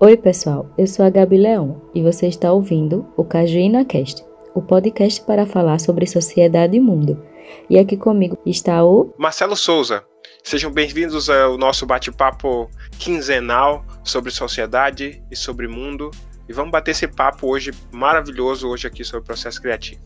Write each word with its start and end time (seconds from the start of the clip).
Oi, 0.00 0.16
pessoal. 0.16 0.70
Eu 0.78 0.86
sou 0.86 1.04
a 1.04 1.10
Gabi 1.10 1.36
Leão 1.36 1.82
e 1.92 2.00
você 2.00 2.28
está 2.28 2.52
ouvindo 2.52 3.04
o 3.16 3.24
Cajuína 3.24 3.84
Cast, 3.84 4.24
o 4.54 4.62
podcast 4.62 5.20
para 5.22 5.44
falar 5.44 5.80
sobre 5.80 6.06
sociedade 6.06 6.76
e 6.76 6.80
mundo. 6.80 7.20
E 7.68 7.76
aqui 7.76 7.96
comigo 7.96 8.38
está 8.46 8.84
o 8.84 9.12
Marcelo 9.18 9.56
Souza. 9.56 10.04
Sejam 10.44 10.70
bem-vindos 10.70 11.28
ao 11.28 11.58
nosso 11.58 11.84
bate-papo 11.84 12.70
quinzenal 12.96 13.84
sobre 14.04 14.30
sociedade 14.30 15.20
e 15.32 15.34
sobre 15.34 15.66
mundo. 15.66 16.12
E 16.48 16.52
vamos 16.52 16.70
bater 16.70 16.92
esse 16.92 17.08
papo 17.08 17.48
hoje 17.48 17.72
maravilhoso 17.90 18.68
hoje 18.68 18.86
aqui 18.86 19.02
sobre 19.02 19.22
o 19.22 19.26
processo 19.26 19.60
criativo. 19.60 20.00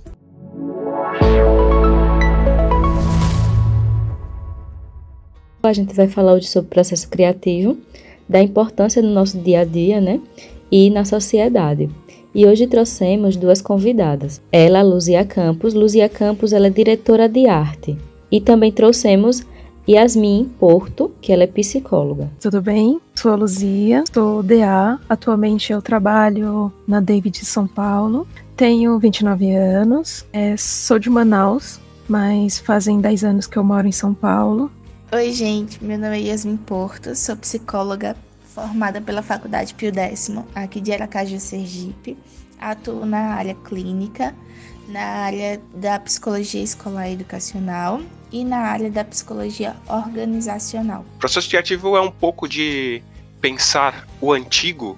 A 5.62 5.72
gente 5.74 5.94
vai 5.94 6.08
falar 6.08 6.32
hoje 6.32 6.48
sobre 6.48 6.70
processo 6.70 7.08
criativo, 7.10 7.78
da 8.28 8.42
importância 8.42 9.02
no 9.02 9.12
nosso 9.12 9.38
dia 9.38 9.60
a 9.60 9.64
dia, 9.64 10.00
né? 10.00 10.20
E 10.70 10.90
na 10.90 11.04
sociedade. 11.04 11.88
E 12.34 12.46
hoje 12.46 12.66
trouxemos 12.66 13.36
duas 13.36 13.60
convidadas. 13.60 14.40
Ela, 14.50 14.82
Luzia 14.82 15.24
Campos. 15.24 15.74
Luzia 15.74 16.08
Campos, 16.08 16.52
ela 16.52 16.68
é 16.68 16.70
diretora 16.70 17.28
de 17.28 17.46
arte. 17.46 17.98
E 18.30 18.40
também 18.40 18.72
trouxemos 18.72 19.42
Yasmin 19.88 20.50
Porto, 20.58 21.10
que 21.20 21.32
ela 21.32 21.42
é 21.42 21.46
psicóloga. 21.46 22.30
Tudo 22.40 22.62
bem? 22.62 23.00
Sou 23.14 23.32
a 23.32 23.36
Luzia, 23.36 24.04
sou 24.12 24.42
DA. 24.42 24.98
Atualmente 25.08 25.72
eu 25.72 25.82
trabalho 25.82 26.72
na 26.86 27.00
David 27.00 27.44
São 27.44 27.66
Paulo. 27.66 28.26
Tenho 28.56 28.98
29 28.98 29.54
anos, 29.54 30.24
é, 30.32 30.56
sou 30.56 30.98
de 30.98 31.10
Manaus, 31.10 31.80
mas 32.08 32.58
fazem 32.58 33.00
10 33.00 33.24
anos 33.24 33.46
que 33.46 33.56
eu 33.56 33.64
moro 33.64 33.86
em 33.86 33.92
São 33.92 34.14
Paulo. 34.14 34.70
Oi, 35.14 35.30
gente. 35.30 35.84
Meu 35.84 35.98
nome 35.98 36.16
é 36.16 36.28
Yasmin 36.28 36.56
Porto, 36.56 37.14
sou 37.14 37.36
psicóloga 37.36 38.16
formada 38.54 38.98
pela 38.98 39.20
Faculdade 39.20 39.74
Pio 39.74 39.92
X, 39.94 40.30
aqui 40.54 40.80
de 40.80 40.90
Aracaju, 40.90 41.38
Sergipe. 41.38 42.16
Atuo 42.58 43.04
na 43.04 43.34
área 43.34 43.54
clínica, 43.54 44.34
na 44.88 45.02
área 45.02 45.60
da 45.74 45.98
psicologia 45.98 46.62
escolar 46.62 47.10
e 47.10 47.12
educacional 47.12 48.00
e 48.32 48.42
na 48.42 48.56
área 48.56 48.90
da 48.90 49.04
psicologia 49.04 49.76
organizacional. 49.86 51.04
O 51.16 51.18
processo 51.18 51.46
criativo 51.46 51.94
é 51.94 52.00
um 52.00 52.10
pouco 52.10 52.48
de 52.48 53.02
pensar 53.38 54.08
o 54.18 54.32
antigo 54.32 54.96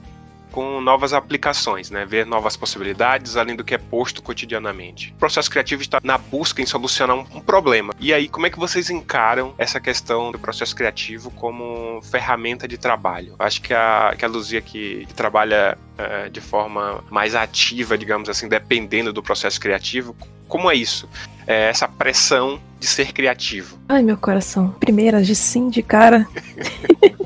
com 0.54 0.80
novas 0.80 1.12
aplicações, 1.12 1.90
né? 1.90 2.06
ver 2.06 2.24
novas 2.24 2.56
possibilidades 2.56 3.36
além 3.36 3.56
do 3.56 3.64
que 3.64 3.74
é 3.74 3.78
posto 3.78 4.22
cotidianamente. 4.22 5.12
O 5.16 5.18
processo 5.18 5.50
criativo 5.50 5.82
está 5.82 5.98
na 6.00 6.16
busca 6.16 6.62
em 6.62 6.66
solucionar 6.66 7.16
um, 7.16 7.26
um, 7.34 7.40
problema. 7.40 7.92
E 7.98 8.14
aí, 8.14 8.28
como 8.28 8.46
é 8.46 8.50
que 8.50 8.56
vocês 8.56 8.88
encaram 8.88 9.52
essa 9.58 9.80
questão 9.80 10.30
do 10.30 10.38
processo 10.38 10.72
criativo 10.76 11.32
como 11.32 12.00
ferramenta 12.02 12.68
de 12.68 12.78
trabalho? 12.78 13.34
Acho 13.36 13.60
que 13.60 13.74
a, 13.74 14.14
que 14.16 14.24
a 14.24 14.28
Luzia 14.28 14.62
que, 14.62 15.04
que 15.06 15.12
trabalha 15.12 15.76
uh, 15.98 16.30
de 16.30 16.40
forma 16.40 17.02
mais 17.10 17.34
ativa, 17.34 17.98
digamos 17.98 18.28
assim, 18.28 18.48
dependendo 18.48 19.12
do 19.12 19.24
processo 19.24 19.60
criativo, 19.60 20.14
como 20.46 20.70
é 20.70 20.76
isso? 20.76 21.08
É 21.48 21.68
essa 21.68 21.88
pressão 21.88 22.60
de 22.78 22.86
ser 22.86 23.12
criativo. 23.12 23.76
Ai, 23.88 24.04
meu 24.04 24.16
coração. 24.16 24.70
Primeiras 24.78 25.26
de 25.26 25.34
sim, 25.34 25.68
de 25.68 25.82
cara. 25.82 26.28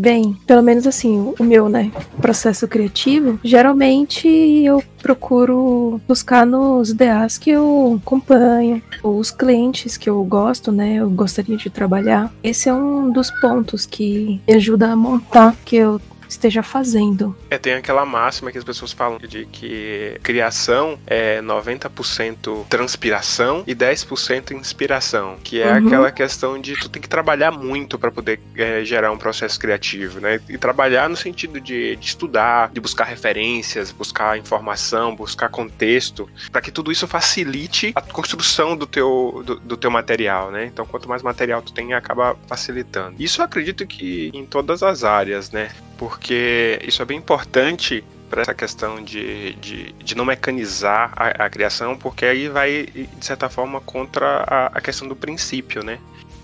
Bem, 0.00 0.36
pelo 0.46 0.62
menos 0.62 0.86
assim, 0.86 1.32
o 1.38 1.44
meu, 1.44 1.68
né, 1.68 1.90
processo 2.20 2.66
criativo, 2.68 3.38
geralmente 3.42 4.28
eu 4.28 4.82
procuro 5.02 6.00
buscar 6.06 6.44
nos 6.44 6.92
DAs 6.92 7.38
que 7.38 7.50
eu 7.50 8.00
acompanho, 8.02 8.82
os 9.02 9.30
clientes 9.30 9.96
que 9.96 10.10
eu 10.10 10.22
gosto, 10.24 10.72
né, 10.72 10.94
eu 10.96 11.08
gostaria 11.10 11.56
de 11.56 11.70
trabalhar. 11.70 12.32
Esse 12.42 12.68
é 12.68 12.74
um 12.74 13.10
dos 13.10 13.30
pontos 13.40 13.86
que 13.86 14.40
me 14.46 14.54
ajuda 14.54 14.92
a 14.92 14.96
montar 14.96 15.54
que 15.64 15.76
eu 15.76 16.00
esteja 16.28 16.62
fazendo. 16.62 17.36
É, 17.50 17.58
tem 17.58 17.74
aquela 17.74 18.04
máxima 18.04 18.50
que 18.50 18.58
as 18.58 18.64
pessoas 18.64 18.92
falam 18.92 19.18
de 19.18 19.46
que 19.46 20.18
criação 20.22 20.98
é 21.06 21.40
90% 21.42 22.66
transpiração 22.68 23.62
e 23.66 23.74
10% 23.74 24.52
inspiração, 24.52 25.36
que 25.42 25.60
é 25.60 25.72
uhum. 25.72 25.86
aquela 25.86 26.12
questão 26.12 26.60
de 26.60 26.74
tu 26.74 26.88
tem 26.88 27.00
que 27.00 27.08
trabalhar 27.08 27.50
muito 27.50 27.98
para 27.98 28.10
poder 28.10 28.40
é, 28.56 28.84
gerar 28.84 29.12
um 29.12 29.18
processo 29.18 29.58
criativo, 29.58 30.20
né? 30.20 30.40
E 30.48 30.58
trabalhar 30.58 31.08
no 31.08 31.16
sentido 31.16 31.60
de, 31.60 31.96
de 31.96 32.06
estudar, 32.06 32.70
de 32.72 32.80
buscar 32.80 33.04
referências, 33.04 33.90
buscar 33.92 34.38
informação, 34.38 35.14
buscar 35.14 35.48
contexto, 35.48 36.28
para 36.50 36.60
que 36.60 36.70
tudo 36.70 36.90
isso 36.92 37.06
facilite 37.06 37.92
a 37.94 38.00
construção 38.00 38.76
do 38.76 38.86
teu, 38.86 39.42
do, 39.44 39.56
do, 39.56 39.76
teu 39.76 39.90
material, 39.90 40.50
né? 40.50 40.66
Então, 40.66 40.86
quanto 40.86 41.08
mais 41.08 41.22
material 41.22 41.62
tu 41.62 41.72
tem, 41.72 41.94
acaba 41.94 42.36
facilitando. 42.46 43.16
Isso 43.18 43.40
eu 43.40 43.44
acredito 43.44 43.86
que 43.86 44.30
em 44.32 44.44
todas 44.44 44.82
as 44.82 45.04
áreas, 45.04 45.50
né? 45.50 45.70
Porque 45.98 46.78
isso 46.82 47.02
é 47.02 47.04
bem 47.04 47.18
importante 47.18 48.04
para 48.28 48.42
essa 48.42 48.54
questão 48.54 49.02
de, 49.02 49.54
de, 49.54 49.92
de 49.92 50.14
não 50.14 50.24
mecanizar 50.24 51.12
a, 51.16 51.44
a, 51.44 51.50
criação, 51.50 51.96
porque 51.96 52.24
aí 52.24 52.48
vai, 52.48 52.86
de 52.86 53.24
certa 53.24 53.48
forma, 53.48 53.80
contra 53.80 54.44
a, 54.46 54.66
a, 54.66 54.80
questão 54.80 55.06
do 55.06 55.14
princípio, 55.14 55.84
né? 55.84 55.98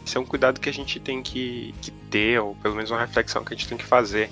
Isso 0.04 0.16
é 0.16 0.20
um 0.20 0.24
cuidado 0.24 0.60
que 0.60 0.68
a 0.68 0.72
gente 0.72 0.98
tem 1.00 1.22
que, 1.22 1.74
que 1.80 1.90
ter, 1.90 2.40
ou 2.40 2.54
pelo 2.56 2.74
menos 2.74 2.90
uma 2.90 3.00
reflexão 3.00 3.44
que 3.44 3.54
a 3.54 3.56
gente 3.56 3.68
tem 3.68 3.78
que 3.78 3.84
fazer. 3.84 4.30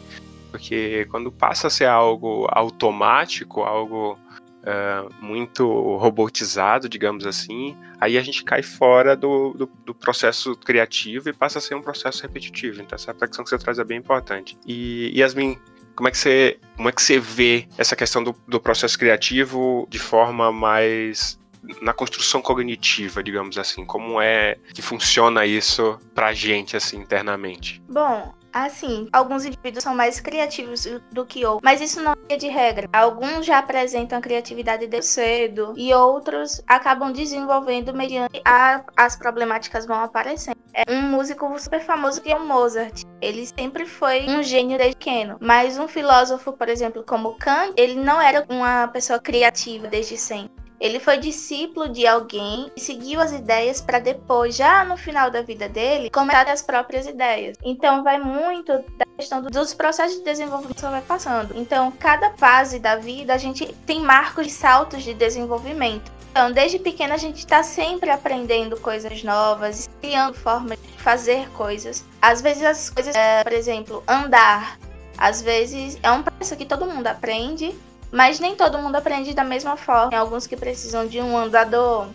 Porque 0.51 1.07
quando 1.11 1.31
passa 1.31 1.69
a 1.69 1.71
ser 1.71 1.87
algo 1.87 2.49
automático, 2.51 3.63
algo 3.63 4.19
uh, 4.61 5.25
muito 5.25 5.67
robotizado, 5.97 6.89
digamos 6.89 7.27
assim, 7.27 7.77
aí 8.01 8.17
a 8.17 8.23
gente 8.23 8.45
cai 8.45 8.63
fora 8.63 9.17
do, 9.17 9.53
do, 9.53 9.71
do, 9.85 9.95
processo 9.95 10.57
criativo 10.57 11.29
e 11.29 11.33
passa 11.33 11.59
a 11.59 11.61
ser 11.63 11.75
um 11.75 11.83
processo 11.83 12.23
repetitivo. 12.23 12.81
Então 12.81 12.97
essa 12.97 13.13
reflexão 13.13 13.45
que 13.45 13.51
você 13.51 13.59
traz 13.59 13.79
é 13.79 13.85
bem 13.85 13.99
importante. 13.99 14.59
E 14.67 15.13
Yasmin, 15.19 15.59
como 15.95 16.09
é 16.09 16.11
que 16.11 16.19
você, 16.19 16.59
como 16.77 16.89
é 16.89 16.93
que 16.93 17.03
você 17.03 17.19
vê 17.19 17.69
essa 17.77 17.95
questão 17.95 18.23
do, 18.23 18.35
do 18.47 18.61
processo 18.61 18.99
criativo 18.99 19.87
de 19.91 19.99
forma 19.99 20.51
mais 20.53 21.39
na 21.83 21.93
construção 21.93 22.41
cognitiva, 22.41 23.23
digamos 23.23 23.59
assim, 23.59 23.85
como 23.85 24.21
é 24.21 24.57
que 24.73 24.81
funciona 24.81 25.45
isso 25.45 25.99
pra 26.15 26.33
gente 26.33 26.77
assim 26.77 26.97
internamente? 26.97 27.83
Bom, 27.87 28.35
Assim, 28.53 29.09
alguns 29.13 29.45
indivíduos 29.45 29.85
são 29.85 29.95
mais 29.95 30.21
criativos 30.21 30.87
do 31.13 31.25
que 31.25 31.45
outros, 31.45 31.63
mas 31.63 31.81
isso 31.81 32.01
não 32.03 32.15
é 32.29 32.37
de 32.37 32.49
regra. 32.49 32.89
Alguns 32.93 33.47
já 33.47 33.59
apresentam 33.59 34.19
a 34.19 34.23
criatividade 34.23 34.87
de 34.87 35.03
cedo 35.03 35.75
e 35.77 35.93
outros 35.95 36.63
acabam 36.67 37.13
desenvolvendo 37.13 37.95
mediante 37.95 38.41
a, 38.45 38.83
as 38.97 39.17
problemáticas 39.17 39.87
vão 39.87 40.03
aparecendo. 40.03 40.57
É 40.73 40.91
um 40.93 41.03
músico 41.03 41.59
super 41.59 41.81
famoso 41.81 42.21
que 42.21 42.31
é 42.31 42.37
o 42.37 42.47
Mozart. 42.47 43.03
Ele 43.21 43.47
sempre 43.47 43.87
foi 43.87 44.27
um 44.29 44.43
gênio 44.43 44.79
desde 44.79 44.97
pequeno, 44.97 45.37
mas 45.41 45.79
um 45.79 45.89
filósofo, 45.89 46.53
por 46.53 46.69
exemplo, 46.69 47.05
como 47.05 47.35
Kant, 47.35 47.75
ele 47.77 47.95
não 47.95 48.21
era 48.21 48.45
uma 48.49 48.89
pessoa 48.89 49.19
criativa 49.19 49.89
desde 49.89 50.17
sempre. 50.17 50.60
Ele 50.81 50.99
foi 50.99 51.19
discípulo 51.19 51.91
de 51.91 52.07
alguém 52.07 52.71
e 52.75 52.81
seguiu 52.81 53.21
as 53.21 53.33
ideias 53.33 53.83
para 53.83 53.99
depois, 53.99 54.57
já 54.57 54.83
no 54.83 54.97
final 54.97 55.31
da 55.31 55.43
vida 55.43 55.69
dele, 55.69 56.09
começar 56.09 56.49
as 56.49 56.63
próprias 56.63 57.07
ideias. 57.07 57.59
Então 57.63 58.03
vai 58.03 58.19
muito 58.19 58.73
da 58.97 59.05
questão 59.19 59.43
dos 59.43 59.75
processos 59.75 60.17
de 60.17 60.25
desenvolvimento 60.25 60.77
que 60.77 60.81
você 60.81 60.89
vai 60.89 61.03
passando. 61.03 61.55
Então, 61.55 61.93
cada 61.93 62.33
fase 62.39 62.79
da 62.79 62.97
vida 62.97 63.35
a 63.35 63.39
gente 63.39 63.67
tem 63.87 64.01
marcos 64.01 64.47
de 64.47 64.53
saltos 64.53 65.03
de 65.03 65.13
desenvolvimento. 65.13 66.11
Então, 66.31 66.51
desde 66.51 66.79
pequena 66.79 67.15
a 67.15 67.19
gente 67.19 67.39
está 67.39 67.63
sempre 67.63 68.09
aprendendo 68.09 68.79
coisas 68.79 69.23
novas, 69.23 69.89
criando 70.01 70.35
formas 70.35 70.79
de 70.81 71.03
fazer 71.03 71.47
coisas. 71.51 72.05
Às 72.23 72.41
vezes 72.41 72.63
as 72.63 72.89
coisas, 72.89 73.15
é, 73.15 73.45
por 73.45 73.53
exemplo, 73.53 74.03
andar. 74.09 74.79
Às 75.19 75.43
vezes 75.43 75.99
é 76.03 76.11
um 76.11 76.23
processo 76.23 76.57
que 76.57 76.65
todo 76.65 76.87
mundo 76.87 77.07
aprende, 77.07 77.75
mas 78.11 78.41
nem 78.41 78.55
todo 78.55 78.79
mundo 78.79 78.97
aprende 78.97 79.35
da 79.35 79.45
mesma 79.45 79.77
forma. 79.77 80.11
Tem 80.11 80.19
alguns 80.19 80.47
que 80.47 80.57
precisam 80.57 81.07
de 81.07 81.21
um 81.21 81.37
andador 81.37 82.09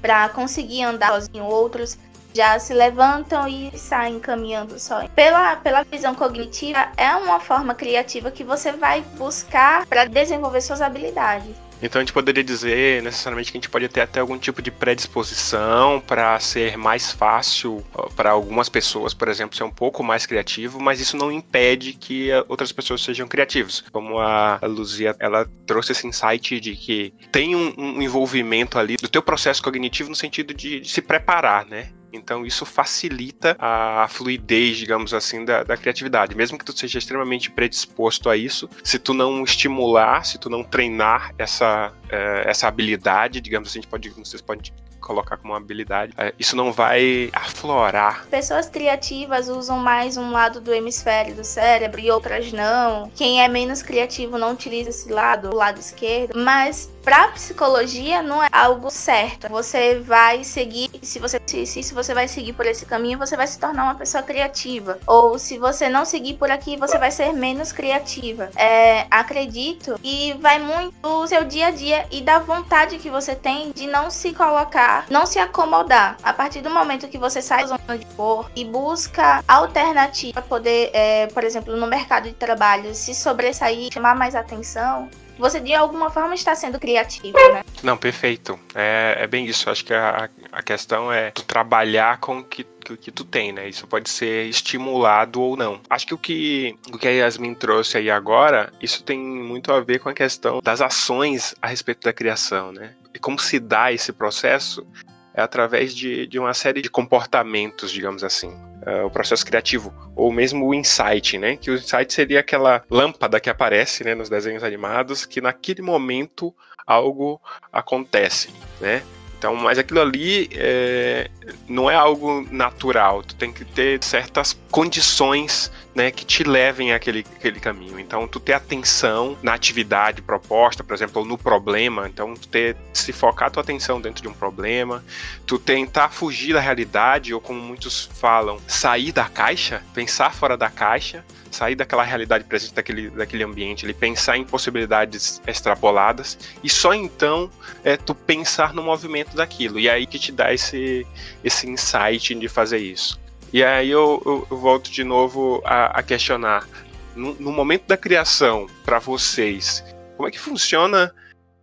para 0.00 0.28
conseguir 0.30 0.82
andar 0.82 1.08
sozinho, 1.12 1.44
outros 1.44 1.96
já 2.34 2.58
se 2.58 2.72
levantam 2.72 3.46
e 3.46 3.76
saem 3.76 4.18
caminhando 4.18 4.78
só. 4.78 5.06
Pela, 5.08 5.56
pela 5.56 5.84
visão 5.84 6.14
cognitiva, 6.14 6.88
é 6.96 7.14
uma 7.14 7.38
forma 7.38 7.74
criativa 7.74 8.30
que 8.30 8.42
você 8.42 8.72
vai 8.72 9.02
buscar 9.16 9.86
para 9.86 10.06
desenvolver 10.06 10.60
suas 10.60 10.80
habilidades. 10.80 11.54
Então 11.82 12.00
a 12.00 12.02
gente 12.02 12.12
poderia 12.12 12.44
dizer 12.44 13.02
necessariamente 13.02 13.50
que 13.50 13.58
a 13.58 13.60
gente 13.60 13.68
pode 13.68 13.88
ter 13.88 14.00
até 14.00 14.20
algum 14.20 14.38
tipo 14.38 14.62
de 14.62 14.70
predisposição 14.70 16.00
para 16.00 16.38
ser 16.38 16.76
mais 16.76 17.12
fácil 17.12 17.84
para 18.14 18.30
algumas 18.30 18.68
pessoas, 18.68 19.12
por 19.12 19.28
exemplo, 19.28 19.56
ser 19.56 19.64
um 19.64 19.70
pouco 19.70 20.02
mais 20.02 20.24
criativo, 20.24 20.80
mas 20.80 21.00
isso 21.00 21.16
não 21.16 21.32
impede 21.32 21.94
que 21.94 22.30
outras 22.48 22.70
pessoas 22.70 23.02
sejam 23.02 23.26
criativos. 23.26 23.84
Como 23.90 24.18
a 24.18 24.60
Luzia, 24.62 25.16
ela 25.18 25.48
trouxe 25.66 25.92
esse 25.92 26.06
insight 26.06 26.60
de 26.60 26.76
que 26.76 27.12
tem 27.32 27.56
um, 27.56 27.74
um 27.76 28.02
envolvimento 28.02 28.78
ali 28.78 28.96
do 28.96 29.08
teu 29.08 29.22
processo 29.22 29.62
cognitivo 29.62 30.08
no 30.08 30.16
sentido 30.16 30.54
de, 30.54 30.80
de 30.80 30.88
se 30.88 31.02
preparar, 31.02 31.66
né? 31.66 31.88
Então 32.12 32.44
isso 32.44 32.66
facilita 32.66 33.56
a 33.58 34.06
fluidez, 34.08 34.76
digamos 34.76 35.14
assim, 35.14 35.44
da, 35.44 35.62
da, 35.62 35.76
criatividade. 35.76 36.36
Mesmo 36.36 36.58
que 36.58 36.64
tu 36.64 36.76
seja 36.76 36.98
extremamente 36.98 37.50
predisposto 37.50 38.28
a 38.28 38.36
isso, 38.36 38.68
se 38.84 38.98
tu 38.98 39.14
não 39.14 39.42
estimular, 39.42 40.24
se 40.24 40.38
tu 40.38 40.50
não 40.50 40.62
treinar 40.62 41.34
essa, 41.38 41.92
é, 42.10 42.44
essa 42.46 42.68
habilidade, 42.68 43.40
digamos 43.40 43.68
assim, 43.68 43.78
a 43.78 43.82
gente 43.82 43.90
pode, 43.90 44.10
vocês 44.10 44.42
podem 44.42 44.62
colocar 45.02 45.36
como 45.36 45.52
uma 45.52 45.58
habilidade, 45.58 46.14
é, 46.16 46.32
isso 46.38 46.56
não 46.56 46.72
vai 46.72 47.30
aflorar. 47.32 48.26
Pessoas 48.30 48.68
criativas 48.68 49.48
usam 49.48 49.78
mais 49.78 50.16
um 50.16 50.30
lado 50.30 50.60
do 50.60 50.72
hemisfério 50.72 51.34
do 51.34 51.44
cérebro 51.44 52.00
e 52.00 52.10
outras 52.10 52.52
não. 52.52 53.10
Quem 53.14 53.42
é 53.42 53.48
menos 53.48 53.82
criativo 53.82 54.38
não 54.38 54.52
utiliza 54.52 54.90
esse 54.90 55.12
lado, 55.12 55.50
o 55.50 55.54
lado 55.54 55.78
esquerdo, 55.78 56.38
mas 56.38 56.90
para 57.02 57.28
psicologia 57.28 58.22
não 58.22 58.42
é 58.42 58.48
algo 58.52 58.90
certo. 58.90 59.48
Você 59.48 59.98
vai 59.98 60.44
seguir, 60.44 60.90
se 61.02 61.18
você 61.18 61.40
se, 61.46 61.66
se 61.66 61.94
você 61.94 62.14
vai 62.14 62.28
seguir 62.28 62.52
por 62.52 62.64
esse 62.66 62.86
caminho, 62.86 63.18
você 63.18 63.36
vai 63.36 63.46
se 63.46 63.58
tornar 63.58 63.84
uma 63.84 63.94
pessoa 63.94 64.22
criativa. 64.22 64.98
Ou 65.06 65.38
se 65.38 65.58
você 65.58 65.88
não 65.88 66.04
seguir 66.04 66.34
por 66.34 66.50
aqui, 66.50 66.76
você 66.76 66.98
vai 66.98 67.10
ser 67.10 67.32
menos 67.32 67.72
criativa. 67.72 68.50
É, 68.56 69.06
acredito 69.10 69.98
e 70.02 70.34
vai 70.40 70.58
muito 70.58 70.94
do 71.02 71.26
seu 71.26 71.44
dia 71.44 71.66
a 71.66 71.70
dia 71.70 72.06
e 72.10 72.20
da 72.20 72.38
vontade 72.38 72.98
que 72.98 73.10
você 73.10 73.34
tem 73.34 73.72
de 73.72 73.86
não 73.86 74.10
se 74.10 74.32
colocar, 74.32 74.91
não 75.10 75.26
se 75.26 75.38
acomodar. 75.38 76.16
A 76.22 76.32
partir 76.32 76.60
do 76.60 76.70
momento 76.70 77.08
que 77.08 77.18
você 77.18 77.40
sai 77.40 77.62
da 77.62 77.76
zona 77.76 77.98
de 77.98 78.06
cor 78.16 78.50
e 78.54 78.64
busca 78.64 79.42
alternativa 79.46 80.32
para 80.32 80.42
poder, 80.42 80.90
é, 80.92 81.26
por 81.28 81.44
exemplo, 81.44 81.76
no 81.76 81.86
mercado 81.86 82.24
de 82.24 82.34
trabalho, 82.34 82.94
se 82.94 83.14
sobressair, 83.14 83.92
chamar 83.92 84.14
mais 84.14 84.34
atenção, 84.34 85.08
você 85.38 85.58
de 85.58 85.74
alguma 85.74 86.10
forma 86.10 86.34
está 86.34 86.54
sendo 86.54 86.78
criativo, 86.78 87.36
né? 87.52 87.64
Não, 87.82 87.96
perfeito. 87.96 88.58
É, 88.74 89.16
é 89.20 89.26
bem 89.26 89.46
isso. 89.46 89.68
Acho 89.70 89.84
que 89.84 89.92
a, 89.92 90.28
a 90.52 90.62
questão 90.62 91.10
é 91.10 91.30
tu 91.30 91.42
trabalhar 91.44 92.18
com 92.18 92.38
o 92.38 92.44
que 92.44 92.64
que, 92.82 92.96
que 92.96 93.10
tu 93.10 93.24
tem, 93.24 93.52
né? 93.52 93.68
Isso 93.68 93.86
pode 93.86 94.10
ser 94.10 94.46
estimulado 94.48 95.40
ou 95.40 95.56
não. 95.56 95.80
Acho 95.88 96.06
que 96.06 96.14
o 96.14 96.18
que, 96.18 96.76
o 96.92 96.98
que 96.98 97.08
a 97.08 97.10
Yasmin 97.10 97.54
trouxe 97.54 97.98
aí 97.98 98.10
agora, 98.10 98.72
isso 98.80 99.02
tem 99.02 99.18
muito 99.18 99.72
a 99.72 99.80
ver 99.80 100.00
com 100.00 100.08
a 100.08 100.14
questão 100.14 100.60
das 100.60 100.80
ações 100.80 101.54
a 101.62 101.68
respeito 101.68 102.02
da 102.02 102.12
criação, 102.12 102.72
né? 102.72 102.94
E 103.14 103.18
como 103.18 103.38
se 103.38 103.58
dá 103.58 103.92
esse 103.92 104.12
processo 104.12 104.86
é 105.34 105.40
através 105.40 105.94
de, 105.94 106.26
de 106.26 106.38
uma 106.38 106.52
série 106.52 106.82
de 106.82 106.90
comportamentos, 106.90 107.90
digamos 107.90 108.22
assim. 108.22 108.50
Uh, 108.84 109.06
o 109.06 109.10
processo 109.10 109.46
criativo, 109.46 109.94
ou 110.16 110.32
mesmo 110.32 110.66
o 110.66 110.74
insight, 110.74 111.38
né? 111.38 111.56
Que 111.56 111.70
o 111.70 111.74
insight 111.74 112.12
seria 112.12 112.40
aquela 112.40 112.82
lâmpada 112.90 113.40
que 113.40 113.48
aparece 113.48 114.04
né, 114.04 114.14
nos 114.14 114.28
desenhos 114.28 114.64
animados, 114.64 115.24
que 115.24 115.40
naquele 115.40 115.80
momento 115.80 116.54
algo 116.84 117.40
acontece, 117.72 118.50
né? 118.80 119.02
Então, 119.42 119.56
mas 119.56 119.76
aquilo 119.76 120.00
ali 120.00 120.48
é, 120.52 121.28
não 121.68 121.90
é 121.90 121.96
algo 121.96 122.46
natural. 122.48 123.24
Tu 123.24 123.34
tem 123.34 123.52
que 123.52 123.64
ter 123.64 124.00
certas 124.04 124.56
condições 124.70 125.68
né, 125.96 126.12
que 126.12 126.24
te 126.24 126.44
levem 126.44 126.92
àquele, 126.92 127.26
àquele 127.34 127.58
caminho. 127.58 127.98
Então, 127.98 128.28
tu 128.28 128.38
ter 128.38 128.52
atenção 128.52 129.36
na 129.42 129.52
atividade 129.52 130.22
proposta, 130.22 130.84
por 130.84 130.94
exemplo, 130.94 131.22
ou 131.22 131.26
no 131.26 131.36
problema. 131.36 132.06
Então, 132.06 132.34
tu 132.34 132.46
ter, 132.46 132.76
se 132.92 133.12
focar 133.12 133.50
tua 133.50 133.64
atenção 133.64 134.00
dentro 134.00 134.22
de 134.22 134.28
um 134.28 134.32
problema, 134.32 135.04
tu 135.44 135.58
tentar 135.58 136.10
fugir 136.10 136.54
da 136.54 136.60
realidade, 136.60 137.34
ou 137.34 137.40
como 137.40 137.60
muitos 137.60 138.08
falam, 138.14 138.60
sair 138.68 139.10
da 139.10 139.24
caixa, 139.24 139.82
pensar 139.92 140.32
fora 140.32 140.56
da 140.56 140.70
caixa, 140.70 141.24
sair 141.52 141.74
daquela 141.74 142.02
realidade 142.02 142.44
presente 142.44 142.74
daquele, 142.74 143.10
daquele 143.10 143.44
ambiente, 143.44 143.84
ele 143.84 143.94
pensar 143.94 144.36
em 144.36 144.44
possibilidades 144.44 145.40
extrapoladas 145.46 146.38
e 146.64 146.68
só 146.68 146.94
então 146.94 147.50
é 147.84 147.96
tu 147.96 148.14
pensar 148.14 148.72
no 148.72 148.82
movimento 148.82 149.36
daquilo. 149.36 149.78
E 149.78 149.88
aí 149.88 150.06
que 150.06 150.18
te 150.18 150.32
dá 150.32 150.52
esse, 150.52 151.06
esse 151.44 151.68
insight 151.68 152.34
de 152.34 152.48
fazer 152.48 152.78
isso. 152.78 153.20
E 153.52 153.62
aí 153.62 153.90
eu, 153.90 154.22
eu, 154.24 154.46
eu 154.50 154.56
volto 154.56 154.90
de 154.90 155.04
novo 155.04 155.60
a, 155.64 155.98
a 155.98 156.02
questionar. 156.02 156.66
No, 157.14 157.34
no, 157.34 157.52
momento 157.52 157.86
da 157.86 157.96
criação, 157.96 158.66
para 158.82 158.98
vocês, 158.98 159.84
como 160.16 160.26
é 160.26 160.30
que 160.30 160.38
funciona 160.38 161.14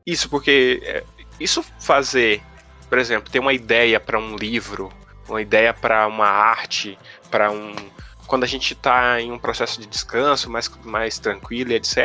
isso? 0.06 0.30
Porque 0.30 0.80
é, 0.84 1.04
isso 1.40 1.66
fazer, 1.80 2.44
por 2.88 3.00
exemplo, 3.00 3.32
ter 3.32 3.40
uma 3.40 3.54
ideia 3.54 4.00
para 4.00 4.20
um 4.20 4.36
livro, 4.36 4.92
uma 5.28 5.42
ideia 5.42 5.74
para 5.74 6.06
uma 6.06 6.28
arte, 6.28 6.96
para 7.32 7.50
um, 7.50 7.74
quando 8.30 8.44
a 8.44 8.48
gente 8.48 8.74
está 8.74 9.20
em 9.20 9.32
um 9.32 9.40
processo 9.40 9.82
de 9.82 9.88
descanso 9.88 10.52
mais, 10.52 10.70
mais 10.86 11.18
tranquilo 11.18 11.74
etc., 11.74 11.98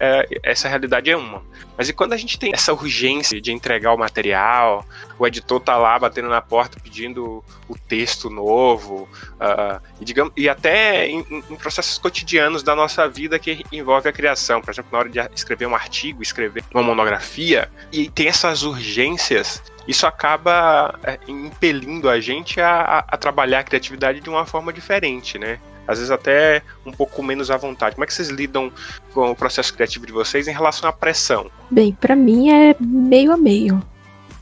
é, 0.00 0.26
essa 0.42 0.68
realidade 0.68 1.10
é 1.10 1.16
uma. 1.16 1.42
Mas 1.76 1.90
e 1.90 1.92
quando 1.92 2.14
a 2.14 2.16
gente 2.16 2.38
tem 2.38 2.50
essa 2.54 2.72
urgência 2.72 3.38
de 3.42 3.52
entregar 3.52 3.92
o 3.92 3.98
material, 3.98 4.86
o 5.18 5.26
editor 5.26 5.60
tá 5.60 5.76
lá 5.76 5.98
batendo 5.98 6.30
na 6.30 6.40
porta 6.40 6.80
pedindo 6.82 7.44
o 7.68 7.76
texto 7.76 8.30
novo, 8.30 9.06
uh, 9.34 9.78
e, 10.00 10.04
digamos, 10.06 10.32
e 10.34 10.48
até 10.48 11.08
em, 11.08 11.18
em, 11.30 11.56
processos 11.56 11.98
cotidianos 11.98 12.62
da 12.62 12.74
nossa 12.74 13.06
vida 13.06 13.38
que 13.38 13.62
envolve 13.70 14.08
a 14.08 14.12
criação, 14.12 14.62
por 14.62 14.70
exemplo, 14.70 14.88
na 14.90 14.98
hora 14.98 15.10
de 15.10 15.20
escrever 15.34 15.66
um 15.66 15.74
artigo, 15.74 16.22
escrever 16.22 16.64
uma 16.72 16.82
monografia, 16.82 17.70
e 17.92 18.08
tem 18.08 18.28
essas 18.28 18.62
urgências 18.62 19.62
isso 19.86 20.06
acaba 20.06 20.98
é, 21.02 21.18
impelindo 21.28 22.08
a 22.08 22.20
gente 22.20 22.60
a, 22.60 23.04
a, 23.06 23.16
trabalhar 23.16 23.60
a 23.60 23.64
criatividade 23.64 24.20
de 24.20 24.28
uma 24.28 24.44
forma 24.44 24.72
diferente, 24.72 25.38
né? 25.38 25.58
Às 25.86 25.98
vezes 25.98 26.10
até 26.10 26.62
um 26.84 26.90
pouco 26.90 27.22
menos 27.22 27.50
à 27.50 27.56
vontade. 27.56 27.94
Como 27.94 28.04
é 28.04 28.06
que 28.06 28.14
vocês 28.14 28.28
lidam 28.28 28.72
com 29.12 29.30
o 29.30 29.36
processo 29.36 29.72
criativo 29.72 30.04
de 30.04 30.12
vocês 30.12 30.48
em 30.48 30.52
relação 30.52 30.88
à 30.88 30.92
pressão? 30.92 31.48
Bem, 31.70 31.92
para 31.92 32.16
mim 32.16 32.50
é 32.50 32.74
meio 32.80 33.32
a 33.32 33.36
meio. 33.36 33.80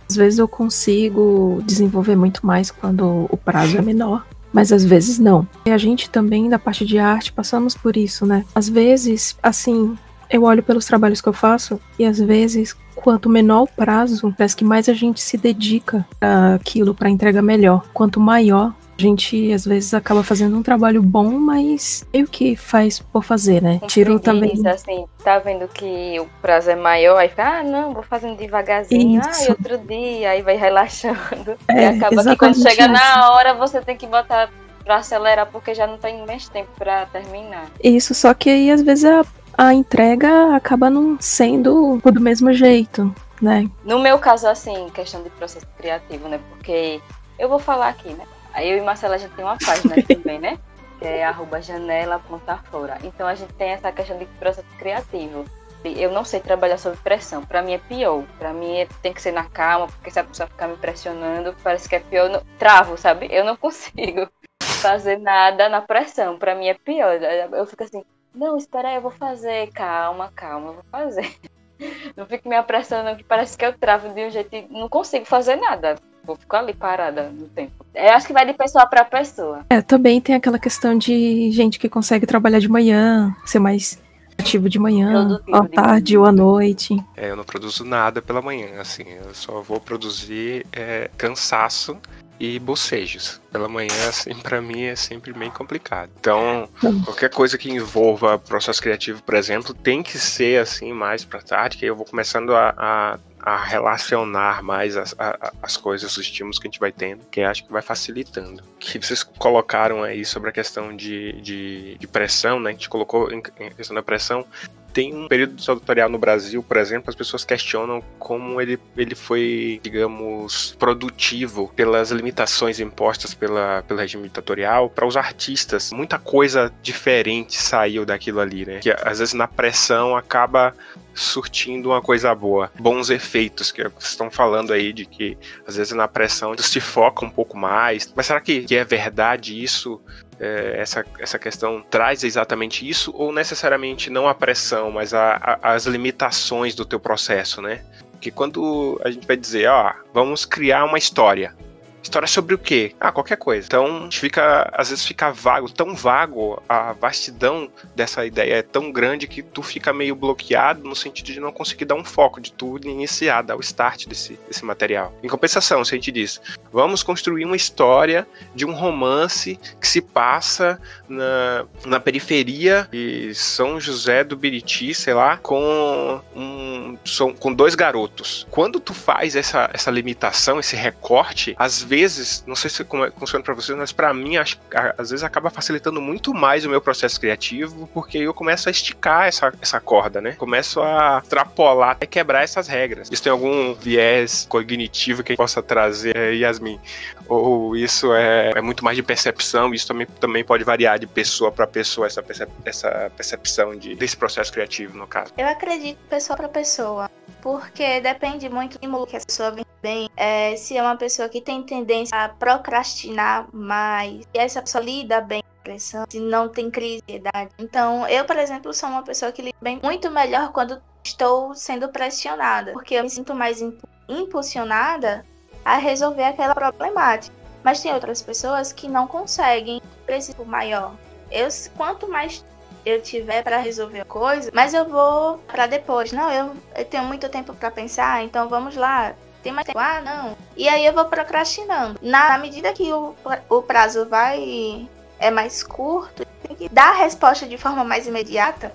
Às 0.08 0.16
vezes 0.16 0.38
eu 0.38 0.48
consigo 0.48 1.62
desenvolver 1.64 2.16
muito 2.16 2.46
mais 2.46 2.70
quando 2.70 3.26
o 3.30 3.36
prazo 3.36 3.78
é 3.78 3.82
menor, 3.82 4.26
mas 4.52 4.72
às 4.72 4.84
vezes 4.84 5.18
não. 5.18 5.46
E 5.66 5.70
a 5.70 5.78
gente 5.78 6.08
também, 6.08 6.48
da 6.48 6.58
parte 6.58 6.86
de 6.86 6.98
arte, 6.98 7.32
passamos 7.32 7.74
por 7.74 7.96
isso, 7.96 8.24
né? 8.24 8.44
Às 8.54 8.68
vezes, 8.68 9.36
assim, 9.42 9.96
eu 10.30 10.44
olho 10.44 10.62
pelos 10.62 10.84
trabalhos 10.84 11.20
que 11.20 11.28
eu 11.28 11.32
faço 11.32 11.80
e 11.98 12.04
às 12.04 12.18
vezes, 12.18 12.76
quanto 13.04 13.28
menor 13.28 13.64
o 13.64 13.66
prazo, 13.66 14.34
parece 14.34 14.56
que 14.56 14.64
mais 14.64 14.88
a 14.88 14.94
gente 14.94 15.20
se 15.20 15.36
dedica 15.36 16.06
para 16.18 16.54
aquilo, 16.54 16.94
para 16.94 17.10
entrega 17.10 17.42
melhor. 17.42 17.84
Quanto 17.92 18.18
maior, 18.18 18.72
a 18.98 19.02
gente 19.02 19.52
às 19.52 19.66
vezes 19.66 19.92
acaba 19.92 20.22
fazendo 20.22 20.56
um 20.56 20.62
trabalho 20.62 21.02
bom, 21.02 21.32
mas 21.32 22.06
meio 22.10 22.26
que 22.26 22.56
faz 22.56 23.00
por 23.00 23.22
fazer, 23.22 23.60
né? 23.60 23.78
Tiro 23.88 24.18
também. 24.18 24.66
Assim, 24.66 25.04
tá 25.22 25.38
vendo 25.38 25.68
que 25.68 26.18
o 26.18 26.26
prazo 26.40 26.70
é 26.70 26.76
maior, 26.76 27.18
aí 27.18 27.28
fica, 27.28 27.58
ah, 27.58 27.62
não, 27.62 27.92
vou 27.92 28.02
fazendo 28.02 28.38
devagarzinho, 28.38 29.20
isso. 29.20 29.42
ah, 29.42 29.44
e 29.44 29.50
outro 29.50 29.78
dia, 29.86 30.30
aí 30.30 30.40
vai 30.40 30.56
relaxando. 30.56 31.58
É, 31.68 31.82
e 31.82 31.84
acaba 31.86 32.22
que 32.24 32.36
quando 32.36 32.62
chega 32.62 32.88
na 32.88 33.32
hora 33.32 33.52
você 33.52 33.80
tem 33.80 33.96
que 33.96 34.06
botar 34.06 34.48
pra 34.82 34.96
acelerar 34.96 35.46
porque 35.50 35.74
já 35.74 35.86
não 35.86 35.98
tem 35.98 36.24
mais 36.24 36.48
tempo 36.48 36.70
para 36.78 37.04
terminar. 37.06 37.66
Isso, 37.82 38.14
só 38.14 38.32
que 38.32 38.48
aí 38.48 38.70
às 38.70 38.80
vezes 38.80 39.04
a, 39.04 39.24
a 39.56 39.72
entrega 39.72 40.54
acaba 40.54 40.90
não 40.90 41.16
sendo 41.20 41.98
do 41.98 42.20
mesmo 42.20 42.52
jeito, 42.52 43.14
né? 43.40 43.68
No 43.84 43.98
meu 43.98 44.18
caso, 44.18 44.46
assim, 44.48 44.88
questão 44.90 45.22
de 45.22 45.30
processo 45.30 45.66
criativo, 45.78 46.28
né? 46.28 46.40
Porque 46.50 47.00
eu 47.38 47.48
vou 47.48 47.58
falar 47.58 47.88
aqui, 47.88 48.12
né? 48.12 48.24
Aí 48.52 48.70
eu 48.70 48.78
e 48.78 48.80
Marcela 48.80 49.18
gente 49.18 49.34
tem 49.34 49.44
uma 49.44 49.58
página 49.58 49.96
também, 50.06 50.38
né? 50.38 50.58
Que 50.98 51.06
é 51.06 51.24
arroba 51.24 51.60
janela.fora. 51.60 52.98
Então 53.02 53.26
a 53.26 53.34
gente 53.34 53.52
tem 53.54 53.70
essa 53.70 53.90
questão 53.90 54.16
de 54.18 54.26
processo 54.38 54.68
criativo. 54.78 55.44
Eu 55.84 56.10
não 56.12 56.24
sei 56.24 56.40
trabalhar 56.40 56.78
sob 56.78 56.96
pressão. 56.98 57.44
Para 57.44 57.60
mim 57.60 57.74
é 57.74 57.78
pior. 57.78 58.24
Para 58.38 58.54
mim 58.54 58.78
é, 58.78 58.88
tem 59.02 59.12
que 59.12 59.20
ser 59.20 59.32
na 59.32 59.44
calma, 59.44 59.86
porque 59.88 60.10
se 60.10 60.18
a 60.18 60.24
pessoa 60.24 60.46
ficar 60.46 60.68
me 60.68 60.76
pressionando, 60.76 61.54
parece 61.62 61.88
que 61.88 61.96
é 61.96 62.00
pior. 62.00 62.30
Eu 62.30 62.42
travo, 62.58 62.96
sabe? 62.96 63.28
Eu 63.30 63.44
não 63.44 63.56
consigo 63.58 64.28
fazer 64.62 65.18
nada 65.18 65.68
na 65.68 65.82
pressão. 65.82 66.38
Para 66.38 66.54
mim 66.54 66.68
é 66.68 66.74
pior. 66.74 67.18
Eu 67.52 67.66
fico 67.66 67.82
assim, 67.82 68.02
não, 68.34 68.56
espera 68.56 68.88
aí, 68.88 68.96
eu 68.96 69.02
vou 69.02 69.10
fazer. 69.10 69.70
Calma, 69.72 70.30
calma, 70.34 70.68
eu 70.68 70.74
vou 70.74 70.84
fazer. 70.90 71.34
Não 72.16 72.24
fico 72.24 72.48
me 72.48 72.56
apressando, 72.56 73.16
que 73.16 73.24
parece 73.24 73.58
que 73.58 73.64
eu 73.64 73.76
travo 73.76 74.08
de 74.14 74.26
um 74.26 74.30
jeito 74.30 74.54
e 74.54 74.66
não 74.70 74.88
consigo 74.88 75.24
fazer 75.26 75.56
nada. 75.56 75.96
Vou 76.22 76.36
ficar 76.36 76.60
ali 76.60 76.72
parada 76.72 77.28
no 77.28 77.48
tempo. 77.48 77.84
Eu 77.92 78.12
acho 78.12 78.28
que 78.28 78.32
vai 78.32 78.46
de 78.46 78.54
pessoa 78.54 78.86
para 78.86 79.04
pessoa. 79.04 79.66
É, 79.68 79.82
também 79.82 80.20
tem 80.20 80.36
aquela 80.36 80.58
questão 80.58 80.96
de 80.96 81.50
gente 81.50 81.78
que 81.78 81.88
consegue 81.88 82.26
trabalhar 82.26 82.60
de 82.60 82.68
manhã, 82.68 83.34
ser 83.44 83.58
mais 83.58 84.00
ativo 84.38 84.68
de 84.68 84.78
manhã, 84.78 85.40
à 85.52 85.66
tarde 85.66 86.16
ou 86.16 86.24
à 86.24 86.32
noite. 86.32 86.96
É, 87.16 87.30
eu 87.30 87.36
não 87.36 87.44
produzo 87.44 87.84
nada 87.84 88.22
pela 88.22 88.40
manhã, 88.40 88.80
assim, 88.80 89.04
eu 89.04 89.34
só 89.34 89.60
vou 89.60 89.80
produzir 89.80 90.66
é, 90.72 91.10
cansaço 91.16 91.98
e 92.38 92.58
bocejos. 92.58 93.40
Pela 93.50 93.68
manhã, 93.68 94.08
assim, 94.08 94.34
para 94.34 94.60
mim 94.60 94.82
é 94.82 94.96
sempre 94.96 95.32
bem 95.32 95.50
complicado. 95.50 96.10
Então, 96.18 96.68
qualquer 97.04 97.30
coisa 97.30 97.56
que 97.56 97.70
envolva 97.70 98.38
processo 98.38 98.82
criativo, 98.82 99.22
por 99.22 99.34
exemplo, 99.34 99.74
tem 99.74 100.02
que 100.02 100.18
ser 100.18 100.60
assim 100.60 100.92
mais 100.92 101.24
para 101.24 101.40
tarde, 101.40 101.76
que 101.76 101.84
aí 101.84 101.88
eu 101.88 101.96
vou 101.96 102.04
começando 102.04 102.54
a, 102.54 102.74
a 102.76 103.18
a 103.46 103.62
relacionar 103.62 104.62
mais 104.62 104.96
as, 104.96 105.14
a, 105.18 105.52
as 105.62 105.76
coisas, 105.76 106.16
os 106.16 106.24
estímulos 106.24 106.58
que 106.58 106.66
a 106.66 106.70
gente 106.70 106.80
vai 106.80 106.90
tendo, 106.90 107.26
que 107.26 107.42
acho 107.42 107.66
que 107.66 107.70
vai 107.70 107.82
facilitando. 107.82 108.62
Que 108.78 108.98
vocês 108.98 109.22
colocaram 109.22 110.02
aí 110.02 110.24
sobre 110.24 110.48
a 110.48 110.52
questão 110.52 110.96
de, 110.96 111.32
de, 111.42 111.98
de 111.98 112.06
pressão, 112.06 112.58
né? 112.58 112.70
A 112.70 112.72
gente 112.72 112.88
colocou 112.88 113.30
em, 113.30 113.42
em 113.60 113.70
questão 113.70 113.94
da 113.94 114.02
pressão. 114.02 114.46
Tem 114.94 115.12
um 115.12 115.26
período 115.26 115.56
do 115.56 115.62
tutorial 115.62 116.08
no 116.08 116.18
Brasil, 116.18 116.62
por 116.62 116.76
exemplo, 116.76 117.10
as 117.10 117.16
pessoas 117.16 117.44
questionam 117.44 118.00
como 118.16 118.60
ele, 118.60 118.78
ele 118.96 119.16
foi, 119.16 119.80
digamos, 119.82 120.76
produtivo 120.78 121.70
pelas 121.74 122.12
limitações 122.12 122.78
impostas 122.78 123.34
pela, 123.34 123.82
pelo 123.82 123.98
regime 123.98 124.22
ditatorial 124.22 124.88
para 124.88 125.04
os 125.04 125.16
artistas. 125.16 125.90
Muita 125.92 126.16
coisa 126.16 126.72
diferente 126.80 127.56
saiu 127.60 128.06
daquilo 128.06 128.38
ali, 128.38 128.64
né? 128.64 128.78
Que 128.78 128.92
às 129.02 129.18
vezes 129.18 129.34
na 129.34 129.48
pressão 129.48 130.16
acaba 130.16 130.72
surtindo 131.14 131.90
uma 131.90 132.02
coisa 132.02 132.34
boa, 132.34 132.70
bons 132.78 133.08
efeitos 133.08 133.70
que 133.70 133.82
estão 134.00 134.30
falando 134.30 134.72
aí 134.72 134.92
de 134.92 135.06
que 135.06 135.38
às 135.66 135.76
vezes 135.76 135.92
na 135.92 136.08
pressão 136.08 136.56
se 136.58 136.80
foca 136.80 137.24
um 137.24 137.30
pouco 137.30 137.56
mais. 137.56 138.12
Mas 138.14 138.26
será 138.26 138.40
que, 138.40 138.62
que 138.64 138.74
é 138.74 138.84
verdade 138.84 139.62
isso? 139.62 140.00
É, 140.40 140.74
essa, 140.78 141.04
essa 141.18 141.38
questão 141.38 141.82
traz 141.88 142.24
exatamente 142.24 142.88
isso 142.88 143.12
ou 143.14 143.32
necessariamente 143.32 144.10
não 144.10 144.28
a 144.28 144.34
pressão, 144.34 144.90
mas 144.90 145.14
a, 145.14 145.58
a, 145.62 145.72
as 145.74 145.86
limitações 145.86 146.74
do 146.74 146.84
teu 146.84 146.98
processo, 146.98 147.62
né? 147.62 147.84
Porque 148.12 148.30
quando 148.30 149.00
a 149.04 149.10
gente 149.10 149.26
vai 149.26 149.36
dizer, 149.36 149.68
ó, 149.68 149.92
vamos 150.12 150.44
criar 150.44 150.84
uma 150.84 150.98
história, 150.98 151.54
História 152.04 152.28
sobre 152.28 152.54
o 152.54 152.58
quê? 152.58 152.94
Ah, 153.00 153.10
qualquer 153.10 153.38
coisa. 153.38 153.66
Então, 153.66 154.10
fica, 154.12 154.70
às 154.74 154.90
vezes 154.90 155.06
fica 155.06 155.32
vago, 155.32 155.70
tão 155.70 155.94
vago, 155.94 156.62
a 156.68 156.92
vastidão 156.92 157.68
dessa 157.96 158.26
ideia 158.26 158.56
é 158.56 158.62
tão 158.62 158.92
grande 158.92 159.26
que 159.26 159.42
tu 159.42 159.62
fica 159.62 159.90
meio 159.90 160.14
bloqueado 160.14 160.86
no 160.86 160.94
sentido 160.94 161.32
de 161.32 161.40
não 161.40 161.50
conseguir 161.50 161.86
dar 161.86 161.94
um 161.94 162.04
foco, 162.04 162.42
de 162.42 162.52
tu 162.52 162.78
iniciar, 162.84 163.40
dar 163.40 163.56
o 163.56 163.60
start 163.60 164.06
desse, 164.06 164.38
desse 164.46 164.66
material. 164.66 165.14
Em 165.22 165.28
compensação, 165.28 165.82
se 165.82 165.94
a 165.94 165.96
gente 165.96 166.12
diz, 166.12 166.42
vamos 166.70 167.02
construir 167.02 167.46
uma 167.46 167.56
história 167.56 168.28
de 168.54 168.66
um 168.66 168.74
romance 168.74 169.58
que 169.80 169.88
se 169.88 170.02
passa 170.02 170.78
na, 171.08 171.64
na 171.86 171.98
periferia 171.98 172.86
de 172.92 173.34
São 173.34 173.80
José 173.80 174.22
do 174.22 174.36
Biriti, 174.36 174.92
sei 174.92 175.14
lá, 175.14 175.38
com 175.38 176.20
um, 176.36 176.98
com 177.40 177.52
dois 177.54 177.74
garotos. 177.74 178.46
Quando 178.50 178.78
tu 178.78 178.92
faz 178.92 179.34
essa, 179.34 179.70
essa 179.72 179.90
limitação, 179.90 180.60
esse 180.60 180.76
recorte, 180.76 181.56
às 181.58 181.82
vezes 181.82 181.93
vezes, 181.94 182.44
não 182.46 182.56
sei 182.56 182.70
se 182.70 182.84
como 182.84 183.04
é, 183.04 183.10
funciona 183.10 183.44
para 183.44 183.54
vocês, 183.54 183.76
mas 183.76 183.92
para 183.92 184.12
mim, 184.12 184.36
acho, 184.36 184.58
às 184.98 185.10
vezes 185.10 185.22
acaba 185.22 185.50
facilitando 185.50 186.00
muito 186.00 186.34
mais 186.34 186.64
o 186.64 186.68
meu 186.68 186.80
processo 186.80 187.20
criativo, 187.20 187.88
porque 187.92 188.18
eu 188.18 188.34
começo 188.34 188.68
a 188.68 188.72
esticar 188.72 189.26
essa, 189.26 189.52
essa 189.60 189.80
corda, 189.80 190.20
né? 190.20 190.32
Começo 190.32 190.80
a 190.80 191.20
extrapolar 191.22 191.90
até 191.90 192.06
quebrar 192.06 192.42
essas 192.42 192.68
regras. 192.68 193.08
Isso 193.10 193.22
tem 193.22 193.30
algum 193.30 193.74
viés 193.74 194.46
cognitivo 194.48 195.22
que 195.22 195.36
possa 195.36 195.62
trazer, 195.62 196.16
é, 196.16 196.34
Yasmin? 196.34 196.80
Ou 197.26 197.76
isso 197.76 198.12
é, 198.12 198.52
é 198.54 198.60
muito 198.60 198.84
mais 198.84 198.96
de 198.96 199.02
percepção? 199.02 199.72
Isso 199.72 199.86
também, 199.86 200.06
também 200.06 200.44
pode 200.44 200.64
variar 200.64 200.98
de 200.98 201.06
pessoa 201.06 201.50
para 201.50 201.66
pessoa, 201.66 202.06
essa, 202.06 202.22
percep 202.22 202.50
essa 202.64 203.10
percepção 203.16 203.76
de, 203.76 203.94
desse 203.94 204.16
processo 204.16 204.52
criativo, 204.52 204.96
no 204.96 205.06
caso? 205.06 205.32
Eu 205.38 205.48
acredito 205.48 205.98
pessoa 206.08 206.36
para 206.36 206.48
pessoa 206.48 207.10
porque 207.44 208.00
depende 208.00 208.48
muito 208.48 208.78
do 208.78 209.06
que 209.06 209.18
a 209.18 209.20
pessoa 209.20 209.50
vem 209.50 209.66
bem. 209.82 210.08
É, 210.16 210.56
se 210.56 210.78
é 210.78 210.82
uma 210.82 210.96
pessoa 210.96 211.28
que 211.28 211.42
tem 211.42 211.62
tendência 211.62 212.16
a 212.16 212.26
procrastinar 212.26 213.46
mais, 213.52 214.22
se 214.22 214.28
essa 214.32 214.62
pessoa 214.62 214.82
lida 214.82 215.20
bem 215.20 215.42
com 215.42 215.62
pressão, 215.62 216.06
se 216.08 216.18
não 216.20 216.48
tem 216.48 216.70
crise 216.70 217.02
de 217.06 217.16
ansiedade. 217.18 217.50
Então, 217.58 218.08
eu, 218.08 218.24
por 218.24 218.38
exemplo, 218.38 218.72
sou 218.72 218.88
uma 218.88 219.02
pessoa 219.02 219.30
que 219.30 219.42
lida 219.42 219.58
bem 219.60 219.78
muito 219.82 220.10
melhor 220.10 220.52
quando 220.52 220.80
estou 221.04 221.54
sendo 221.54 221.86
pressionada, 221.90 222.72
porque 222.72 222.94
eu 222.94 223.02
me 223.02 223.10
sinto 223.10 223.34
mais 223.34 223.62
impulsionada 224.08 225.22
a 225.62 225.76
resolver 225.76 226.24
aquela 226.24 226.54
problemática. 226.54 227.36
Mas 227.62 227.82
tem 227.82 227.92
outras 227.92 228.22
pessoas 228.22 228.72
que 228.72 228.88
não 228.88 229.06
conseguem 229.06 229.82
preciso 230.06 230.46
maior. 230.46 230.94
Eu, 231.30 231.48
quanto 231.76 232.08
mais 232.08 232.42
eu 232.84 233.00
tiver 233.00 233.42
para 233.42 233.58
resolver 233.58 234.00
a 234.00 234.04
coisa, 234.04 234.50
mas 234.52 234.74
eu 234.74 234.84
vou 234.84 235.38
para 235.46 235.66
depois. 235.66 236.12
Não, 236.12 236.30
eu, 236.30 236.56
eu 236.76 236.84
tenho 236.84 237.04
muito 237.04 237.28
tempo 237.28 237.54
para 237.54 237.70
pensar, 237.70 238.22
então 238.22 238.48
vamos 238.48 238.76
lá. 238.76 239.14
Tem 239.42 239.52
mais 239.52 239.66
tempo? 239.66 239.78
Ah, 239.78 240.00
não. 240.00 240.36
E 240.56 240.68
aí 240.68 240.84
eu 240.84 240.92
vou 240.92 241.04
procrastinando. 241.06 241.98
Na 242.02 242.38
medida 242.38 242.72
que 242.72 242.92
o, 242.92 243.14
o 243.48 243.62
prazo 243.62 244.06
vai 244.08 244.88
é 245.18 245.30
mais 245.30 245.62
curto, 245.62 246.26
tem 246.46 246.56
que 246.56 246.68
dar 246.68 246.90
a 246.90 246.96
resposta 246.96 247.46
de 247.46 247.56
forma 247.56 247.84
mais 247.84 248.06
imediata. 248.06 248.72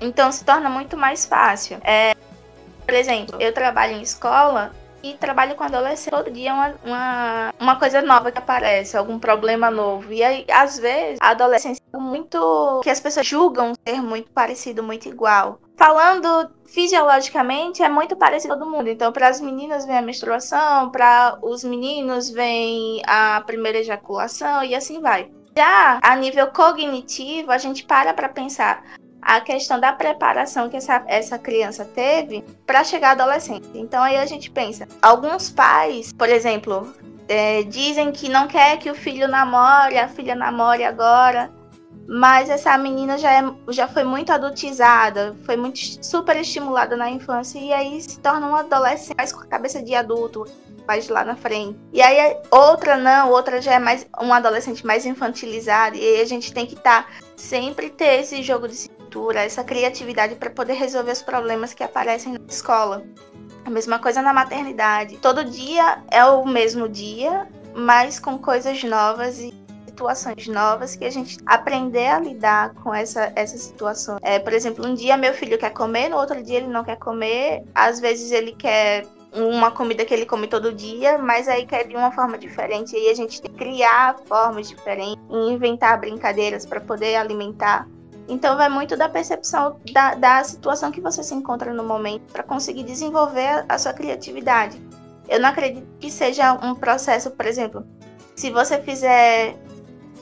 Então 0.00 0.30
se 0.30 0.44
torna 0.44 0.68
muito 0.68 0.96
mais 0.96 1.24
fácil. 1.24 1.78
É, 1.82 2.14
por 2.84 2.94
exemplo, 2.94 3.40
eu 3.40 3.52
trabalho 3.52 3.94
em 3.94 4.02
escola 4.02 4.72
e 5.04 5.14
trabalho 5.14 5.54
com 5.54 5.64
adolescente. 5.64 6.10
Todo 6.10 6.30
dia 6.30 6.54
uma, 6.54 6.74
uma, 6.84 7.54
uma 7.60 7.78
coisa 7.78 8.00
nova 8.00 8.32
que 8.32 8.38
aparece, 8.38 8.96
algum 8.96 9.18
problema 9.18 9.70
novo. 9.70 10.10
E 10.12 10.22
aí, 10.22 10.46
às 10.50 10.78
vezes, 10.78 11.18
a 11.20 11.30
adolescência 11.30 11.82
é 11.92 11.98
muito. 11.98 12.80
que 12.82 12.90
as 12.90 13.00
pessoas 13.00 13.26
julgam 13.26 13.72
ser 13.86 14.00
muito 14.00 14.30
parecido, 14.30 14.82
muito 14.82 15.08
igual. 15.08 15.60
Falando 15.76 16.50
fisiologicamente, 16.66 17.82
é 17.82 17.88
muito 17.88 18.16
parecido 18.16 18.56
todo 18.56 18.70
mundo. 18.70 18.88
Então, 18.88 19.12
para 19.12 19.28
as 19.28 19.40
meninas 19.40 19.84
vem 19.84 19.98
a 19.98 20.02
menstruação, 20.02 20.90
para 20.90 21.38
os 21.42 21.62
meninos 21.62 22.30
vem 22.30 23.02
a 23.06 23.42
primeira 23.44 23.78
ejaculação 23.78 24.64
e 24.64 24.74
assim 24.74 25.00
vai. 25.00 25.30
Já 25.56 26.00
a 26.02 26.16
nível 26.16 26.48
cognitivo, 26.48 27.52
a 27.52 27.58
gente 27.58 27.84
para 27.84 28.12
para 28.12 28.28
pensar 28.28 28.82
a 29.24 29.40
questão 29.40 29.80
da 29.80 29.92
preparação 29.92 30.68
que 30.68 30.76
essa, 30.76 31.02
essa 31.06 31.38
criança 31.38 31.84
teve 31.84 32.44
para 32.66 32.84
chegar 32.84 33.08
à 33.08 33.12
adolescência. 33.12 33.70
Então 33.74 34.02
aí 34.02 34.16
a 34.16 34.26
gente 34.26 34.50
pensa, 34.50 34.86
alguns 35.00 35.50
pais, 35.50 36.12
por 36.12 36.28
exemplo, 36.28 36.94
é, 37.26 37.62
dizem 37.62 38.12
que 38.12 38.28
não 38.28 38.46
quer 38.46 38.78
que 38.78 38.90
o 38.90 38.94
filho 38.94 39.26
namore, 39.26 39.98
a 39.98 40.08
filha 40.08 40.34
namore 40.34 40.84
agora, 40.84 41.50
mas 42.06 42.50
essa 42.50 42.76
menina 42.76 43.16
já, 43.16 43.32
é, 43.32 43.42
já 43.70 43.88
foi 43.88 44.04
muito 44.04 44.30
adultizada, 44.30 45.34
foi 45.44 45.56
muito 45.56 45.78
super 46.04 46.36
estimulada 46.36 46.96
na 46.96 47.10
infância 47.10 47.58
e 47.58 47.72
aí 47.72 48.00
se 48.02 48.20
torna 48.20 48.46
uma 48.46 48.60
adolescente 48.60 49.16
mais 49.16 49.32
com 49.32 49.40
a 49.40 49.46
cabeça 49.46 49.82
de 49.82 49.94
adulto, 49.94 50.44
mais 50.86 51.08
lá 51.08 51.24
na 51.24 51.34
frente. 51.34 51.78
E 51.92 52.02
aí 52.02 52.36
outra 52.50 52.96
não, 52.96 53.30
outra 53.30 53.60
já 53.60 53.74
é 53.74 53.78
mais 53.78 54.06
um 54.20 54.32
adolescente 54.32 54.84
mais 54.86 55.06
infantilizado 55.06 55.96
e 55.96 56.20
a 56.20 56.24
gente 56.26 56.52
tem 56.52 56.66
que 56.66 56.74
estar 56.74 57.04
tá, 57.04 57.08
sempre 57.36 57.88
ter 57.88 58.20
esse 58.20 58.42
jogo 58.42 58.68
de 58.68 58.74
essa 59.34 59.64
criatividade 59.64 60.34
para 60.34 60.50
poder 60.50 60.74
resolver 60.74 61.12
os 61.12 61.22
problemas 61.22 61.72
que 61.72 61.82
aparecem 61.82 62.32
na 62.34 62.40
escola. 62.48 63.04
A 63.64 63.70
mesma 63.70 63.98
coisa 63.98 64.20
na 64.20 64.32
maternidade. 64.32 65.16
Todo 65.18 65.44
dia 65.44 66.02
é 66.10 66.24
o 66.24 66.46
mesmo 66.46 66.88
dia, 66.88 67.48
mas 67.74 68.18
com 68.18 68.38
coisas 68.38 68.82
novas 68.84 69.38
e 69.38 69.54
situações 69.86 70.48
novas 70.48 70.96
que 70.96 71.04
a 71.04 71.10
gente 71.10 71.38
aprender 71.46 72.08
a 72.08 72.18
lidar 72.18 72.74
com 72.74 72.92
essa, 72.92 73.32
essa 73.36 73.56
situação. 73.56 74.18
É, 74.22 74.38
por 74.38 74.52
exemplo, 74.52 74.86
um 74.86 74.92
dia 74.92 75.16
meu 75.16 75.32
filho 75.32 75.56
quer 75.56 75.70
comer, 75.70 76.08
no 76.08 76.16
outro 76.16 76.42
dia 76.42 76.58
ele 76.58 76.66
não 76.66 76.82
quer 76.82 76.96
comer, 76.96 77.62
às 77.74 78.00
vezes 78.00 78.32
ele 78.32 78.52
quer 78.52 79.06
uma 79.32 79.70
comida 79.70 80.04
que 80.04 80.14
ele 80.14 80.26
come 80.26 80.46
todo 80.46 80.72
dia, 80.72 81.18
mas 81.18 81.48
aí 81.48 81.66
quer 81.66 81.86
de 81.86 81.96
uma 81.96 82.12
forma 82.12 82.38
diferente. 82.38 82.94
E 82.94 82.98
aí 82.98 83.08
a 83.08 83.14
gente 83.14 83.40
tem 83.40 83.50
que 83.50 83.56
criar 83.56 84.16
formas 84.26 84.68
diferentes, 84.68 85.18
inventar 85.30 85.98
brincadeiras 85.98 86.64
para 86.66 86.80
poder 86.80 87.16
alimentar 87.16 87.88
então 88.28 88.56
vai 88.56 88.68
muito 88.68 88.96
da 88.96 89.08
percepção 89.08 89.78
da, 89.92 90.14
da 90.14 90.44
situação 90.44 90.90
que 90.90 91.00
você 91.00 91.22
se 91.22 91.34
encontra 91.34 91.72
no 91.72 91.84
momento 91.84 92.32
para 92.32 92.42
conseguir 92.42 92.82
desenvolver 92.84 93.64
a 93.68 93.78
sua 93.78 93.92
criatividade. 93.92 94.80
Eu 95.28 95.40
não 95.40 95.48
acredito 95.48 95.86
que 95.98 96.10
seja 96.10 96.52
um 96.54 96.74
processo, 96.74 97.30
por 97.30 97.46
exemplo, 97.46 97.86
se 98.34 98.50
você 98.50 98.80
fizer 98.80 99.56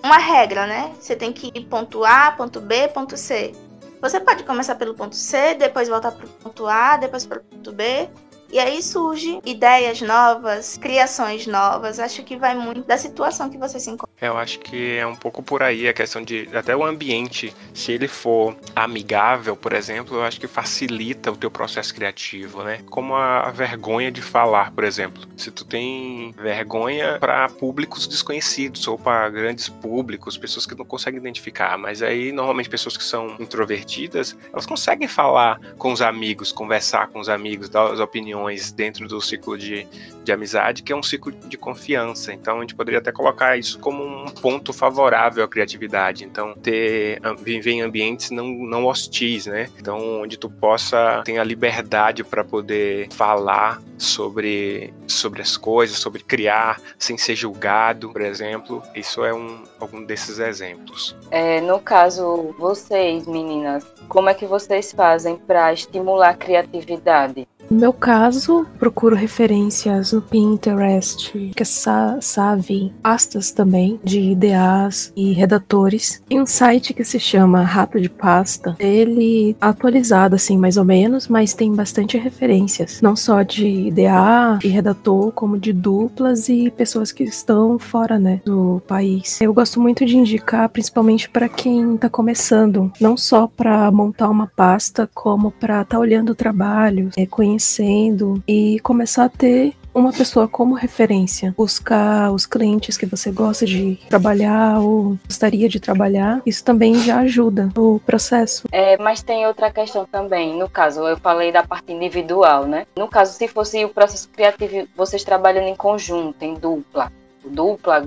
uma 0.02 0.18
regra, 0.18 0.66
né? 0.66 0.92
Você 1.00 1.14
tem 1.14 1.32
que 1.32 1.52
ir 1.54 1.64
ponto 1.66 2.04
A, 2.04 2.32
ponto 2.32 2.60
B, 2.60 2.88
ponto 2.88 3.16
C. 3.16 3.52
Você 4.00 4.18
pode 4.18 4.42
começar 4.42 4.74
pelo 4.74 4.94
ponto 4.94 5.14
C, 5.14 5.54
depois 5.54 5.88
voltar 5.88 6.10
para 6.12 6.26
o 6.26 6.28
ponto 6.28 6.66
A, 6.66 6.96
depois 6.96 7.24
para 7.24 7.38
o 7.38 7.42
ponto 7.42 7.72
B, 7.72 8.10
e 8.52 8.58
aí 8.58 8.82
surge 8.82 9.40
ideias 9.46 10.02
novas, 10.02 10.76
criações 10.76 11.46
novas. 11.46 11.98
Acho 11.98 12.22
que 12.22 12.36
vai 12.36 12.54
muito 12.54 12.82
da 12.82 12.98
situação 12.98 13.48
que 13.48 13.56
você 13.56 13.80
se 13.80 13.88
encontra. 13.88 14.12
Eu 14.20 14.36
acho 14.36 14.58
que 14.58 14.98
é 14.98 15.06
um 15.06 15.16
pouco 15.16 15.42
por 15.42 15.62
aí 15.62 15.88
a 15.88 15.92
questão 15.92 16.22
de 16.22 16.46
até 16.52 16.76
o 16.76 16.84
ambiente, 16.84 17.54
se 17.72 17.92
ele 17.92 18.06
for 18.06 18.54
amigável, 18.76 19.56
por 19.56 19.72
exemplo, 19.72 20.16
eu 20.16 20.22
acho 20.22 20.38
que 20.38 20.46
facilita 20.46 21.32
o 21.32 21.36
teu 21.36 21.50
processo 21.50 21.94
criativo, 21.94 22.62
né? 22.62 22.80
Como 22.90 23.14
a 23.14 23.50
vergonha 23.50 24.12
de 24.12 24.20
falar, 24.20 24.70
por 24.72 24.84
exemplo. 24.84 25.22
Se 25.36 25.50
tu 25.50 25.64
tem 25.64 26.34
vergonha 26.36 27.18
para 27.18 27.48
públicos 27.48 28.06
desconhecidos 28.06 28.86
ou 28.86 28.98
para 28.98 29.30
grandes 29.30 29.68
públicos, 29.68 30.36
pessoas 30.36 30.66
que 30.66 30.74
não 30.74 30.84
conseguem 30.84 31.18
identificar, 31.18 31.78
mas 31.78 32.02
aí 32.02 32.32
normalmente 32.32 32.68
pessoas 32.68 32.98
que 32.98 33.04
são 33.04 33.34
introvertidas, 33.40 34.36
elas 34.52 34.66
conseguem 34.66 35.08
falar 35.08 35.58
com 35.78 35.90
os 35.90 36.02
amigos, 36.02 36.52
conversar 36.52 37.08
com 37.08 37.18
os 37.18 37.30
amigos, 37.30 37.70
dar 37.70 37.90
as 37.90 37.98
opiniões 37.98 38.41
relações 38.42 38.72
dentro 38.72 39.06
do 39.06 39.20
ciclo 39.20 39.56
de, 39.56 39.86
de 40.24 40.32
amizade, 40.32 40.82
que 40.82 40.92
é 40.92 40.96
um 40.96 41.02
ciclo 41.02 41.32
de 41.32 41.56
confiança. 41.56 42.32
Então 42.32 42.58
a 42.58 42.60
gente 42.60 42.74
poderia 42.74 42.98
até 42.98 43.12
colocar 43.12 43.56
isso 43.56 43.78
como 43.78 44.04
um 44.04 44.26
ponto 44.26 44.72
favorável 44.72 45.44
à 45.44 45.48
criatividade. 45.48 46.24
Então 46.24 46.54
ter 46.54 47.20
viver 47.42 47.72
em 47.72 47.82
ambientes 47.82 48.30
não, 48.30 48.46
não 48.46 48.86
hostis, 48.86 49.46
né? 49.46 49.68
Então 49.78 50.22
onde 50.22 50.36
tu 50.36 50.50
possa 50.50 51.22
ter 51.24 51.38
a 51.38 51.44
liberdade 51.44 52.24
para 52.24 52.44
poder 52.44 53.08
falar 53.12 53.80
sobre, 53.96 54.92
sobre 55.06 55.40
as 55.40 55.56
coisas, 55.56 55.98
sobre 55.98 56.22
criar 56.22 56.80
sem 56.98 57.16
ser 57.16 57.36
julgado, 57.36 58.10
por 58.10 58.22
exemplo. 58.22 58.82
Isso 58.94 59.24
é 59.24 59.32
um, 59.32 59.62
algum 59.82 60.04
desses 60.04 60.38
exemplos. 60.38 61.16
É, 61.30 61.60
no 61.60 61.80
caso, 61.80 62.54
vocês, 62.58 63.26
meninas, 63.26 63.84
como 64.08 64.28
é 64.28 64.34
que 64.34 64.46
vocês 64.46 64.92
fazem 64.92 65.36
para 65.36 65.72
estimular 65.72 66.30
a 66.30 66.34
criatividade? 66.34 67.46
No 67.70 67.78
meu 67.78 67.92
caso, 67.92 68.66
procuro 68.78 69.16
referências 69.16 70.12
no 70.12 70.20
Pinterest, 70.20 71.32
que 71.56 71.62
é 71.62 71.64
Savi, 71.64 72.92
pastas 73.02 73.50
também 73.50 73.98
de 74.04 74.20
IDAs 74.20 75.10
e 75.16 75.32
redatores. 75.32 76.22
Tem 76.28 76.38
um 76.38 76.44
site 76.44 76.92
que 76.92 77.02
se 77.02 77.18
chama 77.18 77.62
Rato 77.62 77.98
de 77.98 78.10
Pasta. 78.10 78.76
Ele 78.78 79.52
é 79.52 79.66
atualizado 79.66 80.34
assim, 80.34 80.58
mais 80.58 80.76
ou 80.76 80.84
menos, 80.84 81.28
mas 81.28 81.54
tem 81.54 81.74
bastante 81.74 82.18
referências, 82.18 83.00
não 83.00 83.16
só 83.16 83.40
de 83.42 83.66
IDA 83.66 84.58
e 84.62 84.68
redator, 84.68 85.32
como 85.32 85.58
de 85.58 85.72
duplas 85.72 86.50
e 86.50 86.70
pessoas 86.70 87.10
que 87.10 87.24
estão 87.24 87.78
fora, 87.78 88.18
né, 88.18 88.42
do 88.44 88.82
país. 88.86 89.40
Eu 89.40 89.54
gosto 89.54 89.71
muito 89.80 90.04
de 90.04 90.16
indicar, 90.16 90.68
principalmente 90.68 91.28
para 91.28 91.48
quem 91.48 91.94
está 91.94 92.08
começando, 92.08 92.92
não 93.00 93.16
só 93.16 93.46
para 93.46 93.90
montar 93.90 94.28
uma 94.28 94.46
pasta, 94.46 95.08
como 95.14 95.50
para 95.50 95.82
estar 95.82 95.96
tá 95.96 95.98
olhando 95.98 96.30
o 96.30 96.34
trabalho, 96.34 97.10
é, 97.16 97.26
conhecendo 97.26 98.42
e 98.46 98.78
começar 98.80 99.24
a 99.24 99.28
ter 99.28 99.74
uma 99.94 100.12
pessoa 100.12 100.48
como 100.48 100.74
referência, 100.74 101.54
buscar 101.56 102.32
os 102.32 102.46
clientes 102.46 102.96
que 102.96 103.06
você 103.06 103.30
gosta 103.30 103.66
de 103.66 103.98
trabalhar 104.08 104.78
ou 104.80 105.18
gostaria 105.26 105.68
de 105.68 105.78
trabalhar, 105.78 106.40
isso 106.46 106.64
também 106.64 106.94
já 106.94 107.18
ajuda 107.20 107.68
no 107.74 108.00
processo. 108.00 108.66
É, 108.72 108.96
mas 108.98 109.22
tem 109.22 109.46
outra 109.46 109.70
questão 109.70 110.06
também. 110.06 110.56
No 110.58 110.68
caso, 110.68 111.06
eu 111.06 111.16
falei 111.18 111.52
da 111.52 111.62
parte 111.62 111.92
individual, 111.92 112.66
né? 112.66 112.86
No 112.96 113.08
caso, 113.08 113.34
se 113.34 113.46
fosse 113.46 113.84
o 113.84 113.88
processo 113.90 114.28
criativo, 114.30 114.88
vocês 114.96 115.24
trabalhando 115.24 115.68
em 115.68 115.76
conjunto, 115.76 116.42
em 116.42 116.54
dupla, 116.54 117.12
dupla, 117.44 118.00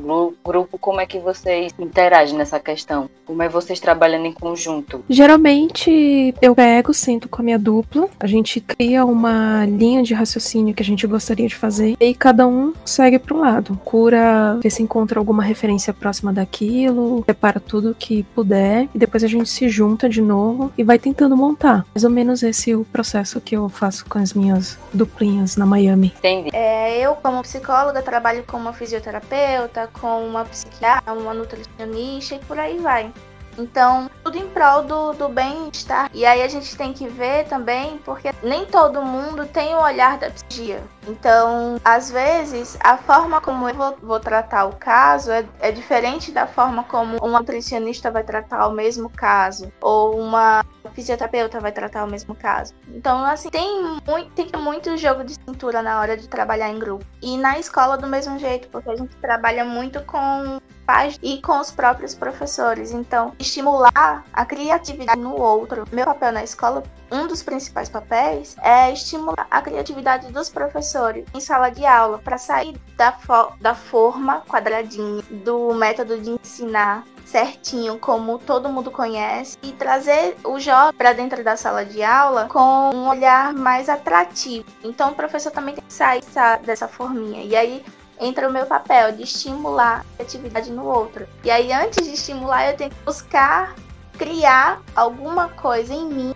grupo, 0.44 0.78
como 0.78 1.02
é 1.02 1.06
que 1.06 1.20
vocês 1.20 1.74
interagem 1.80 2.38
nessa 2.38 2.60
questão? 2.60 3.10
Como 3.26 3.42
é 3.42 3.50
vocês 3.50 3.80
trabalhando 3.80 4.26
em 4.26 4.34
conjunto? 4.34 5.04
Geralmente 5.10 6.34
eu 6.42 6.56
pego, 6.56 6.94
sento 6.94 7.28
com 7.28 7.42
a 7.42 7.46
minha 7.46 7.60
dupla, 7.60 8.08
a 8.20 8.28
gente 8.28 8.60
cria 8.60 9.04
uma 9.04 9.66
linha 9.66 10.04
de 10.04 10.14
raciocínio 10.14 10.74
que 10.74 10.84
a 10.84 10.86
gente 10.86 11.06
gostaria 11.08 11.48
de 11.48 11.56
fazer 11.56 11.96
e 12.00 12.14
cada 12.14 12.48
um 12.48 12.74
segue 12.86 13.20
para 13.20 13.36
um 13.36 13.40
lado. 13.40 13.80
Cura, 13.84 14.60
vê 14.62 14.70
se 14.70 14.84
encontra 14.84 15.20
alguma 15.20 15.44
referência 15.44 15.94
próxima 15.94 16.32
daquilo, 16.32 17.24
prepara 17.24 17.60
tudo 17.60 17.96
que 17.98 18.24
puder 18.36 18.88
e 18.94 18.98
depois 18.98 19.24
a 19.24 19.28
gente 19.28 19.50
se 19.50 19.68
junta 19.70 20.08
de 20.08 20.22
novo 20.22 20.72
e 20.78 20.84
vai 20.84 21.00
tentando 21.00 21.36
montar. 21.36 21.86
Mais 21.94 22.04
ou 22.04 22.10
menos 22.10 22.44
esse 22.44 22.72
é 22.72 22.76
o 22.76 22.86
processo 22.86 23.42
que 23.42 23.56
eu 23.56 23.68
faço 23.70 24.06
com 24.06 24.20
as 24.20 24.34
minhas 24.34 24.78
duplinhas 24.94 25.56
na 25.56 25.66
Miami. 25.66 26.14
Entendi. 26.20 26.50
É, 26.54 27.00
eu, 27.00 27.16
como 27.16 27.42
psicóloga, 27.42 28.02
trabalho 28.02 28.44
com 28.44 28.58
uma 28.58 28.74
fisioterapeuta 28.74 29.25
terapeuta, 29.26 29.88
com 30.00 30.28
uma 30.28 30.46
psiquiatra, 30.46 31.14
uma 31.14 31.34
nutricionista 31.34 32.36
e 32.36 32.40
por 32.40 32.58
aí 32.58 32.78
vai. 32.80 33.12
Então, 33.58 34.10
tudo 34.24 34.38
em 34.38 34.48
prol 34.48 34.84
do, 34.84 35.14
do 35.14 35.30
bem-estar. 35.30 36.10
E 36.14 36.26
aí 36.26 36.42
a 36.42 36.48
gente 36.48 36.76
tem 36.76 36.94
que 36.94 37.08
ver 37.08 37.46
também, 37.48 37.98
porque 38.00 38.32
nem 38.44 38.66
todo 38.66 39.02
mundo 39.02 39.46
tem 39.46 39.76
o 39.76 39.82
olhar 39.82 40.18
da 40.18 40.30
psicologia. 40.30 40.84
Então, 41.08 41.80
às 41.84 42.10
vezes, 42.10 42.78
a 42.82 42.98
forma 42.98 43.40
como 43.40 43.70
eu 43.70 43.76
vou, 43.76 43.98
vou 44.02 44.20
tratar 44.20 44.66
o 44.66 44.76
caso 44.76 45.32
é, 45.32 45.46
é, 45.60 45.72
diferente 45.72 46.32
da 46.32 46.48
forma 46.48 46.84
como 46.84 47.18
uma 47.18 47.40
nutricionista 47.40 48.10
vai 48.10 48.24
tratar 48.24 48.68
o 48.68 48.72
mesmo 48.72 49.10
caso, 49.10 49.72
ou 49.82 50.20
uma 50.20 50.66
fisioterapeuta 50.94 51.60
vai 51.60 51.72
tratar 51.72 52.04
o 52.04 52.10
mesmo 52.10 52.36
caso. 52.36 52.74
Então, 52.90 53.24
assim, 53.24 53.50
tem 53.50 54.00
muito, 54.06 54.32
tem 54.32 54.62
muito 54.62 54.98
jogo 54.98 55.24
de 55.24 55.34
cintura 55.34 55.82
na 55.82 56.00
hora 56.00 56.18
de 56.18 56.28
trabalhar 56.28 56.70
em 56.70 56.80
grupo. 56.80 57.06
E 57.22 57.38
na 57.38 57.60
escola 57.60 57.98
do 57.98 58.08
mesmo 58.08 58.40
jeito, 58.40 58.68
porque 58.70 58.90
a 58.90 58.96
gente 58.96 59.16
trabalha 59.18 59.64
muito 59.64 60.02
com 60.04 60.60
pais 60.86 61.20
e 61.22 61.42
com 61.42 61.60
os 61.60 61.72
próprios 61.72 62.14
professores. 62.14 62.92
Então, 62.92 63.34
estimular 63.40 64.24
a 64.32 64.46
criatividade 64.46 65.20
no 65.20 65.40
outro. 65.40 65.86
Meu 65.92 66.06
papel 66.06 66.32
na 66.32 66.44
escola, 66.44 66.84
um 67.12 67.28
dos 67.28 67.44
principais 67.44 67.90
papéis, 67.90 68.56
é 68.62 68.92
estimular 68.92 69.48
a 69.50 69.62
criatividade 69.62 70.32
dos 70.32 70.50
professores 70.50 71.26
em 71.34 71.40
sala 71.40 71.70
de 71.70 71.86
aula 71.86 72.20
para 72.20 72.38
sair 72.38 72.78
da, 72.96 73.12
fo 73.12 73.52
da 73.60 73.76
forma 73.76 74.42
quadradinha, 74.42 75.24
do 75.44 75.74
método 75.74 76.20
de 76.20 76.32
ensinar 76.32 77.04
certinho, 77.26 77.98
como 78.00 78.38
todo 78.38 78.70
mundo 78.70 78.92
conhece, 78.92 79.58
e 79.62 79.72
trazer 79.72 80.38
o 80.44 80.60
jovem 80.60 80.94
para 80.94 81.12
dentro 81.12 81.44
da 81.44 81.58
sala 81.58 81.84
de 81.84 82.04
aula 82.04 82.48
com 82.48 82.92
um 82.94 83.10
olhar 83.10 83.54
mais 83.54 83.90
atrativo. 83.90 84.66
Então, 84.84 85.12
o 85.12 85.16
professor 85.16 85.52
também 85.52 85.76
tem 85.76 85.84
que 85.84 85.94
sair 85.94 86.24
dessa 86.64 86.88
forminha. 86.88 87.44
E 87.44 87.56
aí, 87.56 87.84
entra 88.20 88.48
o 88.48 88.52
meu 88.52 88.66
papel 88.66 89.12
de 89.14 89.24
estimular 89.24 90.06
a 90.20 90.22
atividade 90.24 90.72
no 90.72 90.86
outro. 90.86 91.28
E 91.44 91.52
aí, 91.52 91.72
antes 91.72 92.06
de 92.06 92.14
estimular, 92.14 92.70
eu 92.70 92.78
tenho 92.78 92.90
que 92.90 93.04
buscar 93.04 93.76
criar 94.18 94.82
alguma 94.96 95.50
coisa 95.50 95.94
em 95.94 96.06
mim 96.06 96.34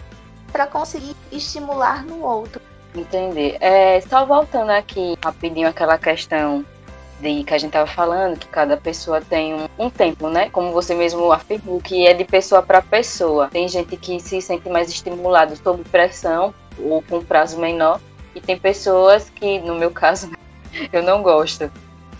para 0.51 0.67
conseguir 0.67 1.15
estimular 1.31 2.05
no 2.05 2.21
outro. 2.23 2.61
Entendi. 2.93 3.55
É, 3.59 4.01
só 4.01 4.25
voltando 4.25 4.71
aqui 4.71 5.17
rapidinho 5.23 5.67
aquela 5.67 5.97
questão 5.97 6.65
de 7.19 7.43
que 7.43 7.53
a 7.53 7.57
gente 7.57 7.69
estava 7.69 7.87
falando, 7.87 8.39
que 8.39 8.47
cada 8.47 8.77
pessoa 8.77 9.21
tem 9.21 9.53
um, 9.53 9.67
um, 9.77 9.89
tempo, 9.89 10.29
né? 10.29 10.49
Como 10.49 10.71
você 10.71 10.95
mesmo 10.95 11.31
afirmou, 11.31 11.79
que 11.81 12.07
é 12.07 12.13
de 12.13 12.23
pessoa 12.23 12.63
para 12.63 12.81
pessoa. 12.81 13.49
Tem 13.49 13.67
gente 13.67 13.95
que 13.97 14.19
se 14.19 14.41
sente 14.41 14.69
mais 14.69 14.89
estimulado 14.89 15.55
sob 15.57 15.83
pressão 15.85 16.53
ou 16.79 17.03
com 17.03 17.23
prazo 17.23 17.59
menor, 17.59 17.99
e 18.33 18.39
tem 18.39 18.57
pessoas 18.57 19.29
que, 19.29 19.59
no 19.59 19.75
meu 19.75 19.91
caso, 19.91 20.31
eu 20.91 21.03
não 21.03 21.21
gosto. 21.21 21.71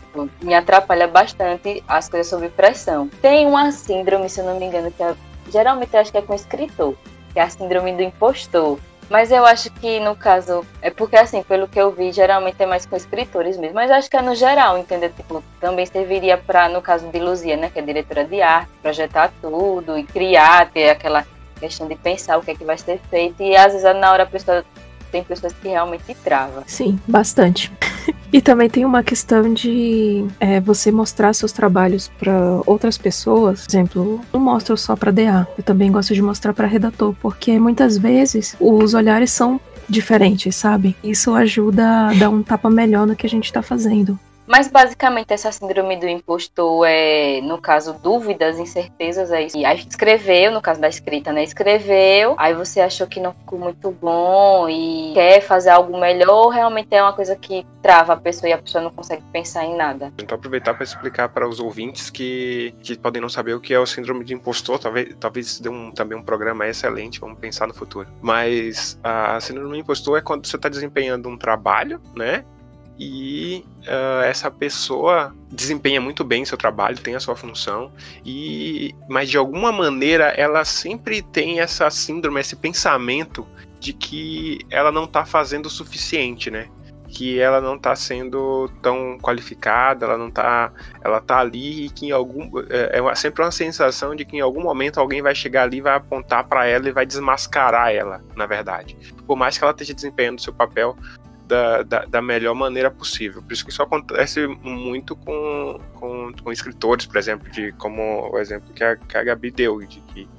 Tipo, 0.02 0.30
me 0.42 0.54
atrapalha 0.54 1.08
bastante 1.08 1.84
as 1.88 2.10
coisas 2.10 2.28
sob 2.28 2.50
pressão. 2.50 3.08
Tem 3.22 3.46
uma 3.46 3.72
síndrome, 3.72 4.30
se 4.30 4.40
eu 4.42 4.46
não 4.46 4.60
me 4.60 4.66
engano, 4.66 4.92
que 4.92 5.04
é, 5.04 5.16
geralmente 5.52 5.94
eu 5.94 6.00
acho 6.00 6.12
que 6.12 6.18
é 6.18 6.22
com 6.22 6.34
escritor, 6.34 6.96
que 7.34 7.40
é 7.40 7.44
a 7.44 7.50
síndrome 7.50 7.94
do 7.94 8.02
impostor. 8.02 8.80
Mas 9.10 9.32
eu 9.32 9.44
acho 9.44 9.72
que 9.72 10.00
no 10.00 10.16
caso, 10.16 10.64
é 10.82 10.92
porque 10.92 11.16
assim, 11.16 11.42
pelo 11.42 11.68
que 11.68 11.82
eu 11.82 11.92
vi, 11.92 12.12
geralmente 12.12 12.62
é 12.62 12.66
mais 12.66 12.86
com 12.86 12.96
escritores 12.96 13.58
mesmo. 13.58 13.76
Mas 13.76 13.90
acho 13.90 14.10
que 14.10 14.16
é 14.16 14.22
no 14.22 14.36
geral, 14.36 14.78
entendeu? 14.78 15.12
Tipo, 15.12 15.44
também 15.60 15.86
serviria 15.86 16.38
para, 16.38 16.70
no 16.70 16.82
caso 16.82 17.08
de 17.08 17.20
Luzia, 17.20 17.58
né, 17.58 17.70
que 17.70 17.80
é 17.80 17.82
diretora 17.82 18.24
de 18.24 18.40
arte, 18.42 18.70
projetar 18.82 19.32
tudo 19.42 19.98
e 19.98 20.04
criar, 20.04 20.70
ter 20.70 20.92
aquela 20.92 21.26
questão 21.60 21.88
de 21.88 21.96
pensar 21.96 22.38
o 22.38 22.44
que 22.44 22.52
é 22.52 22.56
que 22.56 22.64
vai 22.64 22.78
ser 22.78 23.00
feito. 23.10 23.42
E 23.42 23.56
às 23.56 23.74
vezes 23.74 23.96
na 23.96 24.12
hora 24.12 24.24
a 24.24 24.28
pessoa 24.28 24.64
tem 25.12 25.24
pessoas 25.24 25.54
que 25.54 25.68
realmente 25.68 26.14
travam. 26.24 26.64
Sim, 26.68 27.00
bastante. 27.08 27.72
E 28.32 28.40
também 28.42 28.70
tem 28.70 28.86
uma 28.86 29.02
questão 29.02 29.52
de 29.52 30.24
é, 30.40 30.60
você 30.60 30.92
mostrar 30.92 31.34
seus 31.34 31.52
trabalhos 31.52 32.12
para 32.20 32.62
outras 32.64 32.96
pessoas. 32.96 33.66
Por 33.66 33.72
exemplo, 33.72 34.22
não 34.32 34.40
mostro 34.40 34.78
só 34.78 34.96
para 34.96 35.12
DA. 35.12 35.48
Eu 35.58 35.64
também 35.64 35.92
gosto 35.92 36.14
de 36.14 36.22
mostrar 36.22 36.54
para 36.54 36.68
redator, 36.68 37.16
porque 37.20 37.58
muitas 37.58 37.98
vezes 37.98 38.56
os 38.60 38.94
olhares 38.94 39.32
são 39.32 39.60
diferentes, 39.90 40.56
sabe? 40.56 40.96
Isso 41.04 41.34
ajuda 41.34 42.10
a 42.10 42.14
dar 42.14 42.30
um 42.30 42.44
tapa 42.44 42.70
melhor 42.70 43.08
no 43.08 43.16
que 43.16 43.26
a 43.26 43.30
gente 43.30 43.46
está 43.46 43.64
fazendo. 43.64 44.20
Mas 44.50 44.68
basicamente 44.68 45.32
essa 45.32 45.52
síndrome 45.52 45.96
do 45.96 46.08
impostor 46.08 46.84
é, 46.88 47.40
no 47.42 47.62
caso, 47.62 47.94
dúvidas, 47.94 48.58
incertezas, 48.58 49.32
é 49.32 49.44
isso. 49.44 49.56
E 49.56 49.64
aí 49.64 49.78
escreveu, 49.78 50.52
no 50.52 50.60
caso 50.60 50.82
da 50.82 50.90
escrita, 50.90 51.32
né? 51.32 51.44
Escreveu, 51.44 52.34
aí 52.36 52.56
você 52.56 52.82
achou 52.82 53.06
que 53.06 53.20
não 53.20 53.32
ficou 53.32 53.60
muito 53.60 53.92
bom 53.92 54.68
e 54.68 55.12
quer 55.14 55.42
fazer 55.42 55.70
algo 55.70 56.00
melhor, 56.00 56.48
realmente 56.48 56.88
é 56.96 57.04
uma 57.04 57.14
coisa 57.14 57.36
que 57.36 57.64
trava 57.80 58.14
a 58.14 58.18
pessoa 58.18 58.50
e 58.50 58.54
a 58.54 58.58
pessoa 58.58 58.84
não 58.84 58.90
consegue 58.90 59.22
pensar 59.32 59.66
em 59.66 59.78
nada. 59.78 60.12
Então 60.18 60.36
aproveitar 60.36 60.74
para 60.74 60.84
explicar 60.84 61.30
para 61.30 61.48
os 61.48 61.60
ouvintes 61.60 62.10
que, 62.10 62.74
que 62.82 62.98
podem 62.98 63.22
não 63.22 63.30
saber 63.30 63.54
o 63.54 63.60
que 63.60 63.72
é 63.72 63.80
o 63.80 63.86
síndrome 63.86 64.26
de 64.26 64.34
impostor, 64.34 64.80
talvez, 64.80 65.16
talvez 65.20 65.60
dê 65.60 65.70
um, 65.70 65.92
também 65.92 66.18
um 66.18 66.24
programa 66.24 66.68
excelente, 66.68 67.20
vamos 67.20 67.38
pensar 67.38 67.68
no 67.68 67.74
futuro. 67.76 68.08
Mas 68.20 69.00
a 69.04 69.40
síndrome 69.40 69.70
do 69.70 69.76
impostor 69.76 70.18
é 70.18 70.22
quando 70.22 70.48
você 70.48 70.56
está 70.56 70.70
desempenhando 70.70 71.30
um 71.30 71.38
trabalho, 71.38 72.02
né? 72.16 72.44
E 73.00 73.66
uh, 73.88 74.24
essa 74.24 74.52
pessoa 74.52 75.34
desempenha 75.50 76.02
muito 76.02 76.24
bem 76.26 76.44
seu 76.44 76.58
trabalho, 76.58 77.00
tem 77.00 77.16
a 77.16 77.20
sua 77.20 77.36
função, 77.36 77.94
e 78.26 78.94
mas 79.08 79.30
de 79.30 79.38
alguma 79.38 79.72
maneira 79.72 80.26
ela 80.26 80.66
sempre 80.66 81.22
tem 81.22 81.62
essa 81.62 81.90
síndrome, 81.90 82.42
esse 82.42 82.58
pensamento 82.58 83.48
de 83.80 83.94
que 83.94 84.60
ela 84.70 84.92
não 84.92 85.06
está 85.06 85.24
fazendo 85.24 85.68
o 85.68 85.70
suficiente, 85.70 86.52
né? 86.52 86.68
Que 87.08 87.40
ela 87.40 87.62
não 87.62 87.76
está 87.76 87.96
sendo 87.96 88.70
tão 88.84 89.18
qualificada, 89.20 90.06
ela 90.06 90.18
não 90.18 90.28
está, 90.28 90.72
ela 91.02 91.22
tá 91.22 91.40
ali 91.40 91.86
e 91.86 91.90
que 91.90 92.08
em 92.08 92.12
algum 92.12 92.52
é, 92.70 93.00
é 93.00 93.16
sempre 93.16 93.44
uma 93.44 93.50
sensação 93.50 94.14
de 94.14 94.26
que 94.26 94.36
em 94.36 94.42
algum 94.42 94.62
momento 94.62 95.00
alguém 95.00 95.22
vai 95.22 95.34
chegar 95.34 95.64
ali, 95.64 95.80
vai 95.80 95.96
apontar 95.96 96.44
para 96.48 96.68
ela 96.68 96.88
e 96.88 96.92
vai 96.92 97.06
desmascarar 97.06 97.92
ela, 97.94 98.22
na 98.36 98.46
verdade. 98.46 98.96
Por 99.26 99.38
mais 99.38 99.58
que 99.58 99.64
ela 99.64 99.72
esteja 99.72 99.94
desempenhando 99.94 100.42
seu 100.42 100.54
papel 100.54 100.96
da, 101.50 101.82
da, 101.82 102.06
da, 102.06 102.22
melhor 102.22 102.54
maneira 102.54 102.92
possível. 102.92 103.42
Por 103.42 103.52
isso 103.52 103.66
que 103.66 103.72
isso 103.72 103.82
acontece 103.82 104.46
muito 104.62 105.16
com, 105.16 105.80
com, 105.96 106.32
com 106.44 106.52
escritores, 106.52 107.08
por 107.08 107.18
exemplo, 107.18 107.50
de 107.50 107.72
como 107.74 108.30
o 108.32 108.38
exemplo 108.38 108.72
que 108.72 108.84
a, 108.84 108.96
que 108.96 109.18
a 109.18 109.24
Gabi 109.24 109.50
deu, 109.50 109.80
de 109.80 110.00
que 110.02 110.30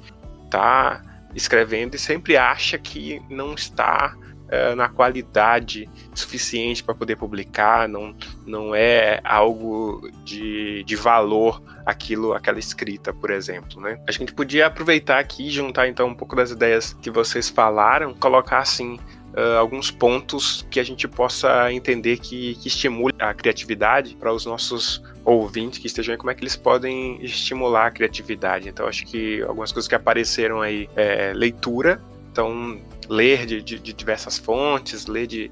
tá 0.49 1.03
escrevendo 1.35 1.97
e 1.97 1.99
sempre 1.99 2.37
acha 2.37 2.79
que 2.79 3.21
não 3.29 3.55
está 3.55 4.17
uh, 4.17 4.77
na 4.77 4.89
qualidade 4.89 5.89
suficiente 6.15 6.83
para 6.85 6.95
poder 6.95 7.17
publicar, 7.17 7.89
não, 7.89 8.15
não 8.47 8.73
é 8.73 9.21
algo 9.25 10.09
de, 10.25 10.85
de 10.85 10.95
valor 10.95 11.61
aquilo, 11.85 12.35
aquela 12.35 12.59
escrita, 12.61 13.13
por 13.13 13.31
exemplo, 13.31 13.81
né? 13.81 14.01
Acho 14.07 14.19
que 14.19 14.25
a 14.25 14.27
gente 14.27 14.35
podia 14.35 14.67
aproveitar 14.67 15.19
aqui 15.19 15.51
juntar 15.51 15.89
então 15.89 16.07
um 16.07 16.15
pouco 16.15 16.37
das 16.37 16.53
ideias 16.53 16.93
que 17.03 17.11
vocês 17.11 17.49
falaram, 17.49 18.15
colocar 18.15 18.59
assim 18.59 18.99
Uh, 19.31 19.59
alguns 19.59 19.93
pontos 19.93 20.67
que 20.71 20.81
a 20.81 20.83
gente 20.83 21.07
possa 21.07 21.73
entender 21.73 22.19
que, 22.19 22.57
que 22.57 22.67
estimule 22.67 23.15
a 23.21 23.33
criatividade 23.33 24.17
para 24.17 24.33
os 24.33 24.45
nossos 24.45 25.03
ouvintes 25.25 25.79
que 25.79 25.87
estejam 25.87 26.13
aí, 26.13 26.19
como 26.19 26.31
é 26.31 26.35
que 26.35 26.43
eles 26.43 26.57
podem 26.57 27.23
estimular 27.23 27.87
a 27.87 27.91
criatividade. 27.93 28.69
Então, 28.69 28.87
acho 28.87 29.07
que 29.07 29.41
algumas 29.43 29.71
coisas 29.71 29.87
que 29.87 29.95
apareceram 29.95 30.61
aí 30.61 30.89
é 30.97 31.33
leitura. 31.33 32.03
Então, 32.33 32.81
ler 33.09 33.47
de, 33.47 33.63
de, 33.63 33.79
de 33.79 33.93
diversas 33.93 34.37
fontes, 34.39 35.07
ler 35.07 35.27
de, 35.27 35.51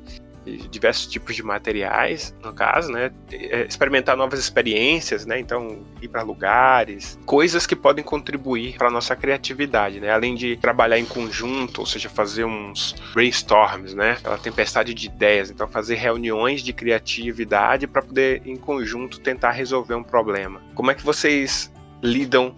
diversos 0.71 1.07
tipos 1.07 1.37
de 1.37 1.43
materiais, 1.43 2.35
no 2.43 2.53
caso, 2.53 2.91
né? 2.91 3.11
É, 3.31 3.65
experimentar 3.65 4.17
novas 4.17 4.39
experiências, 4.39 5.27
né? 5.27 5.39
Então, 5.39 5.81
ir 6.01 6.09
para 6.09 6.23
lugares, 6.23 7.19
coisas 7.27 7.67
que 7.67 7.77
podem 7.77 8.05
contribuir 8.05 8.77
para 8.77 8.91
nossa 8.91 9.15
criatividade, 9.15 10.01
né? 10.01 10.11
Além 10.11 10.35
de 10.35 10.57
trabalhar 10.57 10.99
em 10.99 11.05
conjunto, 11.05 11.81
ou 11.81 11.87
seja, 11.87 12.09
fazer 12.09 12.45
uns 12.45 12.95
brainstorms, 13.13 13.95
né? 13.95 14.13
Aquela 14.13 14.39
tempestade 14.39 14.95
de 14.95 15.07
ideias. 15.07 15.51
Então, 15.51 15.69
fazer 15.69 15.97
reuniões 15.97 16.63
de 16.63 16.73
criatividade 16.73 17.87
para 17.87 18.03
poder, 18.03 18.43
em 18.45 18.57
conjunto, 18.57 19.21
tentar 19.21 19.53
resolver 19.53 19.95
um 19.95 20.03
problema. 20.03 20.61
Como 20.75 20.91
é 20.91 20.95
que 20.95 21.05
vocês 21.05 21.73
lidam? 22.03 22.55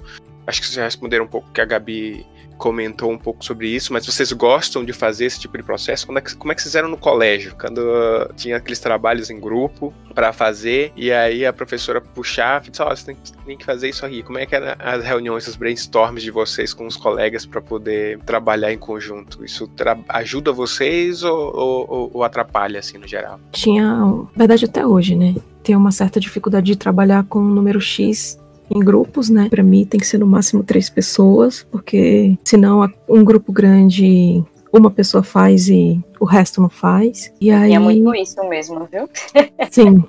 Acho 0.46 0.60
que 0.60 0.66
vocês 0.66 0.76
já 0.76 0.84
responderam 0.84 1.24
um 1.24 1.28
pouco 1.28 1.50
que 1.52 1.60
a 1.60 1.64
Gabi 1.64 2.26
comentou 2.60 3.10
um 3.10 3.16
pouco 3.16 3.42
sobre 3.42 3.68
isso, 3.68 3.90
mas 3.90 4.04
vocês 4.04 4.30
gostam 4.32 4.84
de 4.84 4.92
fazer 4.92 5.24
esse 5.24 5.40
tipo 5.40 5.56
de 5.56 5.64
processo? 5.64 6.06
Como 6.06 6.18
é 6.18 6.20
que, 6.20 6.36
como 6.36 6.52
é 6.52 6.54
que 6.54 6.60
vocês 6.60 6.74
eram 6.74 6.90
no 6.90 6.96
colégio? 6.98 7.56
Quando 7.58 8.30
tinha 8.36 8.58
aqueles 8.58 8.78
trabalhos 8.78 9.30
em 9.30 9.40
grupo 9.40 9.94
para 10.14 10.30
fazer, 10.30 10.92
e 10.94 11.10
aí 11.10 11.46
a 11.46 11.52
professora 11.52 12.02
puxava 12.02 12.66
e 12.66 12.70
disse, 12.70 12.82
oh, 12.82 12.88
você 12.90 13.06
tem, 13.06 13.16
tem, 13.46 13.56
que 13.56 13.64
fazer 13.64 13.88
isso 13.88 14.04
aí. 14.04 14.22
Como 14.22 14.38
é 14.38 14.44
que 14.44 14.54
eram 14.54 14.76
as 14.78 15.02
reuniões, 15.02 15.48
os 15.48 15.56
brainstorms 15.56 16.22
de 16.22 16.30
vocês 16.30 16.74
com 16.74 16.86
os 16.86 16.96
colegas 16.96 17.46
para 17.46 17.62
poder 17.62 18.18
trabalhar 18.20 18.70
em 18.70 18.78
conjunto? 18.78 19.42
Isso 19.42 19.70
ajuda 20.08 20.52
vocês 20.52 21.22
ou, 21.22 21.56
ou, 21.56 22.10
ou 22.12 22.24
atrapalha, 22.24 22.80
assim, 22.80 22.98
no 22.98 23.08
geral? 23.08 23.40
Tinha, 23.52 24.04
verdade 24.36 24.66
até 24.66 24.86
hoje, 24.86 25.16
né? 25.16 25.34
Tem 25.62 25.74
uma 25.74 25.92
certa 25.92 26.20
dificuldade 26.20 26.66
de 26.66 26.76
trabalhar 26.76 27.24
com 27.24 27.38
um 27.38 27.54
número 27.54 27.80
X 27.80 28.38
em 28.70 28.80
grupos, 28.80 29.28
né? 29.28 29.48
Para 29.48 29.62
mim 29.62 29.84
tem 29.84 29.98
que 29.98 30.06
ser 30.06 30.18
no 30.18 30.26
máximo 30.26 30.62
três 30.62 30.88
pessoas, 30.88 31.66
porque 31.70 32.38
senão 32.44 32.88
um 33.08 33.24
grupo 33.24 33.52
grande 33.52 34.44
uma 34.72 34.90
pessoa 34.90 35.22
faz 35.22 35.68
e 35.68 36.00
o 36.18 36.24
resto 36.24 36.60
não 36.60 36.68
faz. 36.68 37.32
E 37.40 37.50
aí. 37.50 37.72
é 37.72 37.78
muito 37.78 38.14
isso 38.14 38.42
mesmo, 38.48 38.88
viu? 38.90 39.08
Sim. 39.70 40.04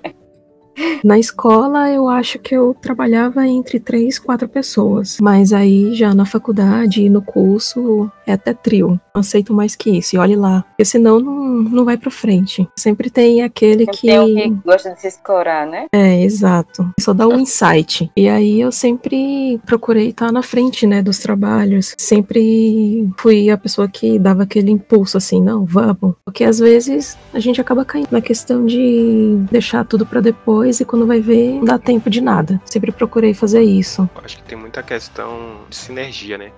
Na 1.04 1.20
escola, 1.20 1.90
eu 1.90 2.08
acho 2.08 2.40
que 2.40 2.56
eu 2.56 2.76
trabalhava 2.82 3.46
entre 3.48 3.80
três, 3.80 4.18
quatro 4.18 4.48
pessoas. 4.48 5.18
Mas 5.20 5.52
aí, 5.52 5.94
já 5.94 6.14
na 6.14 6.26
faculdade 6.26 7.04
e 7.04 7.10
no 7.10 7.22
curso, 7.22 8.10
é 8.26 8.34
até 8.34 8.54
trio. 8.54 9.00
Não 9.14 9.22
aceito 9.22 9.54
mais 9.54 9.76
que 9.76 9.90
isso. 9.90 10.16
E 10.16 10.20
olhe 10.20 10.36
lá. 10.36 10.64
Porque 10.70 10.86
senão 10.86 11.20
não, 11.20 11.36
não 11.64 11.86
vai 11.86 11.98
pra 11.98 12.12
frente. 12.12 12.68
Sempre 12.78 13.10
tem 13.10 13.42
aquele 13.42 13.86
que. 13.86 14.08
Tem 14.08 14.20
um 14.20 14.36
que 14.36 14.50
gosta 14.66 14.94
de 14.94 15.02
se 15.02 15.08
escorar, 15.08 15.68
né? 15.68 15.88
É, 15.94 16.22
exato. 16.24 16.90
Só 17.00 17.14
dá 17.14 17.28
um 17.28 17.40
insight. 17.42 18.12
E 18.16 18.28
aí 18.28 18.60
eu 18.62 18.72
sempre 18.72 19.60
procurei 19.66 20.10
estar 20.10 20.32
na 20.32 20.42
frente, 20.42 20.86
né, 20.86 21.02
dos 21.02 21.20
trabalhos. 21.20 21.96
Sempre 21.98 23.10
fui 23.18 23.50
a 23.50 23.58
pessoa 23.58 23.88
que 23.88 24.18
dava 24.18 24.44
aquele 24.44 24.72
impulso 24.72 25.18
assim, 25.18 25.42
não, 25.42 25.66
vamos. 25.66 26.16
Porque 26.26 26.44
às 26.44 26.60
vezes 26.60 27.18
a 27.34 27.40
gente 27.40 27.60
acaba 27.60 27.86
caindo 27.86 28.10
na 28.12 28.22
questão 28.22 28.66
de 28.66 29.38
deixar 29.52 29.86
tudo 29.86 30.06
para 30.06 30.22
depois 30.22 30.42
depois 30.42 30.80
e 30.80 30.86
quando 30.86 31.06
vai 31.06 31.20
ver, 31.22 31.54
não 31.54 31.66
dá 31.66 31.78
tempo 31.78 32.10
de 32.10 32.22
nada. 32.22 32.62
Sempre 32.66 32.92
procurei 32.92 33.34
fazer 33.34 33.62
isso. 33.62 34.10
Acho 34.24 34.38
que 34.38 34.44
tem 34.44 34.58
muita 34.58 34.82
questão 34.82 35.62
de 35.70 35.76
sinergia, 35.76 36.38
né? 36.38 36.52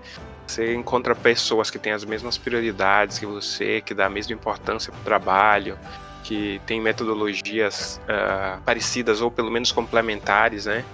Você 0.53 0.75
encontra 0.75 1.15
pessoas 1.15 1.71
que 1.71 1.79
têm 1.79 1.93
as 1.93 2.05
mesmas 2.05 2.37
prioridades 2.37 3.17
que 3.17 3.25
você, 3.25 3.81
que 3.81 3.91
dá 3.91 4.05
a 4.05 4.09
mesma 4.09 4.33
importância 4.33 4.91
para 4.91 5.01
o 5.01 5.03
trabalho, 5.03 5.79
que 6.23 6.61
tem 6.67 6.79
metodologias 6.79 7.99
uh, 8.03 8.61
parecidas 8.61 9.19
ou 9.19 9.31
pelo 9.31 9.49
menos 9.49 9.71
complementares, 9.71 10.67
né? 10.67 10.85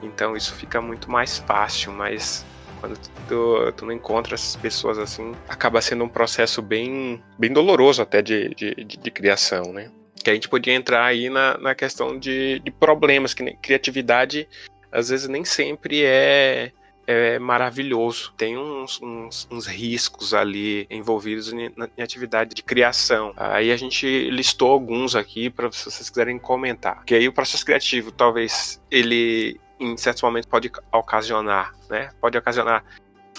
Então 0.00 0.36
isso 0.36 0.54
fica 0.54 0.80
muito 0.80 1.10
mais 1.10 1.36
fácil, 1.36 1.92
mas 1.92 2.46
quando 2.78 2.96
tu, 3.28 3.72
tu, 3.76 3.86
não 3.86 3.92
encontra 3.92 4.36
essas 4.36 4.54
pessoas 4.54 5.00
assim, 5.00 5.34
acaba 5.48 5.80
sendo 5.80 6.04
um 6.04 6.08
processo 6.08 6.62
bem, 6.62 7.20
bem 7.36 7.52
doloroso 7.52 8.00
até 8.00 8.22
de, 8.22 8.54
de, 8.54 8.72
de, 8.84 8.96
de 8.98 9.10
criação, 9.10 9.72
né? 9.72 9.90
Que 10.22 10.30
a 10.30 10.34
gente 10.34 10.48
podia 10.48 10.74
entrar 10.74 11.04
aí 11.04 11.28
na, 11.28 11.58
na 11.58 11.74
questão 11.74 12.16
de, 12.16 12.60
de 12.60 12.70
problemas, 12.70 13.34
que 13.34 13.52
criatividade 13.54 14.46
às 14.92 15.08
vezes 15.08 15.28
nem 15.28 15.44
sempre 15.44 16.04
é, 16.04 16.70
é 17.08 17.38
maravilhoso. 17.38 18.34
Tem 18.36 18.58
uns, 18.58 19.00
uns, 19.00 19.48
uns, 19.50 19.66
riscos 19.66 20.34
ali 20.34 20.86
envolvidos 20.90 21.50
em, 21.50 21.72
em, 21.96 22.02
atividade 22.02 22.54
de 22.54 22.62
criação. 22.62 23.32
Aí 23.34 23.72
a 23.72 23.76
gente 23.78 24.28
listou 24.28 24.70
alguns 24.70 25.16
aqui 25.16 25.48
para 25.48 25.68
vocês 25.68 26.10
quiserem 26.10 26.38
comentar. 26.38 27.02
Que 27.06 27.14
aí 27.14 27.26
o 27.26 27.32
processo 27.32 27.64
criativo, 27.64 28.12
talvez 28.12 28.78
ele 28.90 29.58
em 29.80 29.96
certos 29.96 30.22
momentos 30.22 30.50
pode 30.50 30.70
ocasionar, 30.92 31.72
né? 31.88 32.10
Pode 32.20 32.36
ocasionar 32.36 32.84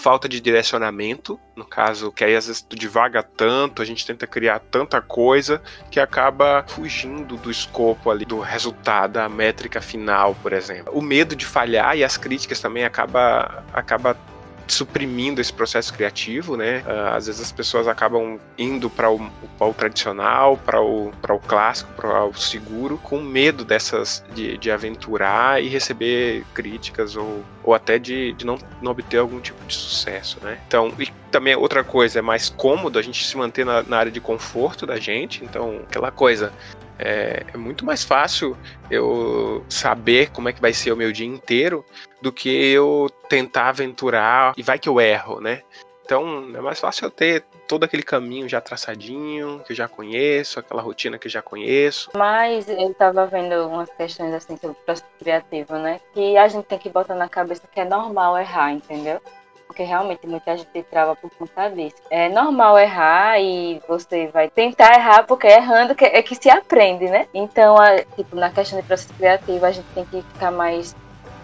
falta 0.00 0.26
de 0.28 0.40
direcionamento, 0.40 1.38
no 1.54 1.64
caso, 1.64 2.10
que 2.10 2.24
aí 2.24 2.34
às 2.34 2.46
vezes 2.46 2.62
tu 2.62 2.74
divaga 2.74 3.22
tanto, 3.22 3.82
a 3.82 3.84
gente 3.84 4.06
tenta 4.06 4.26
criar 4.26 4.58
tanta 4.58 5.00
coisa 5.02 5.62
que 5.90 6.00
acaba 6.00 6.64
fugindo 6.66 7.36
do 7.36 7.50
escopo 7.50 8.10
ali, 8.10 8.24
do 8.24 8.40
resultado, 8.40 9.12
da 9.12 9.28
métrica 9.28 9.80
final, 9.80 10.34
por 10.36 10.54
exemplo. 10.54 10.92
O 10.96 11.02
medo 11.02 11.36
de 11.36 11.44
falhar 11.44 11.96
e 11.96 12.02
as 12.02 12.16
críticas 12.16 12.60
também 12.60 12.84
acaba, 12.84 13.62
acaba 13.74 14.16
suprimindo 14.72 15.40
esse 15.40 15.52
processo 15.52 15.92
criativo, 15.92 16.56
né? 16.56 16.82
Uh, 16.86 17.14
às 17.14 17.26
vezes 17.26 17.40
as 17.40 17.52
pessoas 17.52 17.88
acabam 17.88 18.38
indo 18.56 18.88
para 18.88 19.10
o, 19.10 19.30
o, 19.58 19.74
tradicional, 19.74 20.56
para 20.56 20.80
o, 20.80 21.08
o 21.08 21.38
clássico, 21.40 21.92
para 21.94 22.24
o 22.24 22.34
seguro, 22.34 22.98
com 22.98 23.20
medo 23.20 23.64
dessas 23.64 24.24
de, 24.34 24.56
de 24.58 24.70
aventurar 24.70 25.62
e 25.62 25.68
receber 25.68 26.44
críticas 26.54 27.16
ou, 27.16 27.44
ou 27.62 27.74
até 27.74 27.98
de, 27.98 28.32
de 28.32 28.44
não, 28.44 28.58
não 28.80 28.92
obter 28.92 29.18
algum 29.18 29.40
tipo 29.40 29.64
de 29.66 29.74
sucesso, 29.74 30.38
né? 30.42 30.58
Então, 30.66 30.92
e 30.98 31.06
também 31.30 31.54
outra 31.54 31.84
coisa, 31.84 32.18
é 32.18 32.22
mais 32.22 32.48
cômodo 32.48 32.98
a 32.98 33.02
gente 33.02 33.24
se 33.24 33.36
manter 33.36 33.64
na, 33.64 33.82
na 33.82 33.98
área 33.98 34.12
de 34.12 34.20
conforto 34.20 34.86
da 34.86 34.98
gente, 34.98 35.44
então 35.44 35.80
aquela 35.88 36.10
coisa, 36.10 36.52
é, 36.98 37.44
é, 37.54 37.56
muito 37.56 37.84
mais 37.84 38.04
fácil 38.04 38.56
eu 38.90 39.64
saber 39.68 40.30
como 40.30 40.48
é 40.48 40.52
que 40.52 40.60
vai 40.60 40.72
ser 40.72 40.92
o 40.92 40.96
meu 40.96 41.10
dia 41.10 41.26
inteiro 41.26 41.84
do 42.20 42.32
que 42.32 42.48
eu 42.48 43.10
tentar 43.28 43.68
aventurar 43.68 44.52
e 44.56 44.62
vai 44.62 44.78
que 44.78 44.88
eu 44.88 45.00
erro, 45.00 45.40
né? 45.40 45.62
Então 46.04 46.50
é 46.54 46.60
mais 46.60 46.80
fácil 46.80 47.06
eu 47.06 47.10
ter 47.10 47.44
todo 47.68 47.84
aquele 47.84 48.02
caminho 48.02 48.48
já 48.48 48.60
traçadinho, 48.60 49.62
que 49.64 49.72
eu 49.72 49.76
já 49.76 49.86
conheço, 49.86 50.58
aquela 50.58 50.82
rotina 50.82 51.18
que 51.18 51.28
eu 51.28 51.30
já 51.30 51.40
conheço. 51.40 52.10
Mas 52.16 52.68
eu 52.68 52.92
tava 52.94 53.26
vendo 53.26 53.68
umas 53.68 53.88
questões 53.92 54.34
assim 54.34 54.56
sobre 54.56 54.72
o 54.72 54.84
processo 54.84 55.08
criativo, 55.20 55.74
né? 55.74 56.00
Que 56.12 56.36
a 56.36 56.48
gente 56.48 56.64
tem 56.64 56.78
que 56.78 56.90
botar 56.90 57.14
na 57.14 57.28
cabeça 57.28 57.62
que 57.72 57.78
é 57.78 57.84
normal 57.84 58.36
errar, 58.36 58.72
entendeu? 58.72 59.20
porque 59.70 59.84
realmente 59.84 60.26
muita 60.26 60.56
gente 60.56 60.82
trava 60.82 61.14
por 61.14 61.30
conta 61.30 61.68
disso. 61.68 61.94
É 62.10 62.28
normal 62.28 62.76
errar 62.76 63.40
e 63.40 63.80
você 63.86 64.26
vai 64.26 64.50
tentar 64.50 64.92
errar 64.96 65.22
porque 65.22 65.46
é 65.46 65.58
errando 65.58 65.94
é 65.96 66.20
que 66.24 66.34
se 66.34 66.50
aprende, 66.50 67.04
né? 67.08 67.28
Então, 67.32 67.76
a, 67.78 68.02
tipo, 68.16 68.34
na 68.34 68.50
questão 68.50 68.80
de 68.80 68.84
processo 68.84 69.14
criativo, 69.14 69.64
a 69.64 69.70
gente 69.70 69.86
tem 69.94 70.04
que 70.06 70.22
ficar 70.22 70.50
mais 70.50 70.96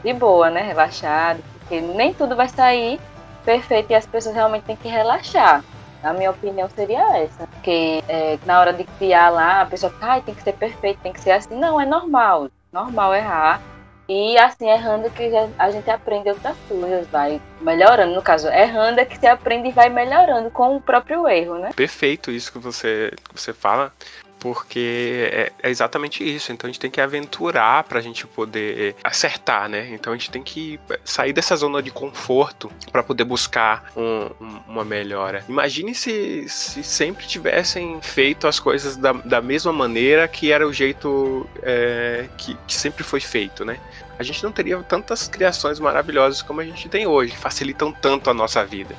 de 0.07 0.13
boa, 0.13 0.51
né? 0.51 0.63
Relaxado, 0.63 1.43
porque 1.59 1.81
nem 1.81 2.15
tudo 2.15 2.37
vai 2.37 2.49
sair 2.49 3.01
perfeito 3.45 3.91
e 3.91 3.95
as 3.95 4.07
pessoas 4.07 4.35
realmente 4.35 4.65
têm 4.65 4.77
que 4.77 4.89
relaxar. 4.89 5.65
A 6.03 6.13
minha 6.13 6.31
opinião 6.31 6.69
seria 6.71 7.19
essa. 7.19 7.47
Porque 7.47 8.03
é, 8.09 8.39
na 8.47 8.61
hora 8.61 8.73
de 8.73 8.85
criar 8.85 9.31
lá, 9.31 9.63
a 9.63 9.67
pessoa 9.67 9.93
fica, 9.93 10.15
ah, 10.15 10.21
tem 10.21 10.35
que 10.35 10.43
ser 10.43 10.53
perfeito, 10.53 11.01
tem 11.01 11.13
que 11.13 11.21
ser 11.21 11.33
assim. 11.33 11.55
Não, 11.55 11.81
é 11.81 11.87
normal. 11.87 12.49
Normal 12.73 13.15
errar. 13.15 13.61
E 14.09 14.39
assim, 14.39 14.69
errando 14.69 15.11
que 15.11 15.33
a 15.59 15.71
gente 15.71 15.91
aprende 15.91 16.29
outras 16.29 16.57
coisas, 16.69 17.09
vai 17.09 17.41
melhorando. 17.61 18.15
No 18.15 18.23
caso, 18.23 18.47
errando 18.49 19.01
é 19.01 19.05
que 19.05 19.19
se 19.19 19.27
aprende 19.27 19.69
e 19.69 19.73
vai 19.73 19.89
melhorando 19.89 20.49
com 20.51 20.77
o 20.77 20.81
próprio 20.81 21.27
erro, 21.27 21.59
né? 21.59 21.71
Perfeito 21.75 22.31
isso 22.31 22.53
que 22.53 22.59
você, 22.59 23.13
que 23.29 23.41
você 23.41 23.53
fala. 23.53 23.93
Porque 24.39 25.29
é, 25.33 25.53
é, 25.63 25.71
exatamente 25.71 26.23
isso. 26.25 26.53
Então 26.53 26.69
a 26.69 26.73
gente 26.73 26.81
tem 26.81 26.91
que 26.91 27.01
aventurar 27.01 27.85
para 27.85 27.99
a 27.99 28.03
gente 28.03 28.27
poder 28.27 28.97
acertar, 29.03 29.69
né? 29.69 29.89
Então 29.93 30.13
a 30.13 30.17
gente 30.17 30.31
tem 30.31 30.43
que 30.43 30.79
sair 31.05 31.33
dessa 31.33 31.57
zona 31.57 31.83
de 31.83 31.91
conforto 31.91 32.71
para 32.91 33.03
poder 33.03 33.25
buscar 33.25 33.91
um, 33.97 34.31
um, 34.41 34.61
uma 34.69 34.85
melhora. 34.85 35.45
Imagine 35.49 35.95
se, 35.95 36.49
se 36.49 36.83
sempre 36.83 37.27
tivessem 37.27 38.01
feito 38.03 38.47
as 38.47 38.61
coisas 38.61 38.97
da, 38.97 39.13
da 39.13 39.41
mesma 39.41 39.73
maneira 39.73 40.27
que 40.29 40.53
era 40.53 40.67
o 40.67 40.73
jeito 40.73 41.49
é, 41.63 42.29
que, 42.37 42.57
que 42.67 42.75
sempre 42.75 43.03
foi 43.03 43.21
feito, 43.21 43.65
né? 43.65 43.79
a 44.19 44.23
gente 44.23 44.43
não 44.43 44.51
teria 44.51 44.83
tantas 44.83 45.29
criações 45.29 45.79
maravilhosas 45.79 46.43
como 46.43 46.61
a 46.61 46.65
gente 46.65 46.89
tem 46.89 47.07
hoje, 47.07 47.33
que 47.33 47.39
facilitam 47.39 47.93
tanto 47.93 48.31
a 48.31 48.35
nossa 48.35 48.65
vida. 48.65 48.95